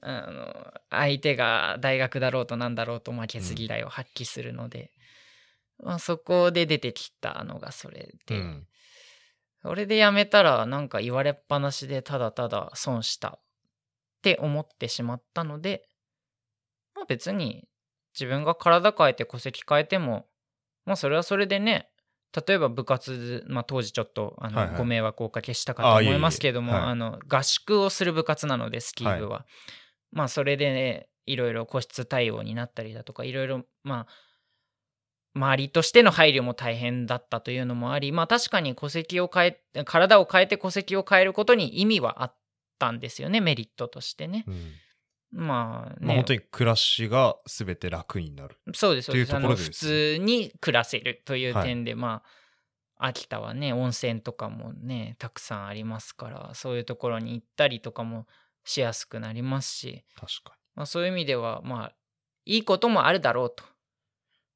[0.00, 4.92] あの相手が大学だろうとなんだろうと負けず嫌いを発揮するので、
[5.82, 8.66] まあ、そこで出てきたのがそれで、うん。
[9.62, 13.38] それでやめたらなんか言われっぱなしでただただ損した
[14.22, 15.88] って思ってしまったので、
[16.94, 17.64] まあ別に
[18.14, 20.26] 自分が体変えて戸籍変えても、
[20.84, 21.88] まあそれはそれでね、
[22.46, 24.78] 例えば部活、まあ当時ちょっとあの、はいはい。
[24.78, 26.82] ご迷惑をおかけしたかと思いますけれども、はい。
[26.82, 29.44] あの合宿をする部活なのでスキー部は。
[30.12, 34.12] まあそれでね、いろいろ個室対応になったりだとか、いろいろまあ
[35.34, 42.36] 周りとしての配慮も大変だったというのもあり、まあ確かに戸籍を変え、体を変えて戸籍を変えることに意味はあっ
[42.82, 44.44] たんですよね、メリットとしてね。
[44.48, 44.72] うん。
[45.30, 48.56] まあね、まあ、本当に暮らしが全て楽になる。
[48.74, 49.28] そうです、そうです。
[49.28, 51.66] っていうところであの普通に暮らせるというはい。
[51.66, 52.22] 点で、ま
[52.98, 58.26] あ、秋田はね、温泉とかもね、たくさんありますから、そういうところに行ったりとかも
[58.64, 61.92] しやすくなりますし、確かまあそういう意味では、まあ、
[62.44, 63.62] いいこともあるだろうと。
[63.64, 63.70] に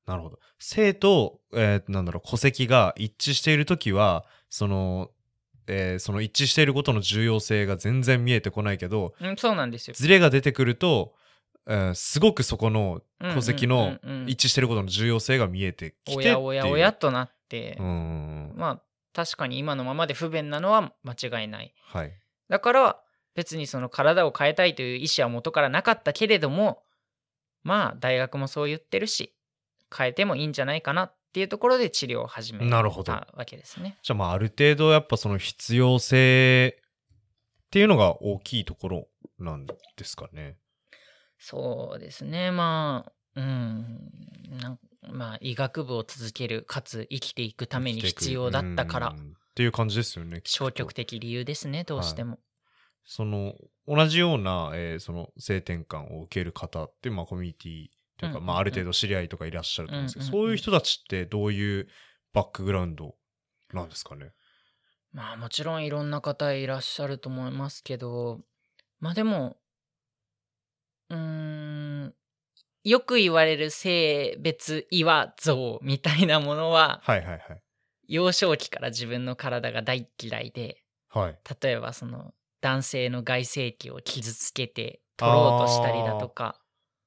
[0.07, 0.39] なるほど。
[0.59, 5.11] 性と、えーなんだろう戸籍が一致している時はその、
[5.67, 9.95] えーその一致していることの重要性が全然見えてこないけどうん、そうなんですよ。
[9.97, 11.15] ズレが出てくると、
[11.67, 18.55] えーすごくそこの戸籍の一致していることの重要性が見えてきておやおやおやとなって、うん。
[18.57, 18.83] まあ
[19.13, 21.75] 確かに今のままで不便なのは間違いない。
[21.83, 22.13] はい。
[22.49, 23.01] だから
[23.35, 26.83] 別にその体を変えたいという意思は元からなかったけれども
[27.63, 29.35] まあ大学もそう言ってるし
[29.97, 33.98] 変えてもいいんじゃないかなっていうところで治療を始めなるほどたわけですね。
[34.03, 39.09] じゃあまあある程度やっぱその必要性っていうのが大きいところ
[39.39, 39.74] なんで
[40.05, 40.57] すかね。
[41.39, 44.11] そうですねまあうん
[44.61, 44.78] なん
[45.11, 50.43] まあ医学部を続けるかつ生きていくために必要だったからうんっていう感じですよね。
[50.44, 52.39] 消極的的理由ですねどうしても。
[53.05, 53.55] その
[53.86, 57.86] 同じような、えーその性転換を受ける方ってまあコミュニティ
[58.17, 61.89] というか、まあある程度知り合いとかいらっしゃると思うんですけど、そういう人たちってどういう
[62.33, 63.17] バックグラウンド
[63.73, 64.33] なんですかね？
[65.13, 68.41] まあもちろんいろんな方いらっしゃると思いますけど、
[69.01, 69.59] まあでも、
[71.11, 71.17] うー
[72.07, 72.15] ん、
[72.85, 77.63] よく言われる性別違和像みたいなものは、はいはいはい。
[78.09, 81.39] 幼少期から自分の体が大嫌いで、はい。
[81.63, 86.61] 例えばその男性の外性器を傷つけて取ろうとしたりだとか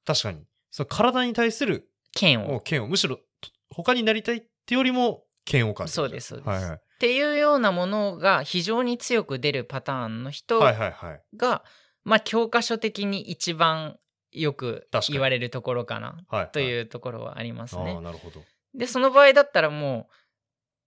[0.06, 0.49] 確かに。
[0.72, 3.24] その体に対する剣をもう剣を、むしろと
[3.70, 6.76] 他になりたいってよりも剣を感そうですそうですはいはい。
[6.76, 11.22] っていうようなものが非常に強く出るパターンの人はいはいはい。
[11.38, 11.64] が、
[12.04, 13.98] まあ教科書的に一番
[14.32, 16.50] よく言われるところかなはい。
[16.52, 18.00] といううところはありますね。
[18.02, 18.42] なるほど。
[18.74, 20.10] でその場合だったらも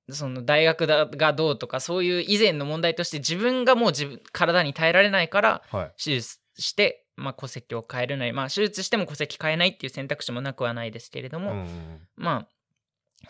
[0.09, 5.93] うその大学だがどうとかそういう以前の問題として自分がもう自分体に耐えられないからはい。
[6.03, 12.49] 手術して、まあ、戸籍を変えるなり、まあ、手術しても戸籍変えないっていう選択肢もなくはないですけれども、うんうんまあ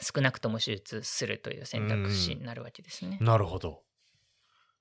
[0.00, 3.18] 少なくとも手術するという選択肢になるわけですね。
[3.20, 3.82] うんなるほど。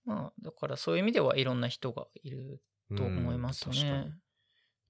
[0.06, 2.62] まあ、だからそういう意味ではいろんな人がいる
[2.96, 4.14] と思いますね。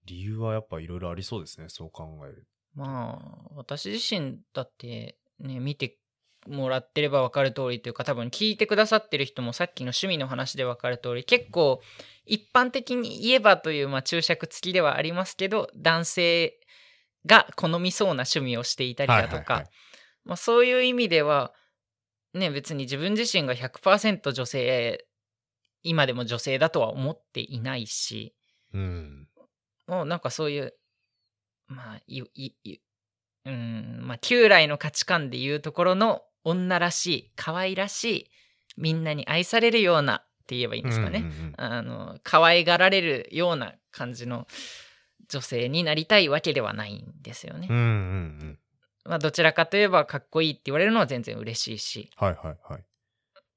[0.05, 1.69] 理由はやっぱいろいろありそうですね。
[1.69, 2.47] そう考える。
[2.75, 5.97] まあ私自身だってね見て
[6.47, 11.81] もらってれば分かる通りというか多分聞いてくださってる人もさっきの趣味の話で分かる通り結構
[12.25, 16.59] 一般的に言えばという、まあ、注釈付きではありますけど男性
[17.25, 19.65] が好みそうな趣味をしていたりだとか、
[20.35, 21.53] そういう意味では
[22.33, 25.05] ね別に自分自身が100%女性
[25.83, 28.33] 今でも女性だとは思っていないし
[28.73, 29.27] うん。
[29.87, 30.73] もうなんかそういう
[31.67, 32.77] まあいいい
[33.45, 38.31] うんまあ旧来の価値観でいうところの女らしい可愛らしい
[38.77, 44.47] みんなに愛されるようなって言えばいいんですかね、うんうんうんあの可愛がられるような感じの
[45.29, 47.67] 女性になりたいわけではないんですよね。
[47.69, 47.85] うんうんう
[48.45, 48.59] ん。
[49.05, 52.83] まあどちらかといえばかっこいいって言われるのは全然嬉しいしはいはいはい。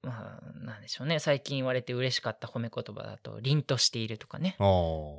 [0.02, 4.56] まあなんでしょうね最近言われて嬉しかった褒め言葉だと凛としているとかね。
[4.58, 4.62] あ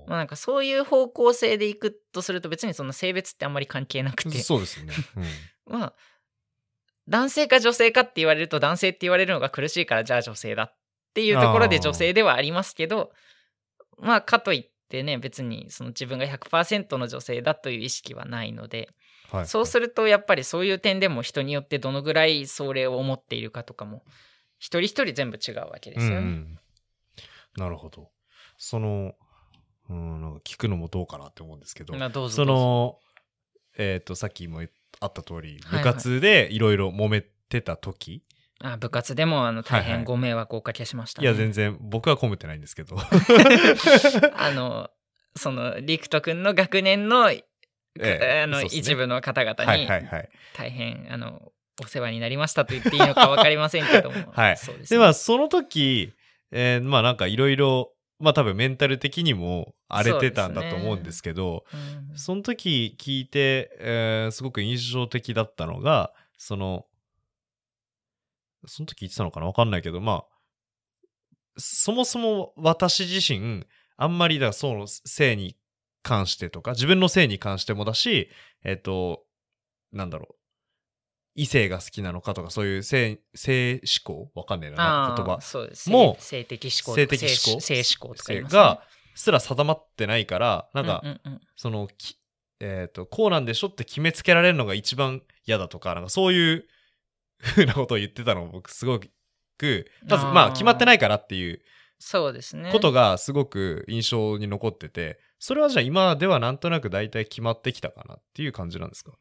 [0.08, 4.32] まあなんかそういう方向性でいくとすると別にその性別ってあんまり関係なくあ。
[4.32, 4.94] てそうですね。
[5.18, 5.24] うん
[5.80, 5.94] まあ
[7.08, 10.76] 男性か女性かって言われると男性って言われるのが苦しいからじゃあ女性だっ
[11.14, 13.12] ていうところで女性ではありますけど
[13.98, 18.90] まあかといってね別にその自分が100%の女性だという意識はないので
[19.32, 19.48] はい。
[19.48, 24.04] そうするとやっぱりそういう点でも人によってどのぐらいそれを思っているかとかも
[24.60, 26.18] 一人一人全部違うわけですよね。
[26.18, 26.58] うんうん
[27.58, 28.10] なるほど。
[28.58, 29.14] その、
[29.90, 31.94] うん、なんか聞くのもどうかなって思うんですけど、
[32.30, 33.00] その、
[33.78, 34.72] えっ、と、さっきも言っ
[35.06, 35.84] あった通り、はいはい。
[35.84, 38.24] 部活でいろいろ揉めてた時、
[38.62, 39.92] あ部活でもあの大はいはい。
[39.98, 42.98] 変ご迷惑をおかけしました、いや、全然、僕は込めてないんですけど、
[44.38, 44.90] あの
[45.36, 47.44] その陸斗くんの学年の, え
[48.00, 48.68] えあのね。
[48.72, 50.30] 一部の方々はいにはいはい。
[50.54, 51.52] 大変あの
[51.84, 54.32] お世話になりましたと言っていいのか分かりませんけども。
[54.34, 54.58] はい。
[54.58, 56.14] そうですで、ね、まあ、その時、
[56.52, 61.66] えーまあなんかいろいろ、まあ多分メンタル的にも荒れてたんだと思うんですけど、
[62.10, 62.18] うん。
[62.18, 66.86] その時聞いて、えーすごく印象的だったのが、その、
[68.66, 69.46] その時言ってたのかな？
[69.46, 70.26] わかんないけど、まあ、
[71.58, 73.66] そもそも私自身、
[73.98, 75.56] あんまりだからその性に
[76.02, 78.30] 関してとか、自分の性に関してもだし、
[78.64, 79.24] えっ、と、
[79.92, 80.36] なんだろう、
[81.36, 84.32] 異性が好きなのかとか、そういう性、性思考？
[84.34, 85.40] わかんねえな、言葉。
[85.42, 85.90] そうです。
[85.90, 87.62] もう性的思考性的思考？
[87.62, 88.42] 性性思考とかね。
[88.44, 88.82] が、
[89.16, 91.42] すら定まってないから、なんか、うんうんうん。
[91.56, 92.18] その、き
[92.62, 96.66] えっ、と、こうなんでしょって決めつけられるのが一番嫌だとか、なんかそういう
[97.42, 99.00] 風なことを言ってたのを僕すご
[99.58, 101.62] く、まずまあ決まってないからっていう
[102.00, 102.72] そうですね。
[102.72, 109.12] ことがすごく印象に残ってて、それはじゃあ今ではなんとなく大体決まってきたかなっていう感じなんですか？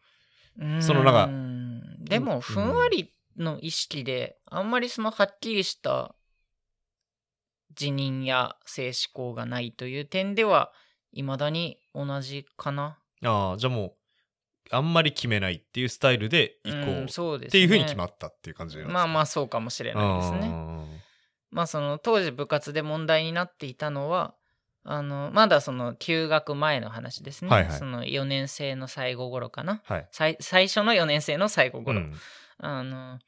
[0.80, 2.04] そのなんかうん。
[2.04, 2.24] でうん。
[2.24, 6.14] もふんわりの意識であんまりそのはっきりした
[7.74, 10.72] 辞任や性思考がないという点では
[11.12, 12.98] いまだに同じかな。
[13.24, 13.94] ああ、じゃあもう、
[14.70, 17.36] あんまり決めないっていうスタイルで行こう。
[17.36, 18.94] っていう風に決まったっていう感じなんですか？
[18.94, 20.48] まあまあそうかもしれないですね。
[21.50, 24.34] まあその当時部活で問題になっていたのは
[24.86, 30.08] あのまだその休学前の話ですね、はいはいその4年生の最後頃かなはい。
[30.12, 32.14] 最最初の4年生の最後頃、うん
[32.58, 33.18] あの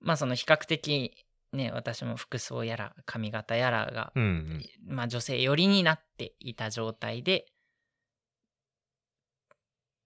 [0.00, 1.12] まあその比較的
[1.52, 4.64] ね私も服装やら髪型やらが、うんうん。
[4.94, 7.46] まあ女性寄りになっていた状態で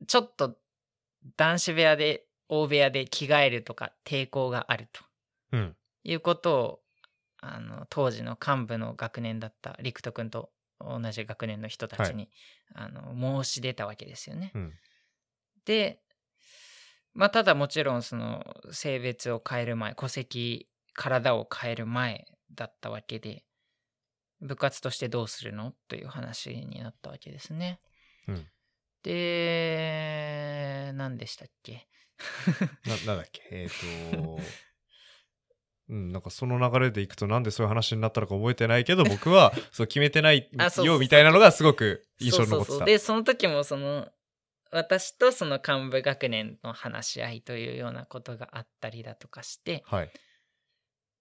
[0.06, 0.56] ちょっと
[1.36, 5.02] 男子部屋で大部屋で着替えるとか抵抗があると
[5.52, 5.76] うん。
[6.04, 6.80] いうことを
[7.40, 10.50] あの当時の幹部の学年だった陸斗君と
[10.88, 12.30] 同じ学年の人たちに、
[12.74, 14.52] あの申し出たわけですよね。
[14.54, 14.72] うん。
[15.64, 16.00] で
[17.14, 23.44] まあただもちろんその性別を変える前戸籍体を変える前だったわけで
[24.40, 25.72] 部活としてどうするの？
[25.88, 27.80] という話になったわけですね。
[28.28, 28.46] うん
[29.02, 31.88] で何でしたっけ？
[32.86, 33.42] な、なんだっけ？
[33.50, 34.38] えっ、と、
[35.88, 40.48] うん、なんかその流れでいくとなんでそういう話になったのか覚えてないけど 僕はそう決めてない
[40.84, 42.84] よみたいなのがすごく印象に残ってた。
[42.84, 44.08] でその時もその
[44.70, 50.10] 私とその幹部学年の話し合いというようなことがあったりだとかしてはい。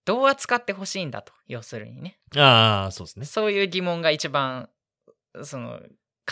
[0.04, 3.24] どう扱ってほしいんだと要するにねああ、そうですね。
[3.24, 4.68] そういう疑問が一番
[5.42, 5.80] その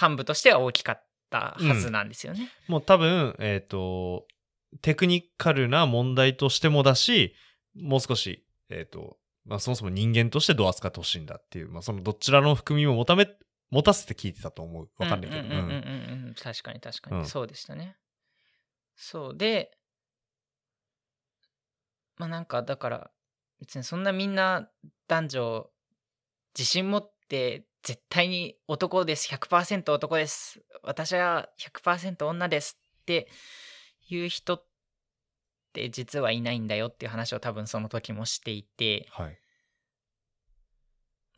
[0.00, 2.50] 幹部としては大きかったはずなんですよね。
[2.68, 4.26] もう多分、えっ、と、
[4.82, 7.34] テクニカルな問題としてもだし、
[7.74, 13.28] もう少し、えっ、と、まあそもそも人間としてどう扱ってほしいんだっていう、まあそのどちらの含みも持ため、
[13.70, 14.88] 持たせて聞いてたと思う。
[14.98, 15.42] わかんないけど。
[16.34, 17.26] 確かに確かに、うん。
[17.26, 17.96] そうでしたね。
[18.96, 19.36] そう。
[19.36, 19.70] で
[22.16, 23.10] まあなんかだから
[23.60, 24.68] 別にそんなみんな
[25.08, 25.70] 男女
[26.56, 29.32] 自信持って絶対に男です。
[29.32, 30.62] 100%男です。
[30.82, 33.28] 私は100%女ですって
[34.08, 34.62] いう人
[35.70, 39.06] って実はいないんだよっていう話を多分その時もしていて。
[39.10, 39.38] はい。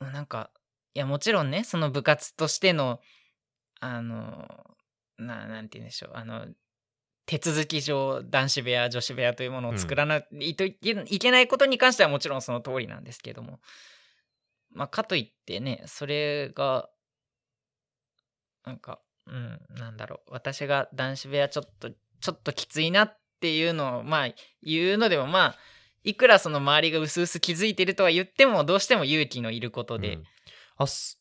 [0.01, 0.51] なんか
[0.95, 3.01] いやもちろんねその部活としての
[3.79, 4.49] あの
[5.17, 6.47] ななんて言うんでしょうあの
[7.25, 13.61] 手続き上男子部屋女子部屋というものを作らないといけないことに関してはもちろんその通りなんですけども。
[14.75, 16.89] まあかといってねそれが
[18.65, 24.28] なんかうんなんだろう私が男子部屋ちょっとちょっときついなっていうのをまあ
[24.62, 25.56] 言うのでもまあ
[26.05, 30.24] いくらその周りが薄々気づいてるとは言ってもどうしても勇気のいることで、うん
[30.77, 31.20] あす、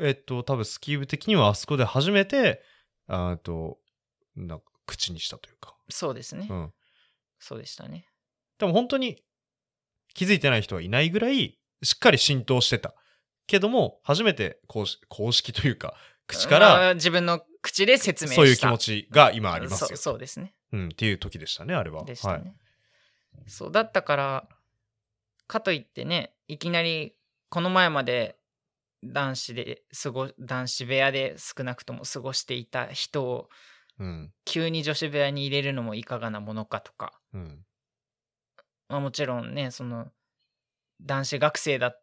[0.00, 2.62] えっ、と、多分スキー部的にはあそこで初めて、
[3.06, 3.78] あーと、
[4.36, 5.74] なんか口にしたというか。
[5.88, 6.72] そうですね、うん。
[7.38, 8.06] そうでしたね
[8.58, 9.22] でも本当に
[10.12, 12.94] 気づいてない人はいないぐらい、しっかり浸透してた。
[13.46, 15.94] けども、初めて公式公式というか、
[16.26, 19.96] 口かまらあ自分の口で説明したそういう気持ちが今ありますよ。
[19.96, 22.04] そうですねうん、っていう時でしたね、あれは。
[22.04, 22.54] でしたね、
[23.34, 23.50] はい。
[23.50, 24.48] そうだったから
[25.46, 27.14] かといってねいきなり
[27.48, 28.36] この前まで
[29.04, 33.48] 男子で過ご男子部屋で少なくとも過ごしていた人を
[33.98, 34.32] うん。
[34.44, 37.64] 急に女子部屋に入れるのもいかがなものかとか、うん。
[38.88, 40.06] まあ、もちろんねその
[41.02, 41.94] 男子学生だ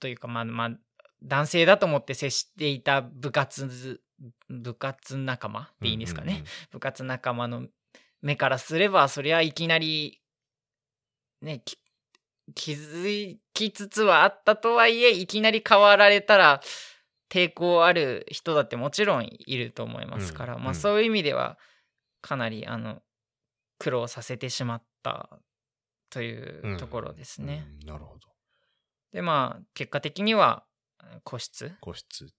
[0.00, 0.70] というかまあまあ
[1.22, 4.00] 男性だと思って接していた部活
[4.48, 7.66] 部活仲間でいいんですかね、部活仲間の
[8.22, 10.20] 目からすればそりゃいきなり
[11.40, 11.76] ねき
[12.54, 16.60] 気づきつつはあったとはいえいきなり変わられたら
[17.30, 21.58] 抵抗ある人だってもちろんいると思いますから、まあうんうんそういう意味では
[22.20, 23.00] かなりあの
[23.78, 25.40] 苦労させてしまった
[26.10, 27.66] といううんところですね。
[27.80, 28.28] うんなるほど。
[29.12, 30.64] でまあ結果的には
[31.24, 32.32] 個室個室。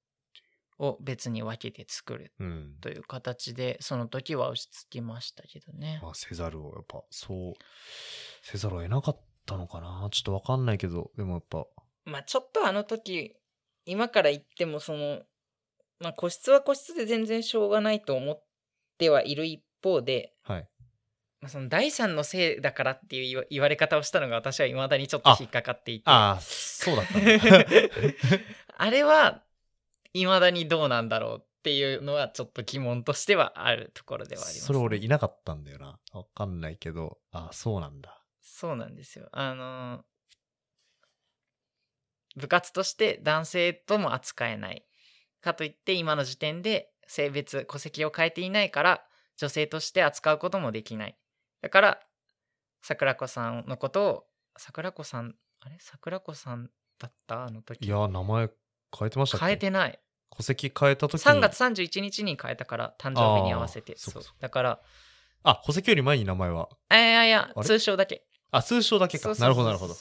[0.80, 2.76] を別に分けて作るうん。
[2.82, 6.00] という形でその時は落ち着きましたけどね。
[6.02, 7.54] まあ、せざるを、やっぱ、そう、
[8.42, 10.08] せざるを得なかったのかな。
[10.12, 11.66] ちょっとわかんないけど、でもやっぱ、
[12.06, 13.36] まあちょっとあの時
[13.86, 15.22] 今から言ってもその、
[16.00, 18.44] まあ、個室は個室で全然しょうがないと思っ
[18.98, 20.68] てはいる一方で、はい。
[21.42, 27.14] まあ、その第三のせいだからっていう言われ方をしたのが私は未だにちょっと引っかかっていてああ、そうだった。
[28.78, 29.44] あれは
[30.14, 36.00] 未だにどうなんだろうっていうのはちょっと疑問としてはあるところではあります、それ俺いなかったんだよな。
[36.12, 38.22] わかんないけど、ああ、そうなんだ。
[38.42, 39.30] そうなんですよ。
[39.32, 40.04] あの
[42.36, 44.86] 部活として男性とも扱えない。
[45.42, 49.04] かといって今の時点で性別、戸籍を変えていないから
[49.38, 51.18] 女性として扱うこともできない。
[51.62, 52.00] だから
[52.82, 54.24] 桜子さんのことを
[54.58, 55.78] 桜子さん、あれ？
[55.80, 56.70] 桜子さん
[57.00, 57.46] だった？
[57.46, 57.86] あの時。
[57.86, 58.50] いや、名前
[58.98, 60.00] 変えてました変えてない。
[60.36, 61.32] 戸籍変えた時に。
[61.32, 63.96] 3月31日に変えたから誕生日に合わせて。
[63.98, 64.80] そうだから、
[65.44, 66.70] あ、戸籍より前に名前は？
[66.90, 68.24] あいやいや通称だけ。
[68.52, 69.34] あ、通称だけか。
[69.36, 69.96] なるほど、なるほど。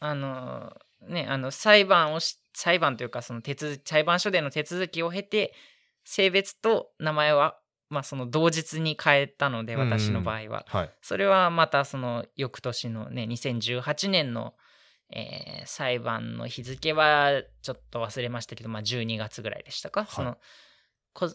[0.00, 5.52] あのーねあの裁判をし裁判というかその手続き裁判所での手続きを経て
[6.04, 7.58] 性別と名前は
[7.88, 10.90] まあその同日に変えたので私の場合は、はい。
[11.02, 14.54] それはまたその翌年のね2018年の、
[15.12, 20.36] えー裁判の日付はちょっと忘れましたけど、まあ、12月ぐらいでしたか、いその
[21.12, 21.28] こ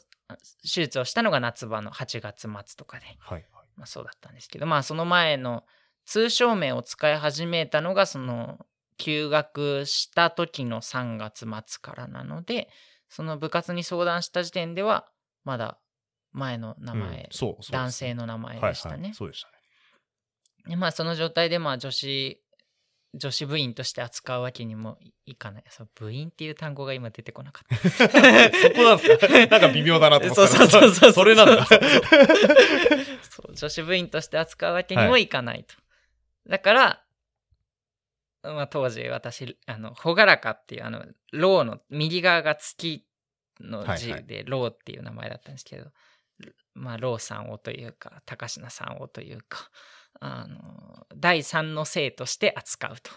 [0.63, 3.45] 手術をしたのが夏場の8月末とかではい。
[3.77, 5.63] まあ、そうだったんですけどまあその前の
[6.05, 8.65] 通称名を使い始めたのがその
[8.97, 12.69] 休学した時の3月末からなので
[13.07, 15.07] その部活に相談した時点では
[15.43, 15.79] まだ
[16.31, 18.95] 前の名前、うんそうそう男性の名前でしたね。
[18.95, 19.53] はいはい、そうでしたね。
[20.67, 22.41] でまあその状態でまあ女子
[23.13, 27.89] 女子部員として扱うわけにもいかないそう部員っていう単語が今出てこなかった。
[27.89, 29.27] そこなんですか？
[29.47, 31.65] なんか微妙だなと思ってたそうそうそうそうそれなんだ。
[33.23, 35.75] そう女子部員として扱うわけにもいかないと。
[36.47, 37.03] だから
[38.43, 43.05] まあ、当時私あの朗らかっていうあのローの右側が月
[43.59, 45.91] の字はいでローっていう名前だったんですけど、
[46.73, 49.69] まあローさんをというか高階さんをというか
[50.19, 53.11] あの第三の性として扱うと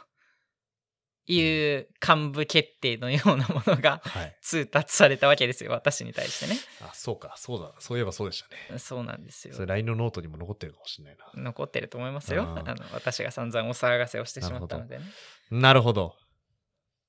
[1.27, 4.37] いう幹部決定のようなものがはい。
[4.43, 7.73] 通達されたわけですよ私に対してねあ、そうか、そうだ。
[7.79, 8.79] そういえばそうでしたね。
[8.79, 11.43] そうなんですよそれ LINE のノートにも残ってるかもしれないな。
[11.43, 15.05] 残ってると思いますよあの私が散々お騒がせをしてしまったのでね
[15.51, 16.15] なるほど。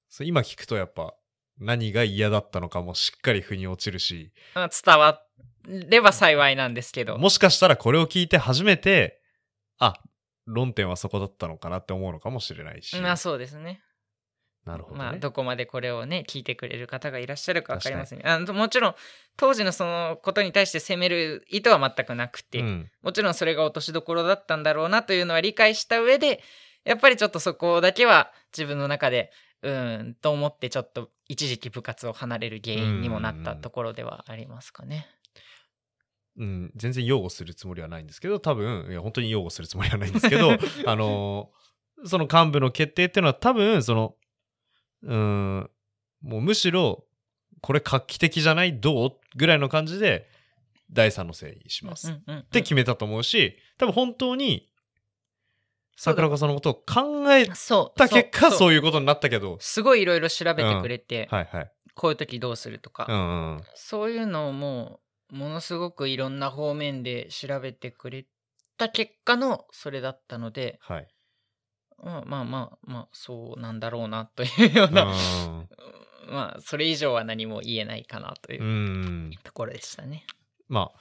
[0.10, 1.16] そう今聞くとやっぱ
[1.58, 5.22] 何が嫌だったのかもしっかり腑に落ちるし、まあ伝わ
[5.66, 9.21] れば幸いなんですけどもしかしたらこれを聞いて初めて、
[9.82, 9.94] あ、
[10.46, 13.00] 論点はそこだったのかなって思うのかもしれないし。
[13.02, 13.82] まあそうですね
[14.66, 15.04] なるほどね。
[15.04, 18.96] まあどこまでこれをね聞いてくれる方がいらっしゃるか分かりませんがあのもちろん
[19.36, 26.44] 当時のそのことに対して責める意図は全くなくて、うん、もちろんそれが落としどころだったんだろうなというのは理解した上で
[26.84, 29.32] やっぱりちょっとそこだけは自分の中で
[29.64, 35.08] うーんと思ってちょっと一時期部活を離れる原因にもなったところではありますかね。
[35.21, 35.21] うん、
[36.38, 40.52] 全然擁護するつもりはないんですけど、多分、いや、本当に擁護するつもりはないんですけど、
[40.86, 41.62] あのー
[42.04, 44.16] その幹部の決定っていうのは多分、その、
[45.04, 45.70] うーん、
[46.24, 47.06] もうむしろ、
[47.62, 49.12] これ画期的じゃないどう？
[49.36, 50.28] ぐらいの感じで、
[50.92, 52.12] 第三のせいにします。
[52.12, 54.68] っうんうんうんて決めたと思うし、多分本当に、
[55.96, 61.72] 桜子さんのことを考えた結果、そういうことになったけど、すごいいろいろ調べてくれて、はいはい。
[61.94, 63.64] こういう時どうするとか、うんうん。
[63.76, 68.26] そういうのをもうものすごくいろんな方面で調べてくれ
[68.78, 71.08] た結果のそれだったので、はい。
[72.04, 75.70] まあまあまあまあそうなんだろうなというような、うん
[76.28, 80.26] まあそれ以上は何も言えないかなといううんところでしたね。
[80.68, 81.00] まあ、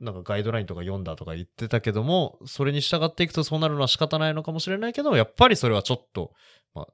[0.00, 6.32] なんかガイドラインとか読んだとか言ってたけども、それに従っていくとそうなるのは仕方ないのかもしれないけど、やっぱりそれはちょっと、
[6.74, 6.88] まあ、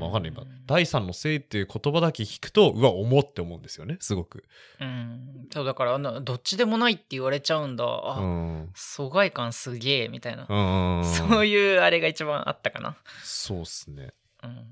[0.00, 0.32] わかんない。
[0.32, 4.44] 今、第三のせいっていう言葉だけ聞くと、うわ、重って思うんですよね、すごく。
[4.80, 7.84] うん、そうだからあのどっちでもないって言われちゃうんだ。
[7.84, 8.70] あ、うん。
[8.74, 11.04] 疎外感すげえみたいな、うん。
[11.04, 12.96] そういうあれが一番あったかな。
[13.22, 14.12] そうっすね。
[14.42, 14.66] うん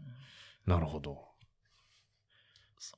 [0.66, 1.24] なるほど。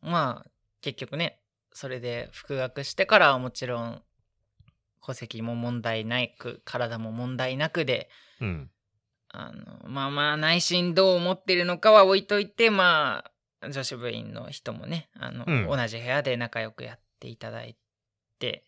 [0.01, 1.40] まあ結局ね
[1.72, 4.02] それで復学してからはもちろん
[5.05, 8.09] 戸籍も問題なく体も問題なくで
[8.40, 8.70] うん。
[9.30, 13.24] あのまあまあ内心どう思ってるのかは置いといてま
[13.62, 15.66] あ女子部員の人もねあの、うん。
[15.66, 17.76] 同じ部屋で仲良くやっていただい
[18.38, 18.64] て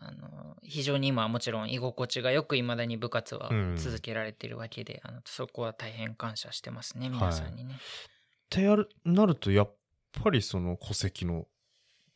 [0.00, 3.76] あの非常に今はもちろん居心地がよくいまだに部活はうん。
[3.76, 7.74] 続けられてるわけで、あのそこは大変感謝してますね皆さんにね。
[7.74, 7.78] っ
[8.48, 9.74] てやる、なると、やっ
[10.22, 11.46] ぱりその戸籍の、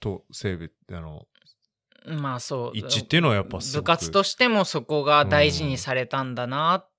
[0.01, 1.27] と性別、あの、
[2.07, 6.91] まあそう一致っていうのはやっぱ部活としてもそこが大事にされたんだなっ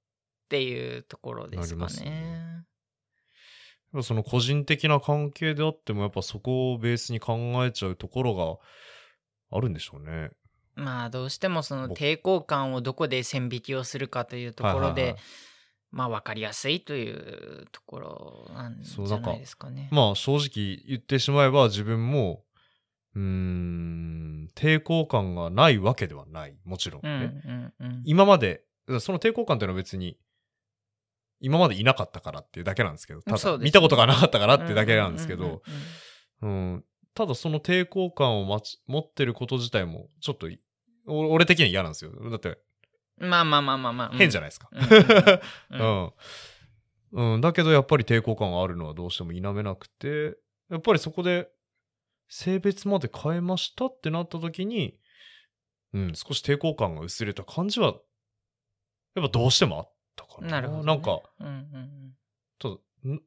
[0.53, 2.65] ていうところですかね
[3.93, 4.03] ね。
[4.03, 10.31] その個人的な関係であっても、やっぱそこをベースに考えちゃうところがあるんでしょうね。
[10.75, 15.21] まあどうしてもその僕抵抗感をどこで線引きをするかというところではいはいはい
[15.93, 19.89] まあ分かりやすいというところなんじゃないですかね。
[19.91, 22.43] まあ正直言ってしまえば自分も、
[23.15, 26.57] うーん、抵抗感がないわけではない。
[26.65, 27.41] もちろんうんね。
[27.80, 28.63] うんうん今まで、
[28.99, 30.17] その抵抗感っていうのは別に、
[31.43, 35.61] 今までいなかったからっていうだけなんですけど、ただ見たことがなかったからっていうだけなんですけど、
[36.41, 40.47] うんただその抵抗感を持ってること自体も、ちょっと
[41.05, 42.11] 俺的には嫌なんですよ。
[42.31, 42.57] だって
[43.19, 44.07] うんまあまあまあまあまあ。
[44.15, 44.69] ゃ変じゃないですか。
[47.11, 47.41] うん。
[47.41, 50.37] だけどやっぱり抵抗感があるのはどうしても否めなくて、
[50.71, 51.49] やっぱりそこで
[52.27, 54.97] 性別まで変えましたってなった時に、
[55.93, 57.93] うん、少し抵抗感が薄れた感じは、
[59.15, 60.48] やっぱどうしてもあったかな。
[60.48, 62.15] なるほどねなんか、うんうん
[62.60, 62.76] ただ
[63.14, 63.22] ん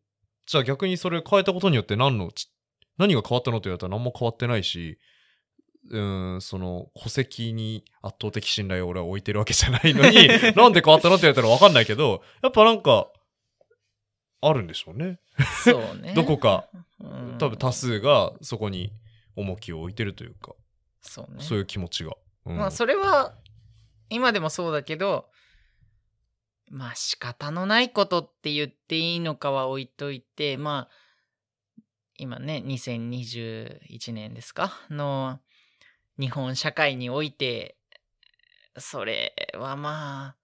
[0.46, 2.48] じゃあ逆にそれ変えたことによって何のち、
[2.98, 4.98] 何が変わったのって言われたら何も変わってないし、
[5.90, 6.00] う
[6.36, 13.08] ん、その戸籍に圧倒的信頼を俺は置いてるわけじゃないのに、 なんで変わったのって言われたら分かんないけど、やっぱなんか、
[14.40, 15.18] あるんでしょうね。
[15.64, 16.14] そうね。
[16.16, 16.68] どこか、
[17.00, 18.90] うん多分多数がそこに
[19.34, 20.54] 重きを置いてるというか、
[21.02, 21.42] そうね。
[21.42, 22.12] そういう気持ちが。
[22.46, 23.34] うんまあそれは
[24.08, 25.28] 今でもそうだけど
[26.68, 30.94] まあ仕方のないことって言っていいのかは置いといてまあ
[32.16, 34.72] 今ね2021年ですか？
[34.90, 35.40] の
[36.18, 37.76] 日本社会において
[38.78, 40.36] それはまあ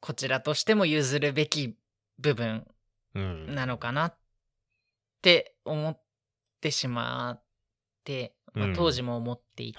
[0.00, 1.76] こちらとしても譲るべき
[2.18, 2.66] 部分
[3.14, 3.54] うん。
[3.54, 4.16] なのかなっ
[5.22, 6.00] て思っ
[6.60, 7.42] てしまっ
[8.04, 8.74] て、まあうん。
[8.74, 9.78] 当時も思っていて。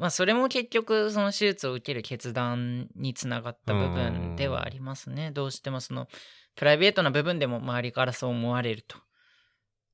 [0.00, 5.30] まあそれも結局その手術を受ける決断につながった部分ではありますね。
[5.30, 6.08] どうしてもその
[6.56, 8.96] プライベートな部分でも周りからそう思われると。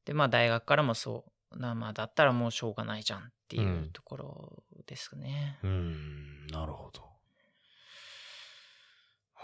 [0.04, 1.58] でまあ大学からもそう。
[1.58, 5.58] なまあだったらもうしょうがないじゃんっていううんところですね。
[5.64, 7.02] うーん、なるほど。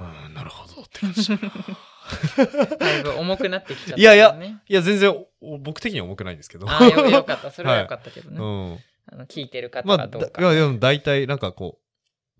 [0.00, 1.50] うん、なるほどって感じだな。
[2.78, 4.00] だいぶ重くなってきちゃった、ね。
[4.00, 5.10] いやいやいや、全然
[5.40, 6.68] お僕的には重くないんですけど。
[6.70, 7.50] ああよよかった。
[7.50, 8.38] それはよかったけどね。
[8.38, 8.44] う
[8.74, 8.78] ん。
[9.12, 10.40] あの聞いてる方まあ、がどうか。
[10.40, 11.82] だいや、いや、大体、なんかこう、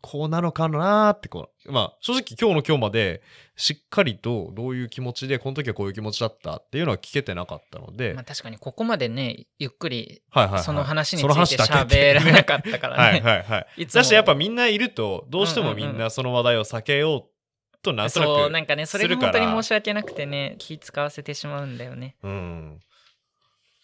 [0.00, 3.22] こうなのかなーってこう、まあ、正直今日の今日まで、
[3.54, 10.22] しっかりとどういう気持ちで、この時はこういう気持ちだったっていうのは聞けてなかったので、まあ確かにここまでね、ゆっくり。
[10.64, 13.20] その話について喋らなかったからね。
[13.22, 13.86] はいはいはい。
[13.86, 18.28] だし、やっぱみんないると、どうしてもみうんなその話題を避けようと、なんとなく。
[18.28, 22.16] そう、なんかね、それが本当に申し訳なくてね、気使わせてしまうんだよね。
[22.24, 22.80] うん。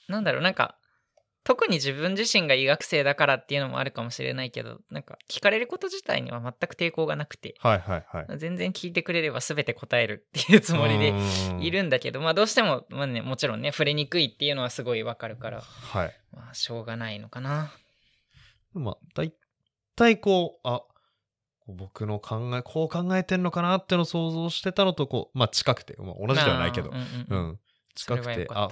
[0.09, 0.78] なんだろう、なんか、
[1.49, 8.39] 特に自分自身が医学生だからっていうのもあるかもしれないけど、なんか聞かれること自体には全く抵抗がなくて、はいはいはい。
[8.39, 11.15] 全然聞いてくれれば全て答えるっていうつもりで
[11.53, 16.13] うんいるんだけど、まあどうしても、まあね、もちろんね、触れにくいっていうのはすごいわかるから、はい。
[16.35, 17.73] まあしょうがないのかな。
[18.75, 19.33] まあ、大
[19.97, 20.83] 体こう、あ、
[21.67, 27.59] 僕の考え、こう考えてんのかなってのを想像してたのと、こう、まあ近くて、まあ、同じではないけど、まあうんううんうんん。
[27.95, 28.69] 近くて、あ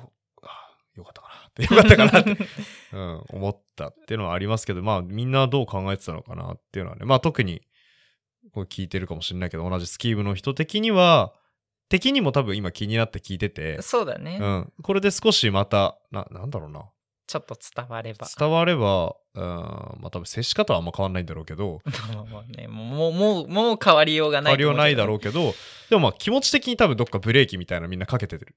[0.97, 2.48] よかったかなって、 よかったかなって、
[2.93, 7.62] うん、思ったっていうのはありますけど、まあみんなどう考えてたのかなっていうのはね、まあ特に、
[8.52, 11.35] これ聞いてるかもしれないけど、同じスキー部の人的には、
[11.89, 16.90] 的にも多分今気になって聞いてて、そうだね、うん、これで少しまた、な、なんだろうな、
[17.27, 18.27] ちょっと伝われば。
[18.39, 21.81] 伝われば、うん、まあ多分接し方はあんま変わんないんだろうけど、
[22.14, 24.52] まあまあね、もう、もう、もう変わりようがない。
[24.52, 25.55] 変わりようないだろうけど、
[25.90, 28.55] でもまあ気持ち的に多分どっかブレーキみたいなのみんなかけてる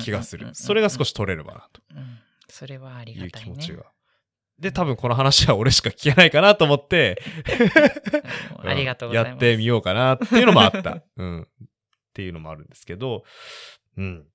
[0.00, 0.50] 気がする。
[0.54, 2.18] それが少し、し取れればなとうん
[2.48, 3.54] それはありいうがたいね。
[3.54, 3.84] 気持ちが。
[4.58, 7.22] で、多分この話は俺しか聞けないかなと思って、
[8.62, 9.32] ありがとうございます。
[9.32, 11.02] やってみようかなっていうのもあった。
[11.16, 11.42] うん。
[11.42, 11.46] っ
[12.12, 13.24] ていうのもあるんですけど、
[13.96, 14.26] うん。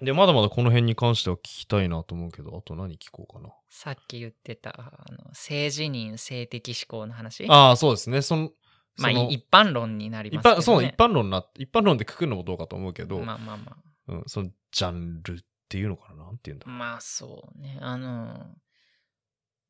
[0.00, 3.52] で、まだまだこの辺に関しては聞きたいなと思うけど、あと何聞こうかな。
[3.68, 7.46] さっき言ってた、あの性自認、性的思考の話？
[7.48, 8.22] ああ、そうですね。
[8.22, 8.50] その、
[8.96, 10.58] まあ、一般論になり一ますけど、ね。
[10.60, 13.76] 般、そう、一般論な、一般論でくくるのもどうかと思うけど、まあまあま
[14.08, 15.36] うん、そのジャンルっ
[15.68, 16.70] ていうのかななんていうんだあ。
[16.70, 16.78] ろう。
[16.78, 17.78] まあそうね。
[17.80, 18.46] あの、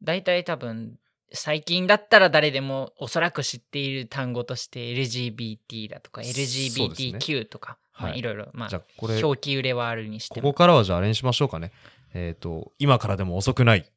[0.02, 0.96] 大体多分、
[1.32, 10.48] 最近だったら誰でもおそらく知っている単語として LGBT だとか LGBTQ とか、まあはいいろいろ、まあじゃあ、これ、表記売れはあるにしても。
[10.48, 11.72] ここからはじゃああれにしましょうかね。
[12.14, 13.90] えっ、と、今からでも遅くない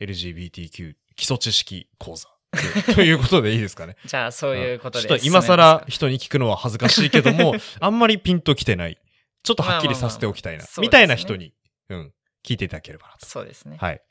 [0.00, 2.28] LGBTQ 基礎知識講座。
[2.94, 3.96] ということでいいですかね。
[4.06, 8.98] じゃあそういうことでちょっと今更人に聞くのは恥ずかしいけども、 あんまりピンときてない。
[9.46, 10.58] ちょっとはっきりさせておきたいな。
[10.58, 11.54] まあまあまあみたいな人に、
[11.88, 12.12] うん、
[12.44, 13.26] 聞いていただければなと。
[13.26, 13.76] そうですね。
[13.80, 14.02] はい。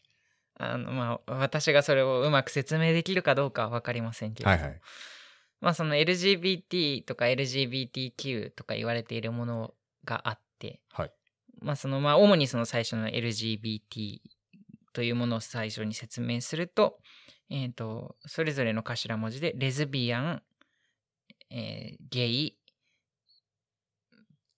[0.57, 4.79] あのまあ私がそれをうまく説明できるかどうかは分かりませんけど、はいはい。
[5.59, 9.73] まあその LGBT とか LGBTQ とか言われているもの
[10.05, 11.11] があって、はい
[11.59, 14.19] まあそのまあ主にその最初の LGBT
[14.93, 16.97] というものを最初に説明すると、
[17.49, 20.43] えっ、とそれぞれの頭文字でレズビアン、
[21.49, 22.57] えーゲイ、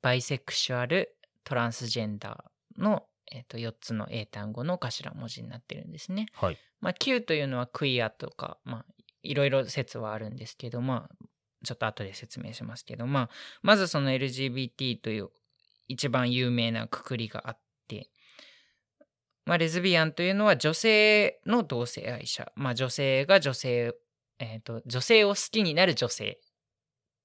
[0.08, 6.28] バイセクシュアル、トランスジェンダーの、えー、と4つの英単語の頭文字になってるんですね。
[6.32, 6.58] はい。
[6.80, 8.86] まあ、Q というのはクイアとか、まあ、
[9.22, 11.26] いろいろ説はあるんですけど、まあ、
[11.66, 13.30] ちょっと後で説明しますけど、まあ、
[13.64, 15.28] まずその LGBT という
[15.90, 17.60] 一番有名なくくりがあっ
[17.90, 18.10] て、
[19.46, 23.94] まあ、レズビアンというのは女性の同性愛者、まあ、女性が女性、
[24.40, 26.40] えーと、女性を好きになる女性、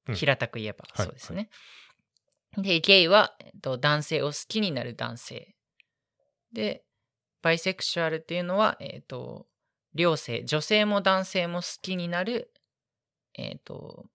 [0.08, 1.48] うん平たく言えばはいそうですね。
[2.56, 5.54] で、ゲイは、えーと男性を好きになる男性。
[6.52, 6.84] で、
[7.42, 9.46] バイセクシュアルっていうのは、えっ、と、
[9.94, 12.52] 両性、女性も男性も好きになる、
[13.34, 14.06] えっ、と、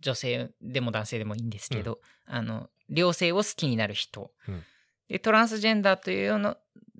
[0.00, 4.32] 女性でも男性でもいいんですけど、あの、両性を好きになる人。
[4.46, 4.62] うん。
[5.08, 6.56] で、トランスジェンダーというの、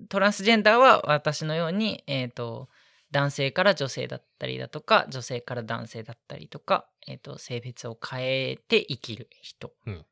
[0.09, 2.69] トランスジェンダーは私のように、えっ、と、
[3.11, 9.71] 男性から女性だったりだとか、女性から男性だったりとか、えっ、と、性別を変えて生きる人。
[9.85, 10.05] うん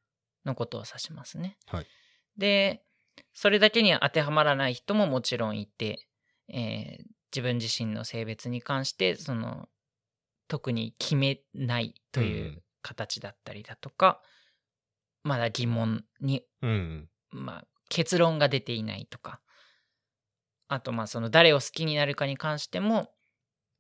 [0.48, 1.58] のことを指しますね。
[1.68, 1.86] はい
[2.38, 2.84] で、
[3.34, 6.08] それだけには当てはまらない人ももちろんいて、
[6.50, 7.04] えー
[7.36, 9.68] 自分自身の性別に関してその
[10.48, 14.22] 特に決めないといううん形だったりだとか、
[15.24, 17.10] まだ疑問に、うん。
[17.32, 19.42] まあ、結論が出ていないとか
[20.68, 23.12] あとまあその誰を好きになるかに関しても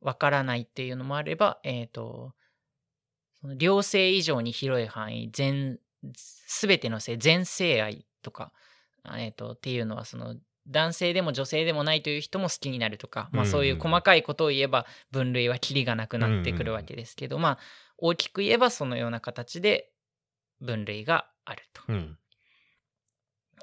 [0.01, 2.33] わからないっていうのもあればえっ、と
[3.39, 8.51] その両性以上に広い範囲全全ての性全性愛とか、
[9.03, 10.35] あえー、とっていうのはその
[10.67, 17.57] 男性でも女性でもないという人も好きになるとか、まあ、うんそういう細かいことを言えば分類はキリがなくなってくるわけですけど、まあ
[17.97, 19.91] 大きく言えばそのような形で
[20.59, 21.81] 分類があると。
[21.87, 22.17] うん。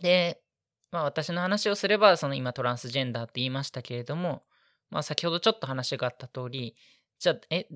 [0.00, 0.40] で、
[0.90, 4.44] まあ私の話をすれば、その今トランスジェンダーって言いましたけれども、
[4.90, 6.74] まあ先ほどちょっと話があった通り、
[7.18, 7.68] じゃあ、え、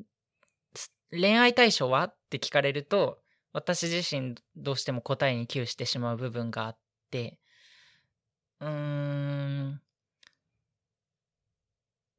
[0.74, 2.05] す恋愛対象は？
[2.05, 3.18] って聞かれると、
[3.53, 6.79] 私自身どうしても答えに窮してしまう部分があっ
[7.11, 7.39] て、
[8.61, 9.81] うーん、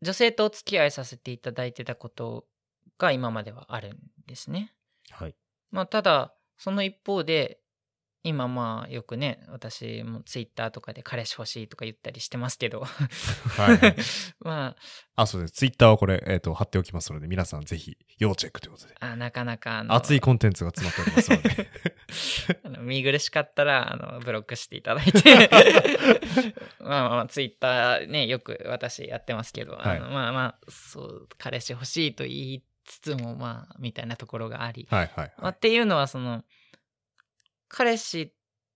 [0.01, 2.45] 女性とお付き合いさせていただいてたこと
[2.97, 3.97] が今まではあるん
[4.27, 4.73] ですね。
[5.11, 5.35] はい。
[5.71, 7.59] まあ、ただ、その一方で、
[8.23, 13.95] 今まあよくね、私もツイッターとかで彼氏欲しいとか言ったりしてますけど、はいはい
[14.39, 14.75] ま
[15.15, 15.53] あ、そうです。
[15.53, 18.95] ツイッターはこれ、えっ、と、貼っておきますので、皆さんぜひ、要チェックということで。
[18.99, 21.69] あ、あなかなかあの熱いコンテンツが詰まっておりますので。
[22.63, 25.49] あの見苦しかったらあのブロックしていただいて
[26.79, 35.53] まあまあツイッターねよく私やってますけど、はいあのまあまあそう彼氏欲しいと言いつつもまあみたいなところがあり、はいはいまあ、はい。
[35.55, 36.43] っていうのはその
[37.69, 38.31] 彼氏っ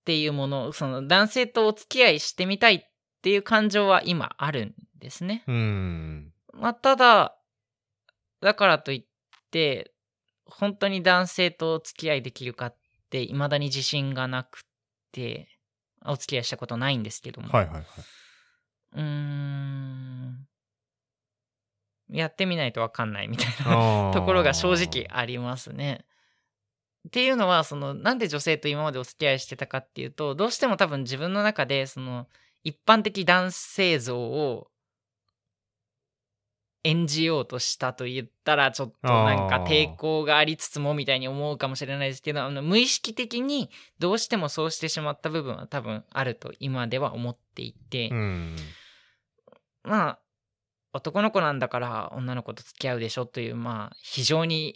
[0.06, 2.82] ていうものその男性とお付き合いしてみたいっ
[3.22, 5.44] ていう感情は今あるんですね。
[5.48, 6.34] うーん。
[6.54, 7.36] まあ、ただ
[8.42, 9.06] だからといっ
[9.52, 9.92] て
[10.46, 12.78] 本当に男性とお付き合いできるかっ
[13.10, 14.64] て未だに自信がなく
[15.12, 15.48] て
[16.06, 17.84] お付き合いしたことないんですけども、はいはいはい。
[18.96, 20.48] うーん
[22.10, 26.06] やってみないと分かんないみたいなところが正直ありますね。
[27.08, 32.28] っていうのはそのなんで女性と今までお付き合いしてたかっていうとどうしても多分自分の中でその
[32.64, 34.68] 一般的男性像を
[36.86, 43.70] 演じようとしたと言ったらちょっとなんか抵抗がありつつもみたいに思うかもしれないですけどあの無意識的に
[44.00, 48.56] どうしてもそうしてしまった部分は多分あると今では思っていて、うん。
[49.84, 50.20] まあ
[50.94, 54.76] 男の子なんだから女の子と付き合うでしょというまあ非常に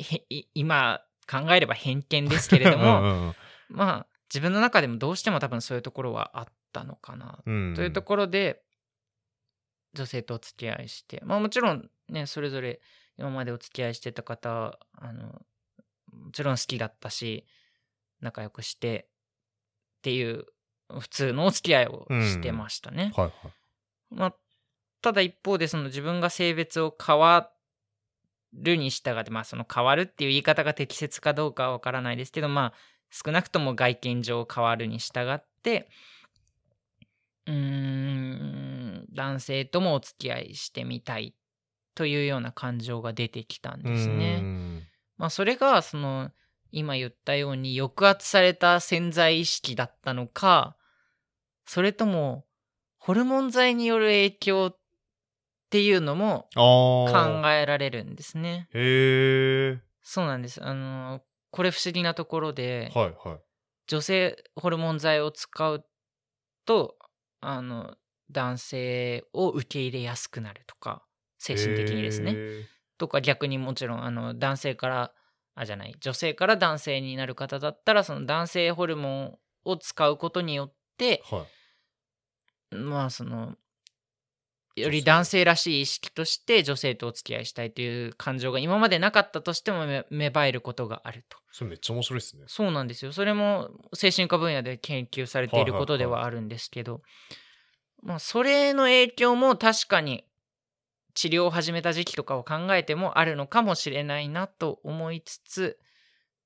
[0.54, 3.36] 今考えれば偏見ですけれどもも、
[3.70, 8.64] まあ自分の中でもどうしても多分そういうところはあったのかな、うんというところで
[9.94, 12.82] 女性とお付き合いしてまあもちろんねそれぞれ
[13.18, 15.42] 今までお付き合いしてた方あの
[16.12, 17.46] もちろん好きだったし
[18.22, 19.08] 仲良くして
[20.00, 20.46] っていう
[21.00, 23.12] 普通のお付き合いをしてましたね。
[23.16, 23.54] はいはい。
[24.10, 24.36] まあ、
[25.02, 27.50] ただ一方でその自分が性別を変わ
[28.58, 32.74] るに従ってまあその変わるっていう言い方が適切かどうかはわからないですけどまあ
[33.12, 35.90] 少なくとも外見上変わるに従って
[37.46, 41.34] うーん男性ともお付き合いしてみたい
[41.96, 44.40] というような感情が出てきたんですうね。
[44.40, 44.84] ん
[45.18, 46.32] まあそれがその
[46.72, 50.76] 今言ったように抑圧された潜在意識だったのか
[51.66, 52.46] それとも
[52.98, 54.76] ホルモン剤による影響
[55.68, 56.48] っていうのも。
[56.56, 58.70] 考えられるんですね。
[58.74, 59.82] へえ。
[60.02, 60.64] そうなんです。
[60.64, 61.22] あの
[61.52, 63.40] これ不思議なところで、はいはい。
[63.88, 65.86] 女性ホルモン剤を使う
[66.66, 66.96] と
[67.42, 67.96] あの
[68.32, 71.04] 男性を受け入れやすくなるとか
[71.38, 72.34] 精神的にですね。
[72.36, 72.66] へ
[72.98, 75.14] とか逆にもちろんあの男性から
[75.56, 81.36] あじゃない女性から男性になる方だったらその男性ホルモンを使うことによってー。
[81.36, 81.44] は
[82.72, 82.76] い。
[82.76, 83.56] まあその
[84.82, 91.38] より男性らしい意識として女性とお付き合いしたいという感情が今までなかったとしてもめ芽生えることがあると。
[91.52, 92.44] それめっちゃ面白いですね。
[92.48, 93.12] そうなんですよ。
[93.12, 97.02] それも精神科分野で研究されていることではあるんですけど、
[98.04, 100.24] まあそれの影響も確かに
[101.18, 105.80] 治療を始めた時期とかを考えてもあるのかもしれないなと思いつつ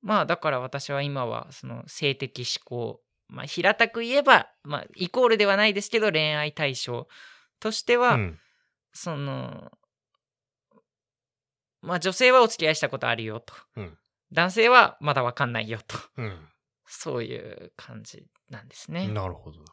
[0.02, 7.08] まあだから私は今はその性的思考まあ平たく言えば、まあ、イコールではないですけど恋愛対象
[7.62, 8.40] としては、うん
[8.94, 9.72] その
[11.82, 13.98] まあ女性はお付き合いしたことあるよと、うん
[14.34, 16.48] 男性はまだわかんないよとうん。
[16.86, 19.08] そういう感じなんですね。
[19.08, 19.66] なるほどな。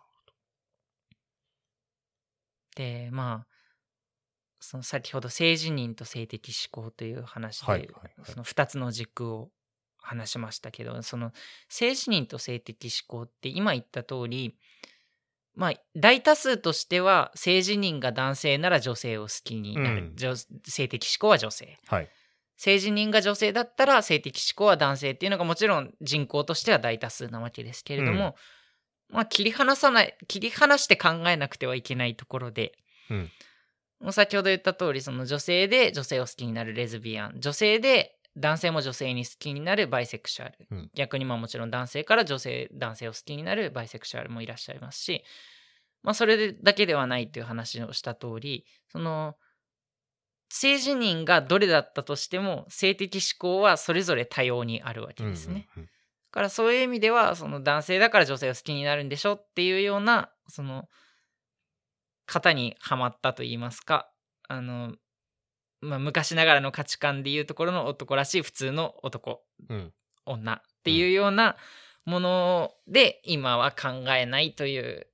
[2.76, 3.46] でまあ
[4.60, 9.50] その先ほど性自認と性的思考という話で、はいはいはいその2つの軸を
[9.98, 11.32] 話しましたけどその
[11.68, 14.56] 性自認と性的思考って今言った通り
[15.58, 20.12] まあ大多数としては性自認が男性なら女性を好きになる、うん。
[20.14, 21.78] 女性的思考は女性。
[21.88, 22.08] はい。
[22.56, 28.36] 性自認が女性だったら性的思考は男性っていうのがもちろん人口としては大多数なわけですけれども、
[29.10, 32.78] まあ切り離さない切り離して考えなくてはいけないところで、
[33.10, 33.30] うん。
[34.00, 40.90] もう先ほど言った通りその女性で女性を好きになるレズビアン女性で男性も女性に好きになるバイセクシュアル、うん。
[40.94, 45.24] 逆にまあもちろん男性から女性男性を好きになるバイセクシュアルもいらっしゃいますし
[46.02, 49.34] まあ、それでだけではないという話をした通りその
[50.48, 55.68] 性自認がどれだったとしても性的指向はそれぞれ多様にあるわけですね。
[55.76, 55.82] だ
[56.30, 60.84] からそういう意味ではその男性だから女性を好きになるんでしょっていうようなその
[62.26, 64.10] 型にはまったと言いますか
[64.48, 64.94] あの、
[65.80, 69.42] まあ、昔ながらの価値観でいうところの男らしい普通の男。
[69.68, 69.92] うん。
[70.26, 70.54] 女。
[70.54, 71.56] っていうような
[72.04, 75.06] もので今は考えないという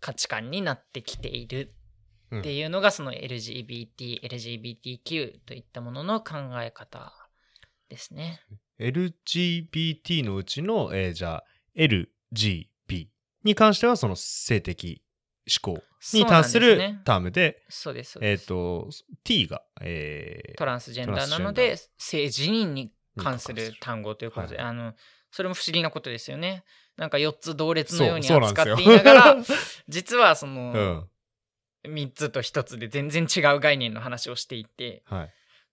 [0.00, 1.74] 価値観になってきている。
[2.30, 2.40] うん。
[2.40, 7.12] っていうのがその LGBT、LGBTQ といったものの考え方
[7.88, 8.40] ですね。
[8.80, 11.44] LGBT のうちの、えーじゃあ
[11.76, 13.08] LGB
[13.44, 15.07] に関してはその性的思
[15.60, 17.62] 考に関するタームで、
[18.20, 18.88] えっ、と
[19.24, 24.64] T が、えートランスジェンダーなので性自認に関する単語ということで、はい。
[24.66, 24.94] あの
[25.30, 26.64] それも不思議なことですよね。
[26.96, 29.36] なんか4つ同列のように扱っていながら
[29.88, 31.08] 実はそのうん。
[31.84, 35.02] 3つと1つで全然違う概念の話をしていて。
[35.06, 35.32] はい。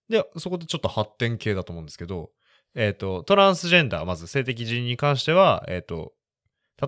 [0.10, 2.32] で、そこでちょっと発展系だと思うんですけど、
[2.76, 6.14] えっ、と、トランスジェンダー、まず性的人に関しては、えっ、と、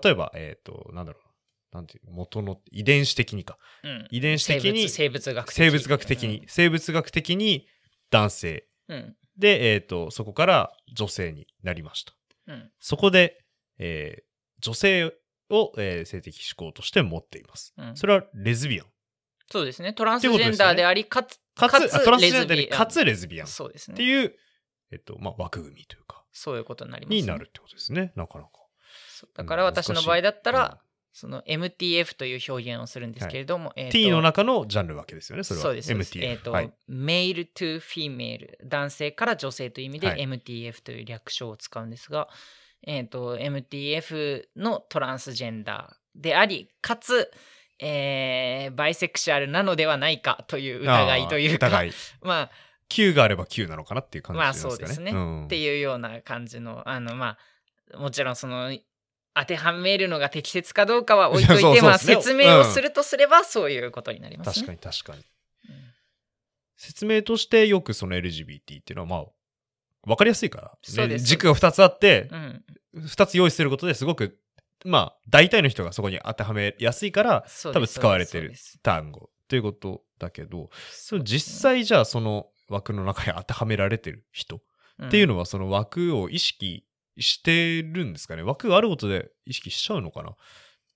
[0.04, 1.27] 例えば、えっ、と、なんだろう、
[1.72, 4.08] なんていうの、元の遺伝子的にか、うん。
[4.12, 7.68] 遺伝子的に生物学的生物学的に、生物学的に
[8.10, 8.68] 男性。
[8.88, 8.98] うん。
[8.98, 12.14] うんで、えっ、と、そこから女性になりました。
[12.48, 12.72] うん。
[12.80, 13.44] そこで、
[13.78, 14.28] えー
[14.60, 15.06] 女性
[15.52, 17.76] を、えー性的指向として持っています。
[17.78, 17.96] うん。
[17.96, 18.88] それはレズビアン。
[19.52, 19.94] そうですね。
[19.94, 22.70] トランスジェンダーでありかつかつ、かつあトランスジェンダーレズビアン。
[22.72, 23.48] でかつレズビアン。
[23.48, 23.98] っそうですね。
[23.98, 24.36] ていう、
[24.92, 28.12] えっ、と、まあ、枠組みというか、そういうことになります、ね、になるってことですね。
[28.16, 28.50] なかなか。
[29.36, 30.82] だから私の場合だったら、
[31.18, 35.64] その MTF という表現をするんですけれども、えーと T の中のジャンルわけですよね、それは。
[35.64, 36.24] そうです MTF。
[36.24, 36.72] えっ、と、はい。
[36.88, 42.28] メール to female 男性から女性という意味ではい MTF という略称を使うんですが、
[42.84, 47.32] えっ、と MTF のトランスジェンダーでありかつ、
[47.80, 51.72] えーバイセクシャルなのではないかという疑いというか。
[52.22, 52.52] まあ
[52.90, 54.76] Q があれば Q なのかなっていう感じまあですかね。
[54.78, 57.38] そうですねんっていうような感じのあのま
[57.92, 58.78] あもちろんその
[59.40, 64.66] 当てはめるのが適切かどうかは置いといて そうそうまあですね説明をするとすればそういうことになりますね。
[64.66, 65.24] 確かに確かに。
[65.70, 65.94] うん。
[66.76, 69.26] 説明としてよくその LGBT っていうのはまあ、
[70.08, 71.26] わかりやすいから、そうです。
[71.26, 72.64] 軸が2つあってう、ん、
[73.02, 74.40] 2つ用意することですごく、
[74.86, 84.62] まあ、大体の人がそこに当てはめやすいから、多分使われてる単語ということだけど、その実際じゃあその枠の中に当てはめられてる人
[85.06, 86.86] っていうのはその枠を意識
[87.20, 88.44] してるんですかね。
[88.44, 90.36] 枠があることで意識しちゃうのかな。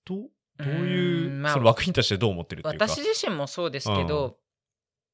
[0.05, 2.87] どうどういううんまあその枠に対してどう思ってるっていうか。
[2.87, 4.37] 私自身もそうですけど、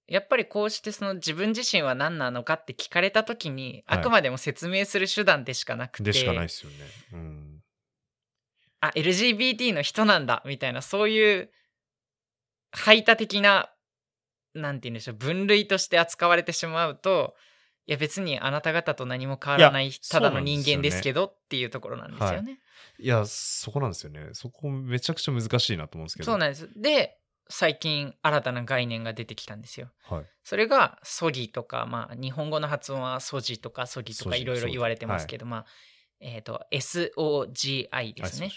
[0.08, 4.00] やっぱりこうしてその自分自身は何なのかって聞かれた時に、はい。
[4.00, 6.78] あくまでも説明する手段でしかなくてでしかないですよね。
[7.14, 7.60] うん、
[8.82, 11.50] あ LGBT の人なんだみたいなそういう
[12.72, 13.70] 排他的な
[14.54, 17.36] なんて言うんでしょう分類として扱われてしまうと
[17.88, 22.60] いや別にあなた方と何も変わらないただの人間ですけどっていうところなんですよね。
[23.00, 24.30] いやそこなんですよね。
[24.34, 26.26] そこめちゃくちゃ難しいなと思うんですけど。
[26.26, 26.70] そうなんです。
[26.76, 27.18] で
[27.50, 29.90] 最近新たな概念が出てきたんですよ。
[30.04, 35.66] はい、それがソギとか、まあ、日本語の発音はソジとかソギとかいろいろ言われてますけど、まあ、
[36.20, 38.52] えっ、と、SOGI ですね。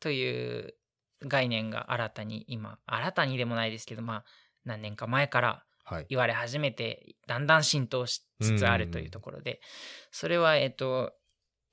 [0.00, 0.74] という
[1.22, 4.24] 概念が新たに今、新たにでもないですけど、まあ、
[4.64, 5.64] 何年か前からはい。
[6.08, 9.60] 言われ始めて、だんだん浸透しつつあるというところで、
[10.10, 11.12] それは、えっ、と、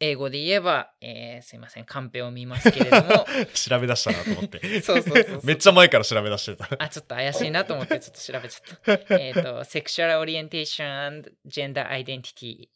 [0.02, 4.60] 英語で言えば、えーすいません、カンペを見ますけれども、 調べ出したなと思って。
[4.82, 6.68] そうそうそうめっちゃ前から調べ出してた。
[6.80, 9.20] あ、ちょっと怪しいなと思って ちょっと調べちゃった。
[9.20, 12.68] えっと、Sexual Orientation and Gender Identity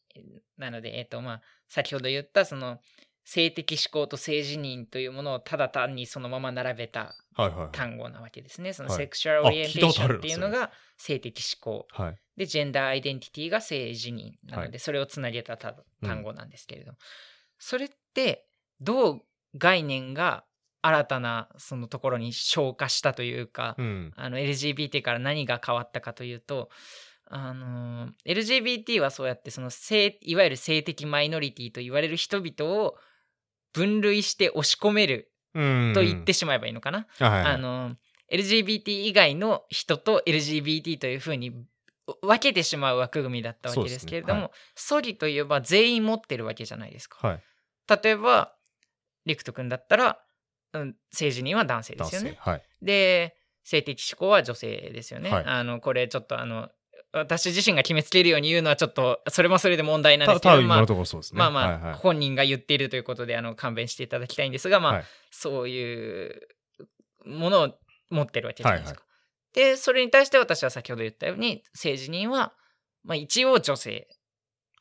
[0.57, 2.79] なので、えっ、と、まあ、先ほど言った、その、
[3.25, 7.69] 性的思考と性自認というものをただ単にそのまま並べたはいはいはい。
[7.71, 8.71] 単語なわけですね。
[8.71, 11.87] そのはい Sexual あ聞いたことある Orientation っていうのが性的思考。
[11.91, 12.17] はい。
[12.37, 16.93] で、Gender Identity が性自認なので、はいそれをつなげたた単語なんですけれど、
[17.57, 18.47] それって、
[18.79, 19.21] どう
[19.55, 20.45] 概念が
[20.81, 24.13] 新たなそのところに昇華したというか、うん。
[24.15, 26.69] あの LGBT から何が変わったかというと、
[27.27, 32.95] あの LGBT はそうやってその性いわゆる性的マイノリティと言われる人々を
[33.75, 35.91] 分類して押し込めるうん。
[35.93, 37.07] と言ってしまえばいいのかな。
[37.19, 37.95] はいはいはいあの
[38.31, 41.53] LGBT 以外の人と LGBT というふうに
[42.23, 47.27] 分けてしまう枠組みだったわけですけれども、そうソリといえば全員持ってるわけじゃないですか。
[47.27, 47.41] はい。
[48.03, 48.55] 例えば
[49.27, 50.19] リクト君だったら、
[50.73, 52.03] うん、性自認は男性で。
[52.05, 52.35] すよね。
[52.39, 52.63] はい。
[52.81, 55.29] で性的指向は女性ですよね。
[55.29, 56.69] はいあのこれちょっとあの
[57.19, 60.61] 私自身が決めつけるように言うのはちょっとそれもそれで問題なんでたすけど
[61.33, 61.39] ね。
[61.39, 66.41] まあまあ、はいはい本人が言っているということであの勘弁していただきたいんですがまあ、はいそういう
[67.25, 67.75] ものを
[68.09, 69.01] 持ってるわけじゃないですか。
[69.53, 72.53] で、それに対して私は先ほど言ったように、政治人は、
[73.03, 74.07] まあ一応女性。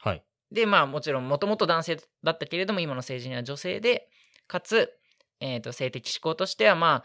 [0.00, 0.24] はい。
[0.50, 4.08] で、まあもちろんもともと男性だったけれども、今の政治人は女性で、
[4.46, 4.90] かつ、
[5.40, 7.04] えー、と性的指向としては、ま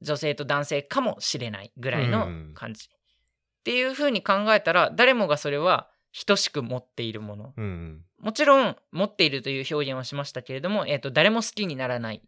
[0.00, 2.88] 女性と男性かもしれないぐらいの感じ。
[3.64, 5.88] っていうふうに考えたら、誰もがそれは
[6.26, 7.54] 等しく持っているもの。
[7.56, 8.04] うんうん。
[8.20, 12.20] もちろん、持っているという表現はしましたけれども、えー、と誰も好きにならないっ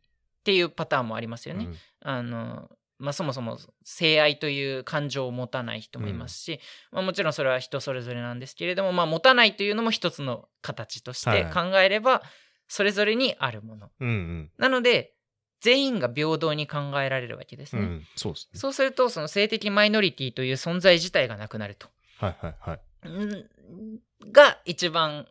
[0.45, 1.67] ていうパターンもありますよね。
[1.67, 6.61] うんあのまあ、そもそも性愛という感情を持たない人もいますし、
[6.91, 12.23] まあ、もちろんそれは人それぞれなんですけれども、まあ、持たないというのも一つの形として考えれば
[12.69, 13.91] それぞれにあるもの。
[14.01, 14.51] うんうん。
[14.57, 15.13] なので
[15.67, 17.83] 全員が平等に考えられるわけですね。
[17.83, 18.07] うん。
[18.15, 18.61] そうですね。
[18.61, 21.89] そうするとその性的マイノリティという存在自体がなくなると。
[22.19, 23.09] はいはいはい。
[23.09, 25.27] んが一番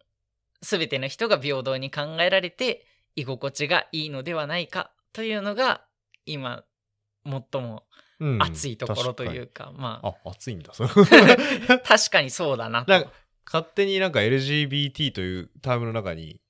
[0.61, 2.85] 全ての人が平等に考えられて
[3.15, 5.85] 居心地がいいのではないかというのが
[6.25, 6.65] 今
[7.23, 7.83] 最も
[8.19, 10.73] うん熱いところというか、まああ、熱いんだ。
[11.85, 13.11] 確かにそうだなとなんか
[13.45, 16.44] 勝手になんか LGBT というタームの中に、えー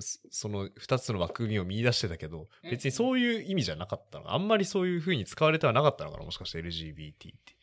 [0.00, 4.24] そその2つの枠組みを見出してたけど、別にそういう意味じゃなかったの。
[4.24, 7.56] かあんまりそういう風に使われてはなかったのかなもしかして LGBT って。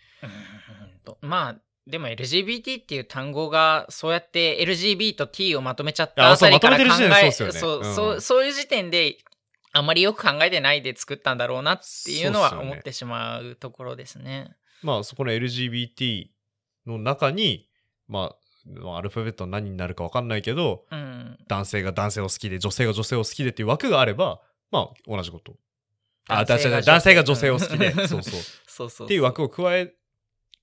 [1.22, 7.90] まあでも LGBT っていう単語がそうやって LGB と T をまとめちゃったああたりから考そうまとめてるえ時点でそうね。
[7.90, 8.22] うん。
[8.22, 9.18] そういう時点で
[9.74, 14.56] あんまりよく考えてないで作ったんだろうなっていうのは思ってしまうところですね。
[14.82, 16.28] まあそこの LGBT
[16.86, 17.68] の中に、
[18.08, 24.42] まあ、まあアルファベット何になるか分かんないけど、うん、男性が男性を好きで、女性が女性を好きでっていう枠があれば、
[24.72, 25.56] まあ同じこと。
[26.28, 28.42] あ、男性が男性男性が女性を好きで、うんそうそう。
[28.68, 29.94] そうそうっていう枠を加え、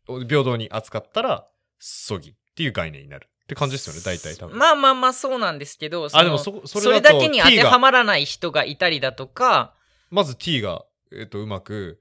[0.07, 1.47] 平等に扱ったら、
[1.79, 4.59] そぎっていう概念になるって感じですよね、大体多分。
[4.59, 9.75] まあまあまあそうなんですけどあ、でもそそ、そそれだけに当てはまらない人がいたりだとか
[10.11, 12.01] まず T が、えっと、うまく、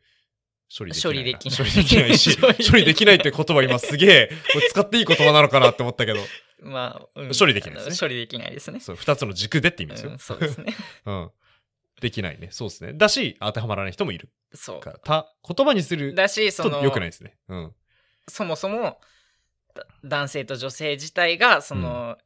[0.77, 1.57] 処理できないな。
[1.57, 2.37] 処理できない処理できないし、
[2.71, 6.19] 処理できないって言葉今すげえ、これ使っていい言葉なのかなって思ったけど、
[6.61, 8.79] まあ、うん処理できないですね処理できないですね。
[8.79, 10.11] そう、二つの軸でって意味ですよ。
[10.11, 10.75] うんそうですね。
[11.05, 11.31] うん。
[12.01, 12.49] できないね。
[12.51, 12.93] そうですね。
[12.93, 14.99] だし、当てはまらない人もいるそから。
[14.99, 16.15] た、言葉にするう。
[16.15, 17.37] だし、その、と良くないですね。
[17.49, 17.75] うん。
[18.27, 19.01] そもそも、
[19.75, 22.17] だ男性と女性自体が、その、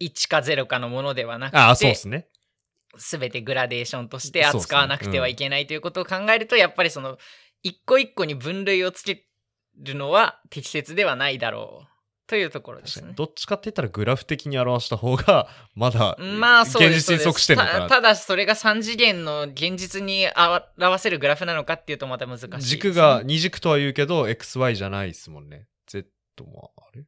[0.00, 2.28] 1か0かのものではなくて、ああ、そうですね。
[2.98, 7.18] すべてグラデーションとして扱わなくてはいけないということを考えると、やっぱりその、
[7.62, 9.26] 一個一個に分類をつけ
[9.76, 11.88] るのは適切ではないだろう
[12.28, 13.12] というところですね。
[13.16, 17.88] どっちかって言ったらグラフ的に表した方が、 まだ、まあそう現実に即してるのかな。
[17.88, 25.68] たただそれが3次元の現実に表せるグラフなのかっていうとまた難しいね、軸が二軸とは言うけど、XY じゃないですもんね。
[25.86, 26.06] Z
[26.44, 27.04] も、あれ？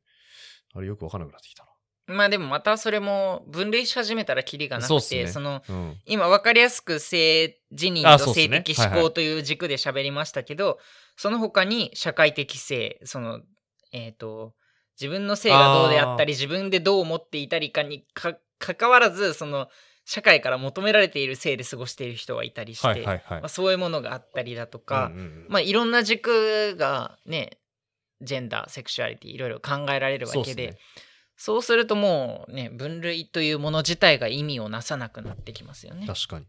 [0.75, 1.70] あれよくわかんなくなってきた
[2.11, 5.63] まあでもまたそれも分類し始めたらキリがなく、てすねそのな。
[5.69, 5.97] うん。
[6.07, 10.79] 今分かりやすく性自認と性的思考という軸で喋りましたけど、
[11.17, 13.41] その他に社会的性その
[13.93, 14.55] えっ、と
[15.01, 19.69] 自分の性がどうであったり自分でどう思っていたりかにか関わらずその
[20.05, 23.49] 社会から求められている性で過ごしている人がいたりして、まあ、。
[23.49, 25.13] そういうものがあったりだとか、
[25.49, 27.59] まあいろんな軸がね
[28.21, 30.79] ジェンダーセクシュアリティいろいろ考えられるわけでね
[31.43, 36.07] そうするともうね分類というもの自体が意味をなさなくなってきますよね。
[36.07, 36.45] 確かに。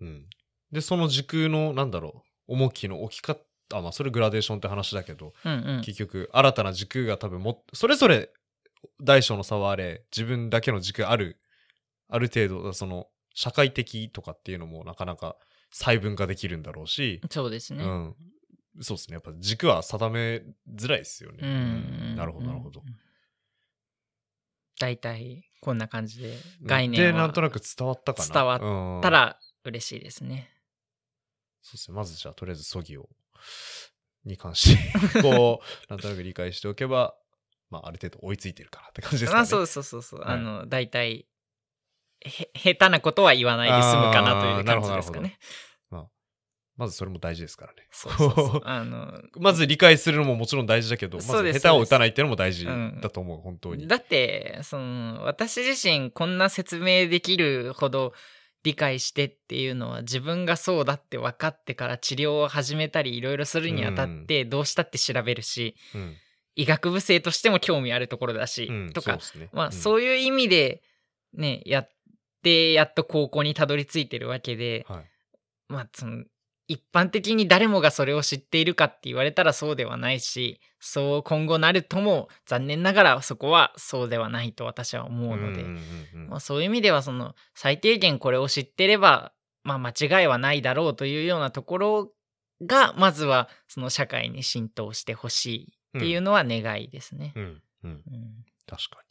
[0.00, 0.26] うん。
[0.72, 3.42] で、その軸の、なんだろう、重きの置き方、
[3.74, 8.30] あ、まあ、それグラデーションって話だけど、うんうん、結局、新たな軸が多分も、それぞれ
[9.02, 11.38] 大小の差はあれ、自分だけの軸ある、
[12.08, 15.36] ある程度、その、社会的とかっていうのもなかなか
[15.70, 17.84] 細分化できるんだろうし、そうですね。
[17.84, 18.14] うん。
[18.80, 19.14] そうですね。
[19.14, 20.42] やっぱ軸は定め
[20.74, 21.38] づらいですよね。
[21.42, 22.82] うんなるほど、なるほど。。
[24.80, 26.34] 大体こんな感じで
[26.64, 28.34] 概念はで、なんとなく伝わったかな。
[28.34, 28.56] 伝わ
[28.98, 30.50] ったた、ら嬉しいですね。
[31.62, 31.96] そうですね。
[31.96, 33.08] まずじゃあ、とりあえず、そぎを、
[34.24, 37.14] に関して、 こう、なんとなく理解しておけば、
[37.68, 39.34] まあ、ある程度追いついてるかなって感じですかね。
[39.36, 40.20] まあそうそうそうそう。
[40.20, 41.26] はいあの大体
[42.22, 45.38] へ下手なことは言わないで済むかなという感じですかね。
[46.80, 47.86] まずそれも大事ですからね。
[47.90, 48.62] そうそうそう。
[48.64, 53.86] あのまず理解するのももちろん大事だけど、まず下手を打たないっていうのも大事うんだと思う、本当に。
[53.86, 58.14] だってその私自身こんな説明できるほど
[58.62, 66.16] 理解してっていうのは自分がそうだって分かってから治療を始めたりいろいろするにあたってどうしたって調べるし、うん。
[66.56, 69.50] 医学部生としても興味あるところだし、うん、とかね。
[69.52, 70.82] まあうんそういう意味で
[71.34, 71.90] ねやっ
[72.42, 75.10] てやっと高校にたどり着いてるわけではい。
[75.68, 76.24] まあその
[76.70, 85.64] 一般的に誰もがそれを知っているかって言われたらそうではないしそう今後なるとも残念ながらそこはそうではないと私は思うので、
[86.28, 89.32] まあ、そういう意味ではその最低限これを知ってれば
[89.64, 92.12] まあ間違いはないだろうというようなところ
[92.62, 97.32] が、まずはその社会に浸透してほしいっていうのは願いですね。
[97.36, 97.62] うん。
[97.84, 97.90] うん。
[97.90, 98.02] うん
[98.66, 99.08] 確かに。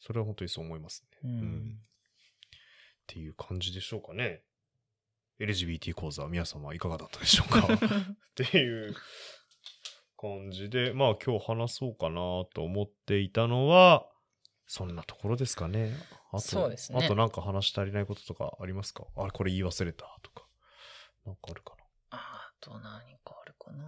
[0.00, 1.18] それは本当にそう思いますね。
[1.24, 1.78] うんうん
[3.08, 4.42] っていう感じでしょうかね。
[5.40, 7.66] LGBT 講座、皆様いかがだったでしょうか？
[7.72, 7.78] っ
[8.34, 8.94] ていう
[10.16, 14.06] 感じで、まあ今日話そうかなと思っていたのは、
[14.66, 15.94] そんなところですかね。
[16.32, 19.04] あと、ねあとなんか話し足りないこととかありますか？
[19.16, 20.46] あれ、これ言い忘れたとか。
[21.24, 21.84] なんかあるかな？
[22.18, 22.82] あと何
[23.24, 23.84] かあるかな。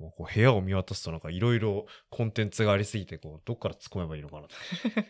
[0.00, 4.54] もうこう部屋を見渡すとなんかいろいろコンテンツがありすぎて、こう、どっから突っ込めばいいのかなと。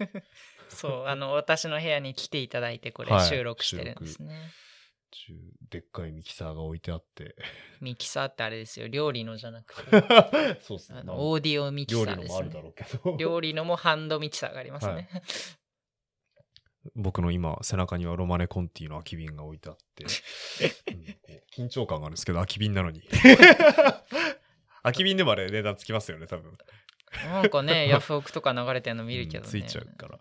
[0.68, 4.50] そう、あの、私の部屋に来ていただいて、これはい収録してるんですね。
[5.12, 5.32] 中
[5.70, 7.36] でっかいミキサーが置いてあって。
[7.80, 9.90] ミキサーってあれですよ、料理のじゃなくて、
[10.62, 11.04] そうっすねあ。
[11.04, 12.28] のオーディオミキサ料理ーです、ね。
[12.28, 13.16] のもあるだろうけど。
[13.16, 15.08] 料理のもハンドミキサーがありますね。
[16.94, 20.04] 僕の今、背中にはロマネコンティの空き瓶が置いてあって、
[20.92, 21.16] うん
[21.52, 23.02] 緊張感があるんですけど、空き瓶なのに。
[24.82, 26.56] 空き瓶でもあれ値段つきますよね、多分。
[27.24, 29.46] なんかね、 ヤフオクとか流れてるの見るけどね。
[29.46, 30.18] うんついちゃうから。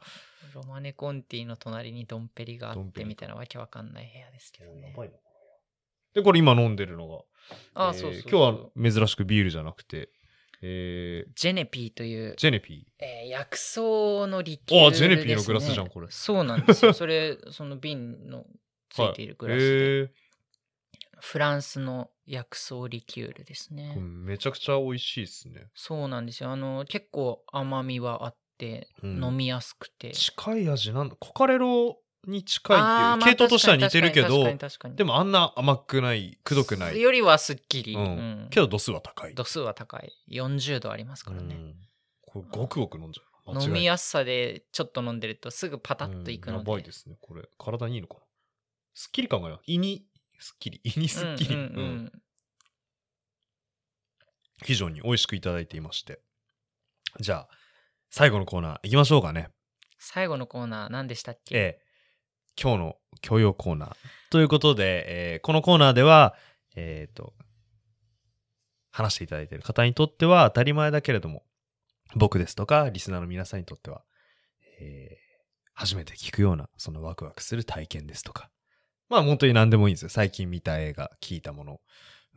[0.54, 4.96] ロマネコンティの隣にドンペリがあってみたいなわけわかんない部屋ですけどね。
[6.14, 7.24] で、これ今飲んでるのが、
[7.76, 10.10] あ、えーそうそう今日は珍しくビールじゃなくて、
[10.62, 13.82] えー、ジェネピーという、ジェネピえー薬草
[14.28, 16.94] のリキュールあジェネピーのグラスじゃんこれそうなんですよ。
[16.94, 18.46] それ、その瓶の
[18.90, 19.12] つー。
[19.12, 20.10] いているグラスで、へー
[21.22, 23.96] フランスの薬草リキュールですね。
[24.00, 25.68] めちゃくちゃ美味しいですね。
[25.74, 26.52] そうなんですよ。
[26.52, 30.12] あの、結構甘みはあって、うん飲みやすくて。
[30.12, 31.16] 近い味なんだ。
[31.20, 31.98] コカレロ
[32.28, 34.58] に近いっていう、系統としては似てるけど、
[34.96, 37.02] でもあんな甘くない、くどくない。
[37.02, 37.96] よりはすっきり。
[37.96, 38.06] ううん
[38.46, 38.48] ん。
[38.52, 39.34] けど度数は高い。
[39.34, 40.12] 度数は高い。
[40.30, 41.56] 40度ありますからね。
[41.56, 41.76] うん
[42.22, 43.60] これごくごく飲んじゃう。
[43.60, 46.60] 飲みやすさでちょっと飲んでるとすぐパタッといくので。
[46.60, 47.16] うんやばいですね。
[47.22, 48.20] これ、体にいいのかな。
[48.94, 50.06] すっきり感が胃に、
[50.40, 50.82] すっきり。
[50.96, 51.56] 胃にすっきり。
[51.56, 52.22] うんうんうんうん
[54.66, 56.22] 非常に美味しくいただいていまして。
[57.22, 57.50] じゃあ、
[58.10, 59.52] 最後のコーナー行きましょうかね。
[60.00, 61.90] 最後のコーナー何でしたっけ、ええ
[62.62, 63.96] 今日の教養コーナー。
[64.30, 66.36] ということで、えーこのコーナーでは、
[66.76, 67.34] えっ、と、
[68.92, 71.46] 話していただいている方にとっては当たり前だけれども、
[72.16, 74.04] 僕ですとか、リスナーの皆さんにとっては、
[74.82, 75.30] えー
[75.74, 78.52] 初めて聞くような、そのワクワクする体験ですとか、
[79.10, 80.10] まあ本当に何でもいいんですよ。
[80.10, 81.80] 最近見た映画、聞いたもの、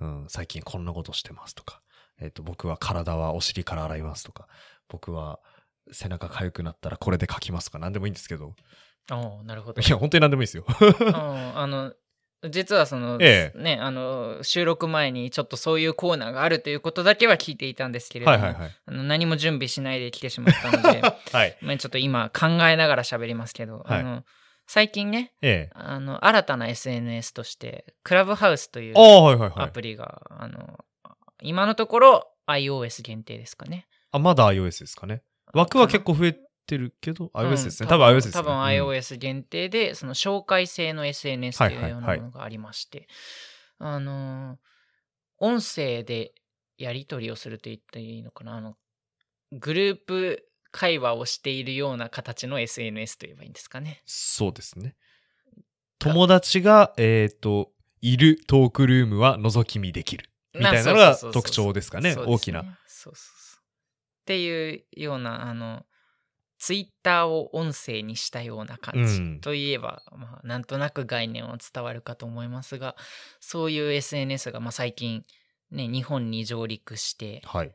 [0.01, 1.82] うん、最近こんなことしてますとか、
[2.20, 4.49] えっ、と、僕は体はお尻から洗いますとか、
[4.89, 5.40] 僕は
[5.90, 8.55] 背中痒くなったらこれで書きますとか、何でもいいんですけど、
[9.11, 9.81] おうなるほど。
[9.81, 10.65] いや、本当に何でもいいですよ。
[10.70, 11.16] うん
[11.59, 11.93] あの、
[12.51, 18.70] 実はその、ええね、あの、収録前にちょっとそういうコーナーがあるということだけは聞いていたんですけれども、はいはいはい。
[18.86, 21.57] あの何も準備しないで来てしまったので、 はい。
[21.61, 24.24] まあちょっと今考えながら喋りますけど、はいあの、
[24.66, 25.70] 最近ね、ええ。
[25.74, 29.64] あの、新たな SNS として、クラブハウスというああ、はいはいはい。
[29.66, 30.78] アプリが、あの、
[31.43, 33.86] 今のところ iOS 限定ですかね。
[34.10, 35.22] あ、まだ iOS ですかね。
[35.52, 37.89] 枠は結構増えてるけど、うん iOS ですね。
[37.89, 38.32] 多分 iOS ですね。
[38.34, 43.09] 多分うん iOS 限定で、その紹介制の SNS というようはいはいはいなものがありまして、
[43.78, 44.59] あのー、
[45.39, 46.32] 音声で
[46.78, 48.76] やり取りをすると言っていいのかな、あの、
[49.52, 54.03] グループ会話をしているような形の SNS と言えばいいんですかね。
[54.07, 54.97] そうですね。
[55.99, 57.70] 友達が、えっ、と、
[58.01, 60.28] いるトークルームは覗き見できる。
[60.55, 62.16] みたいなのが特徴ですかね。
[62.16, 62.62] 大きな。。
[62.62, 63.61] そうそうそう。
[64.23, 65.85] っていうような、あの、
[66.59, 72.94] ツイッターを音声にしたような感じ、うんといえば、まあ、なんとなく概念は伝わるかと思いますが、
[73.40, 75.24] そういう SNS が、まあ、最近、
[75.73, 77.74] ね、日本に上陸して、はい。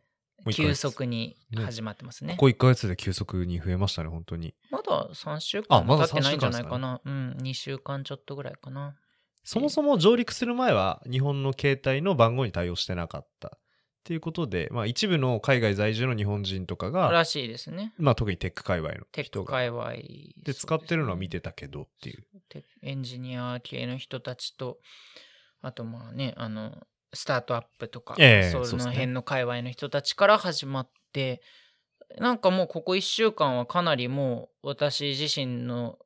[0.52, 2.34] 急月速にね始まってますね。
[2.34, 4.54] ここ1ヶ月で急速に増えましたね、本当に。
[4.72, 7.02] まだ3週間経ってないんじゃない3週間かな。
[7.04, 8.96] うん、2週間ちょっとぐらいかな。
[9.44, 13.58] そもそも上陸する前は日本の携帯の番号に対応してなかった。
[13.58, 13.60] っ
[14.08, 17.94] ていうことで、まあ一部の海外在住の日本人とかが、らしいですね。
[17.98, 19.30] まあ特にテック界隈のテッ。
[19.30, 19.96] ク界隈。
[20.46, 22.24] で、使ってるのは見ててたけどっていう。
[22.48, 24.78] テエンジニア系の人たちと、
[25.62, 31.42] あとまあね、あの、スタートアップとか、そええその辺の界隈の人たちから始まって、
[32.20, 35.98] なんかもうここ1週間はかなりもう私自身の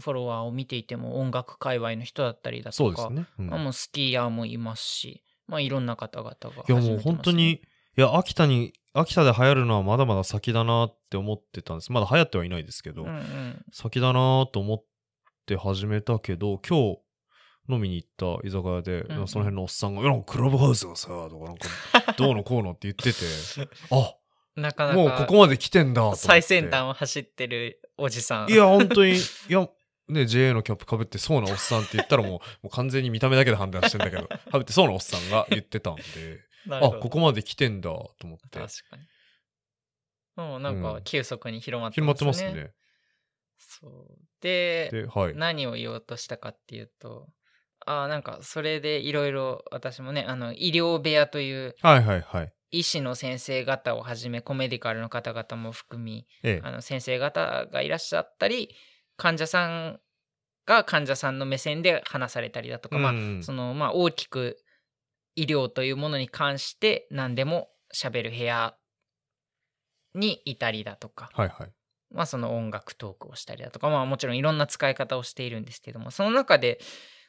[0.00, 3.26] フォロワーを見ていても音楽界隈の人だったりだとか、ね。
[3.38, 6.90] うんまあ、もうスキーヤーもいますし、まあいろんな方々が始めてます、いやね。
[6.90, 7.60] もう本当に、い
[7.96, 11.92] や、秋田に、秋田で流行るのはまだまだ先だなって思ってたんです。
[11.92, 14.84] まだ流行ってはいないですけど、うんうん、先だなと思っ
[15.46, 16.98] て始めたけど、今日
[17.68, 21.68] 飲みに行った居酒屋で、うんうんその辺のおっさんが、いや、なんかクラブハウスがさ、とかなんか、
[22.18, 23.18] どうのこうのって言ってて、
[23.90, 24.14] あ、
[24.56, 26.14] なかなかもうここまで来てんだ。
[26.16, 28.50] 最先端を走ってるおじさん。
[28.50, 29.18] いや、本当に、 い
[29.48, 29.68] や、
[30.08, 36.02] ね、JA のキャップかぶってそうなおっさんって言ったらもう、もう完全に見た目だけで判断してんだけど、 かぶってそうなおっさんが言ってたんで、
[36.66, 38.58] なあ、ここまで来てんだと思って。
[38.58, 39.06] 確かに。
[40.34, 42.72] もうなんかうん急速に広まって広まってますね。
[43.58, 44.18] そう。
[44.40, 45.34] で、で、はい。
[45.34, 47.28] 何を言おうとしたかっていうと、
[47.86, 51.74] あーなんかそれでいろいろ私もね、あの医療部屋という。
[52.74, 56.70] 医師の先生方をはじめコメディカルの方々も含み、ええあ。
[56.70, 58.74] の先生方がいらっしゃったり、
[59.18, 60.00] 患者さん
[60.64, 64.56] が患者さんの目線で話されたりだとか、まあうんそのまあ大きく
[65.36, 68.74] 医療というものに関して何でも喋る部屋
[70.14, 71.70] にいたりだとか、はいはい。
[72.10, 76.78] まあその音楽トークをしたりだとか、まあもちろんいろんな使い方をしているんですけども、その中で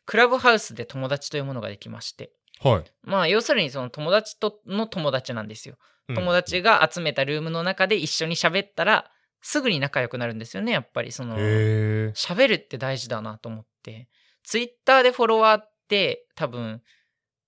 [0.06, 2.32] クラブハウスで友達というものができまして、
[2.62, 2.84] はい。
[3.04, 5.76] まあ要するにその友達との友達なんですよ。
[6.10, 9.10] うん友達が集めたルームの中で一緒に喋ったら
[9.40, 11.38] すぐに仲良くなるんですよね、やっぱりその。
[11.38, 14.10] 喋るって大事だなと思って。
[14.44, 16.82] ツイッターでフォロワーって多分、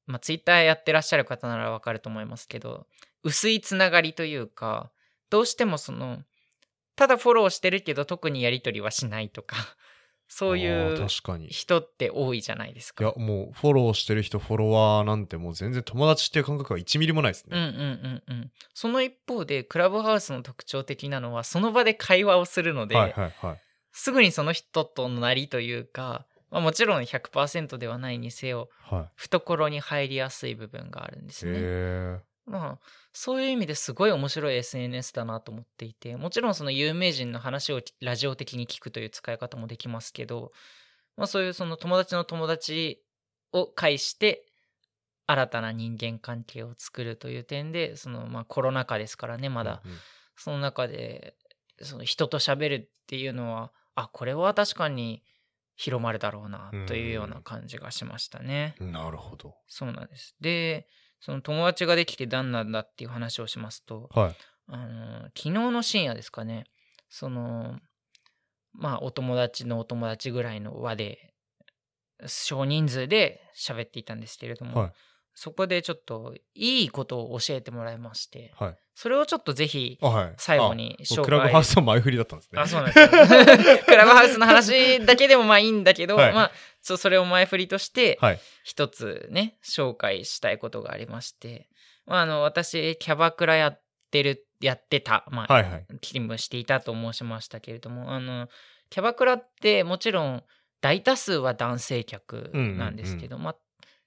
[0.05, 2.87] まあツイッターやってらっしゃる方ならわかると思いますけど、
[3.23, 4.91] 薄いつながりというか、
[5.29, 6.23] どうしてもその、
[6.95, 9.55] ただフォローしてるけど特にやりとりはしないとか、
[10.27, 11.07] そういあう
[11.49, 13.03] 人って多いじゃないですか。
[13.05, 17.57] や、もう、フォローしてる人、フォロワーなんてもう全然友達っていう感覚は1ミリもないですね。
[17.57, 18.51] うんうんうんうん。
[18.73, 23.61] その一方で、クラブハウスの特徴的なのは、その場で会話をするので、はいはいはい。
[23.91, 31.33] すぐにその人とのなりというか、まあ、もちろん100%ではないにせよ、は懐に入りやすい部分があるんでい。
[31.33, 32.25] すね。
[32.45, 32.79] まあ、
[33.11, 40.51] そういう意味ですごい面白い SNS だなと思っていて、もちろんその有名人の話をラジオ的に聞くという使い方もできますけど、
[41.17, 43.01] まあそういうその友達の友達
[43.51, 44.45] を介して、
[45.27, 49.81] 新たな人間関係を作るという点で、そのまあコロナ禍ですからね、まだ。
[49.83, 49.97] うんうん
[50.35, 51.35] その中で、
[51.81, 55.23] その人と喋るっていうのは、あ、これは確かに
[55.75, 58.75] 広まるだろうな、というような感じがしましたね。
[58.79, 59.55] なるほど。
[59.67, 60.35] そうなんです。
[60.39, 60.87] で、
[61.25, 64.35] その友達ができて何なんだっていう話をしますと、はい。
[64.67, 66.65] あの昨日の深夜ですかね、
[67.09, 67.79] その、
[68.73, 71.33] まあ、お友達のお友達ぐらいの輪で、
[72.27, 74.91] 少人数で喋っていたんですけれども、はい
[75.35, 78.77] そこでちょっといいことを教えてもらいまして、はい。
[78.95, 79.99] それをちょっとぜひ。
[80.37, 82.61] 最後にあ紹介クラブハウスは前振りだったんですね。
[82.61, 83.07] あ、そうなんですよ。
[83.85, 86.51] クラブハウスの話だけでもまあいいんだけど、はいまあ、
[86.81, 88.39] そそれを前振りとして、はい。
[88.63, 91.67] 一つね、紹介したいことがありまして、
[92.05, 93.81] まあ、あの、私、キャバクラやっ
[94.11, 95.85] てる、やってた、まあ、はいはい。
[96.01, 98.47] 勤務していたと申しましたけれども、あの、
[98.89, 100.43] キャバクラってもちろん
[100.79, 103.55] 大多数は男性客なんですけど、まあ、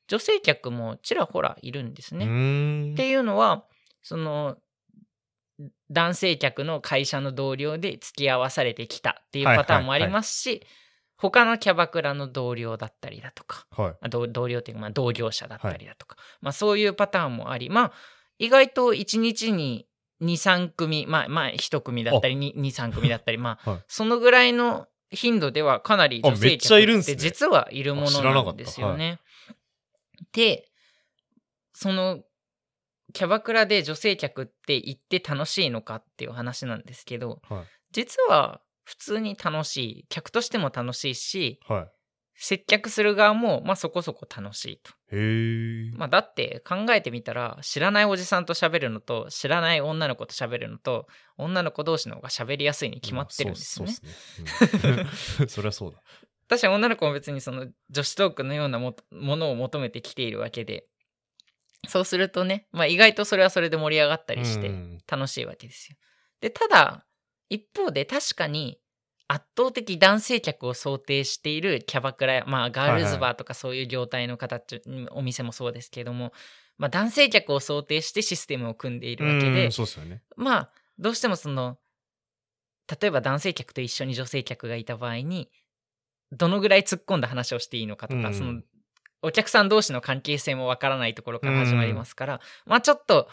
[0.09, 2.25] 女性客もちらほらいるんですうね。
[2.95, 3.65] っていうのは、
[4.03, 4.57] その、
[5.91, 10.67] 男性客の会社の同僚で付き合わされてきたっていうパターンもありますし、
[11.17, 13.97] 他のキャバクラの同僚だったりだとか、はい。
[14.01, 17.93] あ同同僚っていうか、まあ、同業者だったりだとか、まあそういうパターンもあり、まあ
[18.39, 19.89] 意外と1日に
[20.23, 23.81] 2、3組、まあまあ1組だったり2、2 3組だったり、まあはい。
[23.89, 29.19] そのぐらいの頻度ではかなり女性客って実はいるものなんですよね。
[30.32, 30.69] で、
[31.73, 32.23] その
[33.12, 37.65] キャバクラで女性客って行って楽しいのかっていう話なんですけど、はい。
[37.93, 41.89] 実は普通に楽しい、客としても楽しいし、はい。
[42.40, 44.93] 接客する側もまあそこそこ楽しいと。
[45.11, 45.90] へえ。
[45.97, 53.93] まあだって考えてみたら知らないおじさんと喋るのと知らない女の子と喋るのと女の子同士の方が喋りやすいに決まってるんですよね。
[55.49, 56.01] そりゃそうだ。
[56.49, 60.87] 私は女の子も別にその女子トークのようなもものを求めてきているわけで
[61.87, 65.97] そうするとね、まあ、意外とそれはそれで盛り上がったりしてうん楽しいわけですよ。
[66.41, 67.05] でただ
[67.51, 68.81] 一方で確かに
[69.29, 74.81] 圧倒的男性客を想定しているキャバクラまあガールズバーとかそういう業態の形、
[75.11, 76.33] お店もそうですけれども、
[76.79, 80.23] まあ、男性客を想定してシステムを組んでいるわけでうんそうですよね。
[80.37, 81.77] まあどうしてもその
[83.01, 85.51] 例えば男性客と一緒に女性客がいた場合に
[86.33, 88.61] どのぐらい突っ込んだ話をしていいのかとか、うんその
[89.21, 93.29] お客さん同士の関係性もわからないところから始まりますから、まあちょっと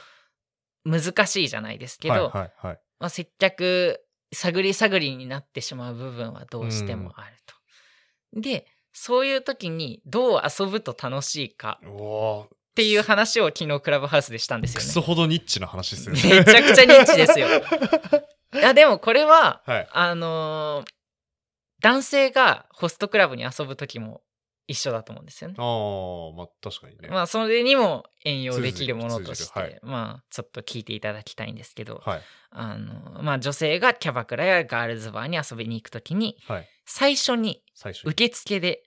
[0.83, 2.79] 難しいじゃないですけど、はいはいはい。
[2.99, 4.01] まあ、接客
[4.33, 8.41] 探り探りになってしまう部分はどうしてもあると。
[8.41, 14.93] でそういう時にどう遊ぶと楽しいかっていう話を昨日クラブハウスでしたんですクよね。
[14.93, 16.39] ソほどニッチな話ですよね。
[16.39, 17.47] めちゃくちゃニッチですよ。
[18.55, 19.87] いやでもこれははい。
[19.91, 20.95] あのー
[21.85, 24.23] 男性がホストクラブに遊ぶ時も
[24.65, 25.55] 一緒だと思うんですよね。
[25.59, 27.09] ああ、まあ確かにね。
[27.09, 32.21] まあそれにも援用できるものとして、通じる通じるまあちょっと聞いていただきたいんですけど、はい。
[32.49, 36.67] あの、まあ女性がキャバクラやガールズバーに遊びに行くときに、はい。
[36.85, 38.11] 最初に最初に。
[38.13, 38.81] 受付で、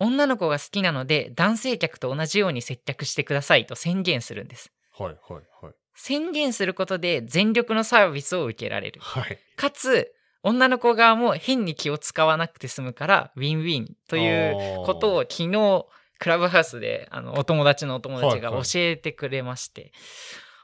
[0.00, 4.72] 女の子が好きなので男性客と同じように接客してくださいと宣言するんです。
[4.98, 5.74] はいはいはい。
[5.94, 9.00] 宣言することで全力のサービスを受けられる。
[9.00, 9.38] はい。
[9.56, 10.12] かつ、
[10.42, 15.86] 女の子側も変に気を使わなくて済むから、ウィンウィンということを昨日、
[16.20, 19.92] クラブハウスであのお友達のお友達がはいはい教えてくれまして、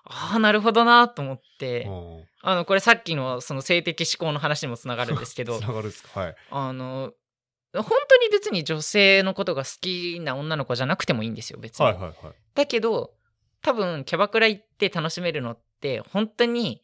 [0.05, 6.21] ああ、なるほどなと思って、うんあの、これさっきのその性的思考の話にもつながるんですけど つ、ながるんですか？
[6.21, 6.37] はい。
[6.51, 7.13] あの、
[7.73, 11.87] 本当に別に女性のことが好きな女の子じゃなくてもいいんですよ、別に。
[11.87, 12.15] はいはいはい。
[12.55, 13.15] だけど、
[13.63, 16.83] 多分キャバクラ行って楽しめるのって、本当に、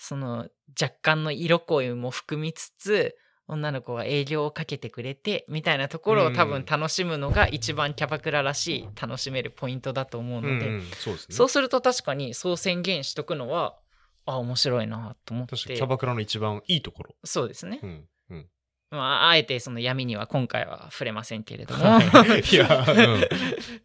[0.00, 0.48] その
[0.80, 3.16] 若干の色恋も含みつつ、
[3.46, 11.34] 女の子が営業をかけてくれて、みたいなところを多分楽しむのが一番キャバクラらしい楽しめるポイントだと思うので、うんうんそうですね。
[11.34, 13.76] そうすると確かにそう宣言しとくのは、
[14.24, 15.56] あ、面白いなと思って。
[15.56, 17.14] 確かにキャバクラの一番いいところ。
[17.24, 17.80] そうですね。
[17.82, 18.04] うん。
[18.30, 18.46] うん。
[18.90, 21.84] まあ、あえてその闇には今回は触れませんけれども。
[21.84, 23.28] いや、うん。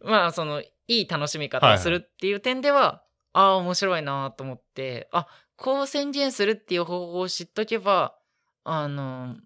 [0.08, 3.02] まあそのいい楽しみ方をするっていう点では、
[3.36, 5.26] ああ面白いなと思ってあ
[5.56, 8.14] こう宣言するっていう方法を知っとけば
[8.64, 9.36] あの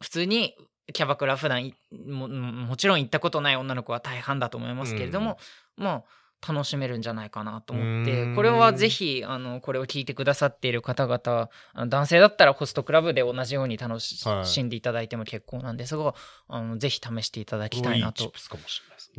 [0.00, 0.56] 普通に
[0.92, 1.74] キャバクラ普段い
[2.06, 5.38] ももちろん行ったことない女の子は大半だと思いますけれども、
[5.76, 6.04] まあ
[6.46, 16.14] 楽しめるんじゃないかなと思ってこれはぜひあのこれを聞いてくださっている方々あの男性だったらホストクラブで同じように楽し,、はいんでいただいても結構なんですが
[16.46, 18.32] あのぜひ試していただきたいなと。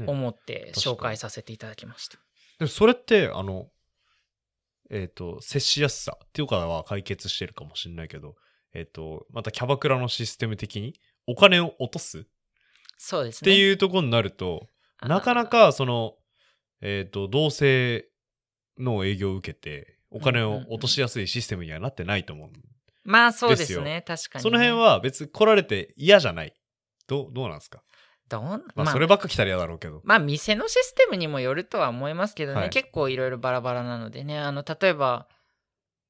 [0.06, 2.18] 思って紹介させていただきました。
[2.60, 3.68] でもそれって、あの、
[4.90, 8.36] えっ、と、接しやすさっていうかは解決してるかもしれないけど、
[8.74, 10.94] えっ、と、またキャバクラのシステム的に
[11.28, 12.22] お金を落とすっ
[12.98, 13.52] そうですね。
[13.52, 14.68] ていうところになると、
[15.02, 16.16] なかなかその、
[16.82, 18.08] えっ、と、同性
[18.78, 22.50] の営業を受けて、お金を落としやすいシステムにはなってないと思う。
[23.04, 24.04] まあそうでですね。
[24.06, 24.44] 確かに、ね。
[24.44, 26.54] その辺は別に来られて嫌じゃない。
[27.08, 27.84] どう、どうなんですか？
[28.30, 28.88] どうまあ、まあ。
[28.88, 30.02] そればっか来たら嫌だろうけど。
[30.04, 32.70] まあ店のシステムにもよるとは思いますけどね、はい。
[32.70, 34.40] 結構いろいろバラバラなのでね。
[34.40, 35.28] あの例えば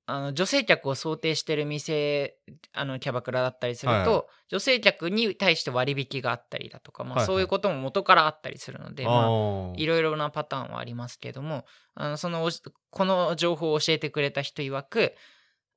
[0.06, 2.36] あの女性客を想定してる店
[2.74, 7.28] あのキャバクラだったりすると、はい女性客に対して割引があったりだとか、まあ、はいはい。
[7.28, 12.50] そういうことも元からあったりするので、まあ、あいろいろなパターンはありますけどもあのその
[12.90, 15.14] この情報を教えてくれた人曰く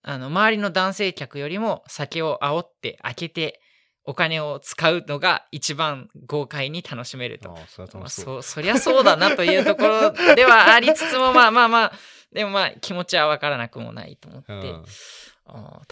[0.01, 3.61] あの周りの男性客よりも酒を煽って開けて
[4.05, 7.51] お金を使うのが一番豪快に楽しめると。
[7.51, 8.43] あー、そまあ、そう。
[8.43, 11.93] そそりゃそうだなというところではありつつもまあまあまあ
[12.33, 14.85] でもまあ気持ちは分からなくもないと思って、うん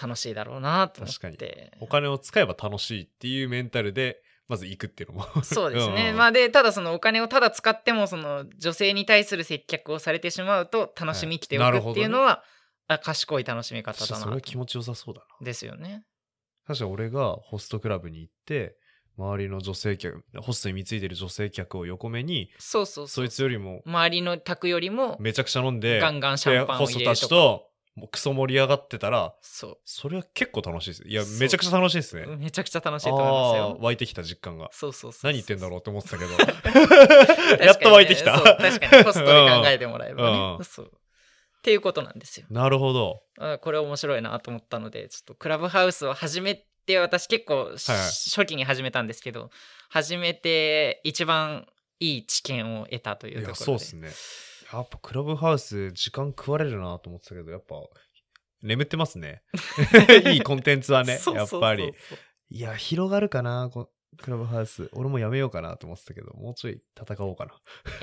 [0.01, 5.45] 楽しいだろうなと思確かにってお金を使えば楽しいっていうメンタルで、まず行くっていうのも。
[5.45, 6.13] そうですね。
[6.13, 12.43] んまあで、ただそのお金をただ使っても、その女性に対する接客をされてしまうと、楽しみきておくっていうのは、
[12.87, 14.41] あ賢い楽しみ方だなそれは。
[14.41, 15.45] 気持ちよさそうだな。
[15.45, 16.05] ですよね。
[16.71, 18.77] 確かに俺がホストクラブに行って、
[19.19, 23.15] 周りの女性客、ホストに貢いでる女性客を横目に、そうそうそ。
[23.15, 31.09] そういつよりも周りの客よりも、めちゃくちゃ飲んで、ガンガンシャンパンをでホストたち入れるともうクソ盛り上がってたら、そそれは結構楽しいです。
[31.09, 32.23] いや、そうめちゃくちゃ楽しいですね。
[32.23, 32.37] う。
[32.37, 33.83] めちゃくちゃ楽しいと思いますあよー。
[33.83, 34.71] 湧いてきた実感が。
[34.73, 35.21] そうそうそう。
[35.25, 36.31] 何言ってんだろうって思ってたけど。
[37.65, 38.39] やっと湧いてきた。
[38.39, 40.65] そう確かに、ホストで考えてもらえば うんね。
[40.65, 40.93] そう。
[41.61, 42.47] っていうことなんですよ。
[42.49, 43.23] なるほど。
[43.39, 46.55] あこれ面白いなと思ったのでちょっとクラブハウスを始め
[46.87, 49.51] て私結構し、はいはい初期に始めたんですけど
[49.91, 51.67] 始めて一番
[51.99, 54.09] いい知見を得たといいうや、ところでそうっすね。
[54.73, 57.75] やっぱクラブハウス時間食われるなと思ってたけど、やっぱ
[58.63, 59.43] 眠ってますね。
[60.33, 61.93] いいコンテンツはね、やっぱり。
[62.51, 64.89] いや、広がるかな、こクラブハウス。
[64.93, 67.53] 俺もやめようかなと思ってたけど、もうちょい戦おうかな。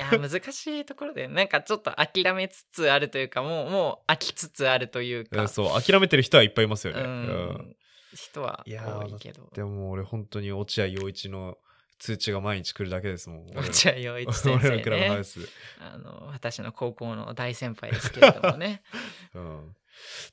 [0.10, 7.04] いや難しいところでなんかちょっと諦めつつあるというかもうもう飽きつつあるといううかんそう、諦めてる人はいっぱいいますようね。
[7.04, 7.76] うんん
[8.14, 11.58] 人はいやー多いけどでも俺本当に落合陽一の
[12.00, 13.46] 通知が毎日来るだけですもん。
[13.56, 15.40] 落合陽一先生 俺のクラブハウねス。
[15.80, 18.82] あの私の高校の大先輩ですけれどもね
[19.36, 19.68] うん。
[19.70, 19.74] っ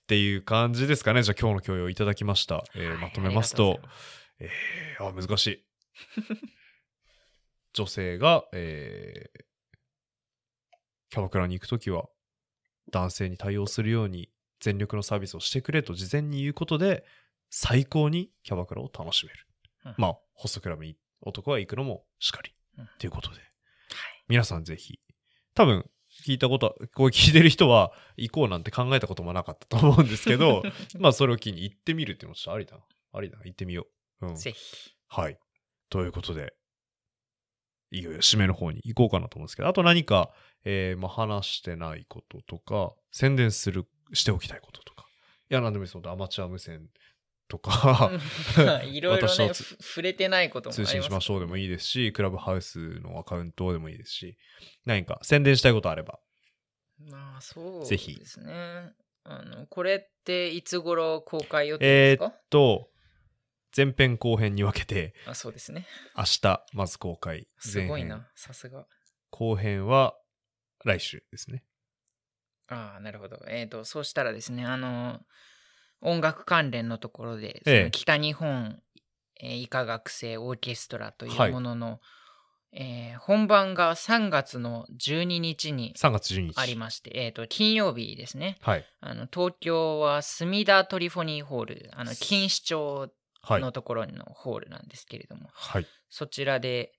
[0.07, 1.23] ていう感じですかね。
[1.23, 2.63] じゃあ今日の教養いただきました。
[2.75, 3.99] えーはいまとめますとありがうござい、
[4.39, 5.65] えー、あ、難しい。
[7.73, 9.45] 女性が、えー、
[11.11, 12.09] キャバクラに行くときは、
[12.91, 14.31] 男性に対応するように
[14.61, 17.05] 全力のサービスをしてくれと事前に言うことで、
[17.51, 19.47] 最高にキャバクラを楽しめる。
[19.87, 22.55] うんまあ、ホストクラブに男は行くのもしかり。
[22.79, 23.41] うんということで、
[24.29, 24.99] 皆さんぜひ、
[25.55, 25.89] 多分、
[26.25, 30.63] 聞いたことは、こう聞いてる人は、行こうなんて考えたこともなかったと思うんですけど、
[30.99, 32.85] まあ、それを機に行ってみるっていうのもちょっとありだな。
[33.13, 33.45] ありだな。
[33.45, 33.87] 行ってみよう。
[34.29, 34.37] うん。
[34.37, 35.39] ぜひはい。
[35.91, 36.55] ということで、
[37.91, 40.31] いよいよ締めの方に行こうかなと思うんですけど、あと何か、
[40.65, 45.07] えーまあ、話してないこととか、宣伝する、しておきたいこととか、
[45.55, 46.09] や、なんでもいいです。
[46.09, 46.89] アマチュア無線
[47.49, 48.11] とか、
[48.85, 51.63] いろいろね、触れてないこともあります通信しましょうでもい。
[51.63, 54.37] いいですし、クラブハウスのアカウントでもいいですし、
[54.85, 56.19] 何か宣伝したいことあれば。
[56.99, 58.93] まあ、そうですね。
[59.25, 62.91] あの、これっていつ頃公開予定えーですか、っと、
[63.77, 65.87] 前編後編に分けて、あ、そうですね。
[66.17, 67.49] 明日まず公開。
[67.59, 68.87] すごいな、さすが。
[69.31, 70.15] 後編は
[70.85, 71.65] 来週ですね。
[72.69, 73.41] ああ、なるほど。
[73.49, 75.21] えっ、と、そうしたらですね、あの、
[76.01, 78.81] 音楽関連のところで、そええの北日本、
[79.41, 82.01] えー医科学生オーケストラといはいうものの、
[82.73, 86.59] えー本番が3月の12日に3月12日。
[86.59, 88.59] ありまして、えっ、と、金曜日ですね。
[88.61, 88.87] はい。
[89.01, 93.11] あの東京は隅田トリフォニーホール、あの錦糸町はい。
[93.51, 95.87] のところのホールなんですけれども、はい。
[96.09, 96.93] そちらで、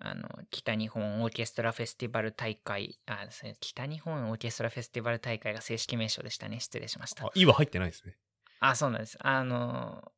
[0.00, 3.26] あの北日本オーケストラフェスティバル大会あ、
[3.60, 6.60] 北日本オーケストラフェスティバル大会が正式名称でしたね。
[6.60, 8.16] 失礼しましたあ。、いいは入ってないですね。
[8.60, 9.18] あ、そうなんです。
[9.20, 10.12] あの、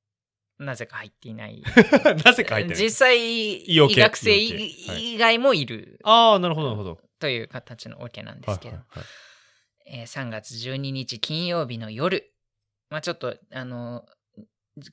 [0.58, 1.62] なぜか入っていない。
[2.24, 2.82] なぜか入ってない。
[2.82, 7.00] 実際、医学生以外もいるああ、なるほど、なるほど。
[7.18, 9.04] という形のオケなんではいすけど、はいはい。
[9.86, 12.34] えー3月12日金曜日の夜、
[12.90, 14.06] まあちょっと、あの、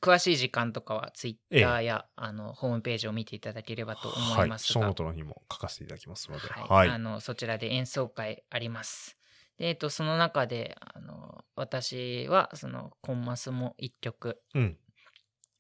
[0.02, 6.48] 詳しい時間とかはツイッターや、あのホームページを見ていただければと思いますが、はい、ショーノートの日も書かせていただきますので。
[6.48, 6.90] はいはい。
[6.90, 9.16] あのそちらで演奏会あります。
[9.58, 14.78] で、えっと、その中であの私はそのコンマスも1曲うん。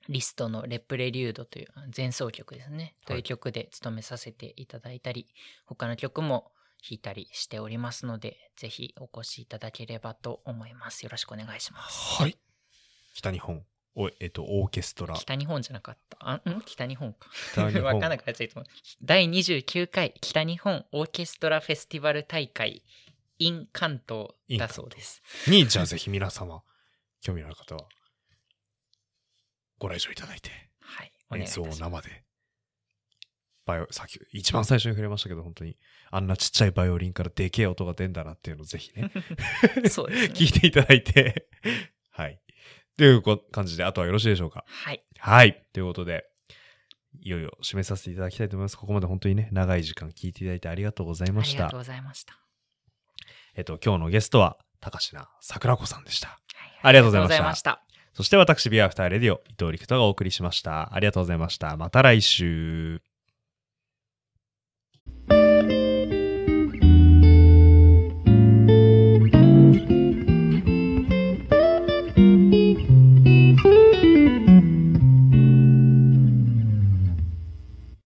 [0.09, 5.27] リストのレプレリュードという前奏曲ですね、とはいいう曲で務めさせていただいたり
[5.65, 12.37] 他の曲も弾いたりしておりますのでぜひお越しいただければと思いますよろしくお願いしますはい。
[13.13, 13.63] 北日本、
[13.99, 15.15] おえっと、オーケストラ。
[15.15, 16.17] 北日本じゃなかった？
[16.19, 16.61] あん？
[16.65, 17.29] 北日本か。
[17.53, 17.83] 北日本。
[17.95, 18.63] わかんなくなっちゃいそう。
[19.01, 22.83] 第29回北日本オーケストラフェスティバル大会。
[23.39, 25.21] in 関東だそうです。
[25.47, 26.63] に、じゃあぜひ皆様、
[27.21, 27.87] 興味のある方は、
[29.77, 30.49] ご来場いただいて、
[30.79, 32.23] はいお願い演奏を生で。
[33.65, 35.77] バイオ、さっき、一番最初に触れましたけど、本当に、
[36.09, 39.21] あんなちっちゃいバイオリンからでけえ音が出んだなっていうのをぜひね、ま
[39.87, 40.33] すそうですね。
[40.39, 41.47] 聞いていただいて、
[42.11, 42.39] はい。
[42.97, 44.65] というこ感じで、あとはよろしいでしょうか？
[44.67, 45.63] はいはい。
[45.73, 46.25] ということで、
[47.21, 48.77] いよいよ締めさせていただきたいと思います。
[48.77, 51.79] ここまで本当にね、長い時間聞いていただいてありがとうございましたありがとう。
[51.79, 52.39] ございました
[53.55, 56.27] えっと、今日のゲストは、高階桜子さんでした。
[56.27, 56.37] はい
[56.83, 57.81] ありがとうございました
[58.13, 60.93] そして私、ビアフターレディオ、伊藤陸人がお送りしました。
[60.93, 61.75] ありがとうございました。
[61.77, 63.01] また来週。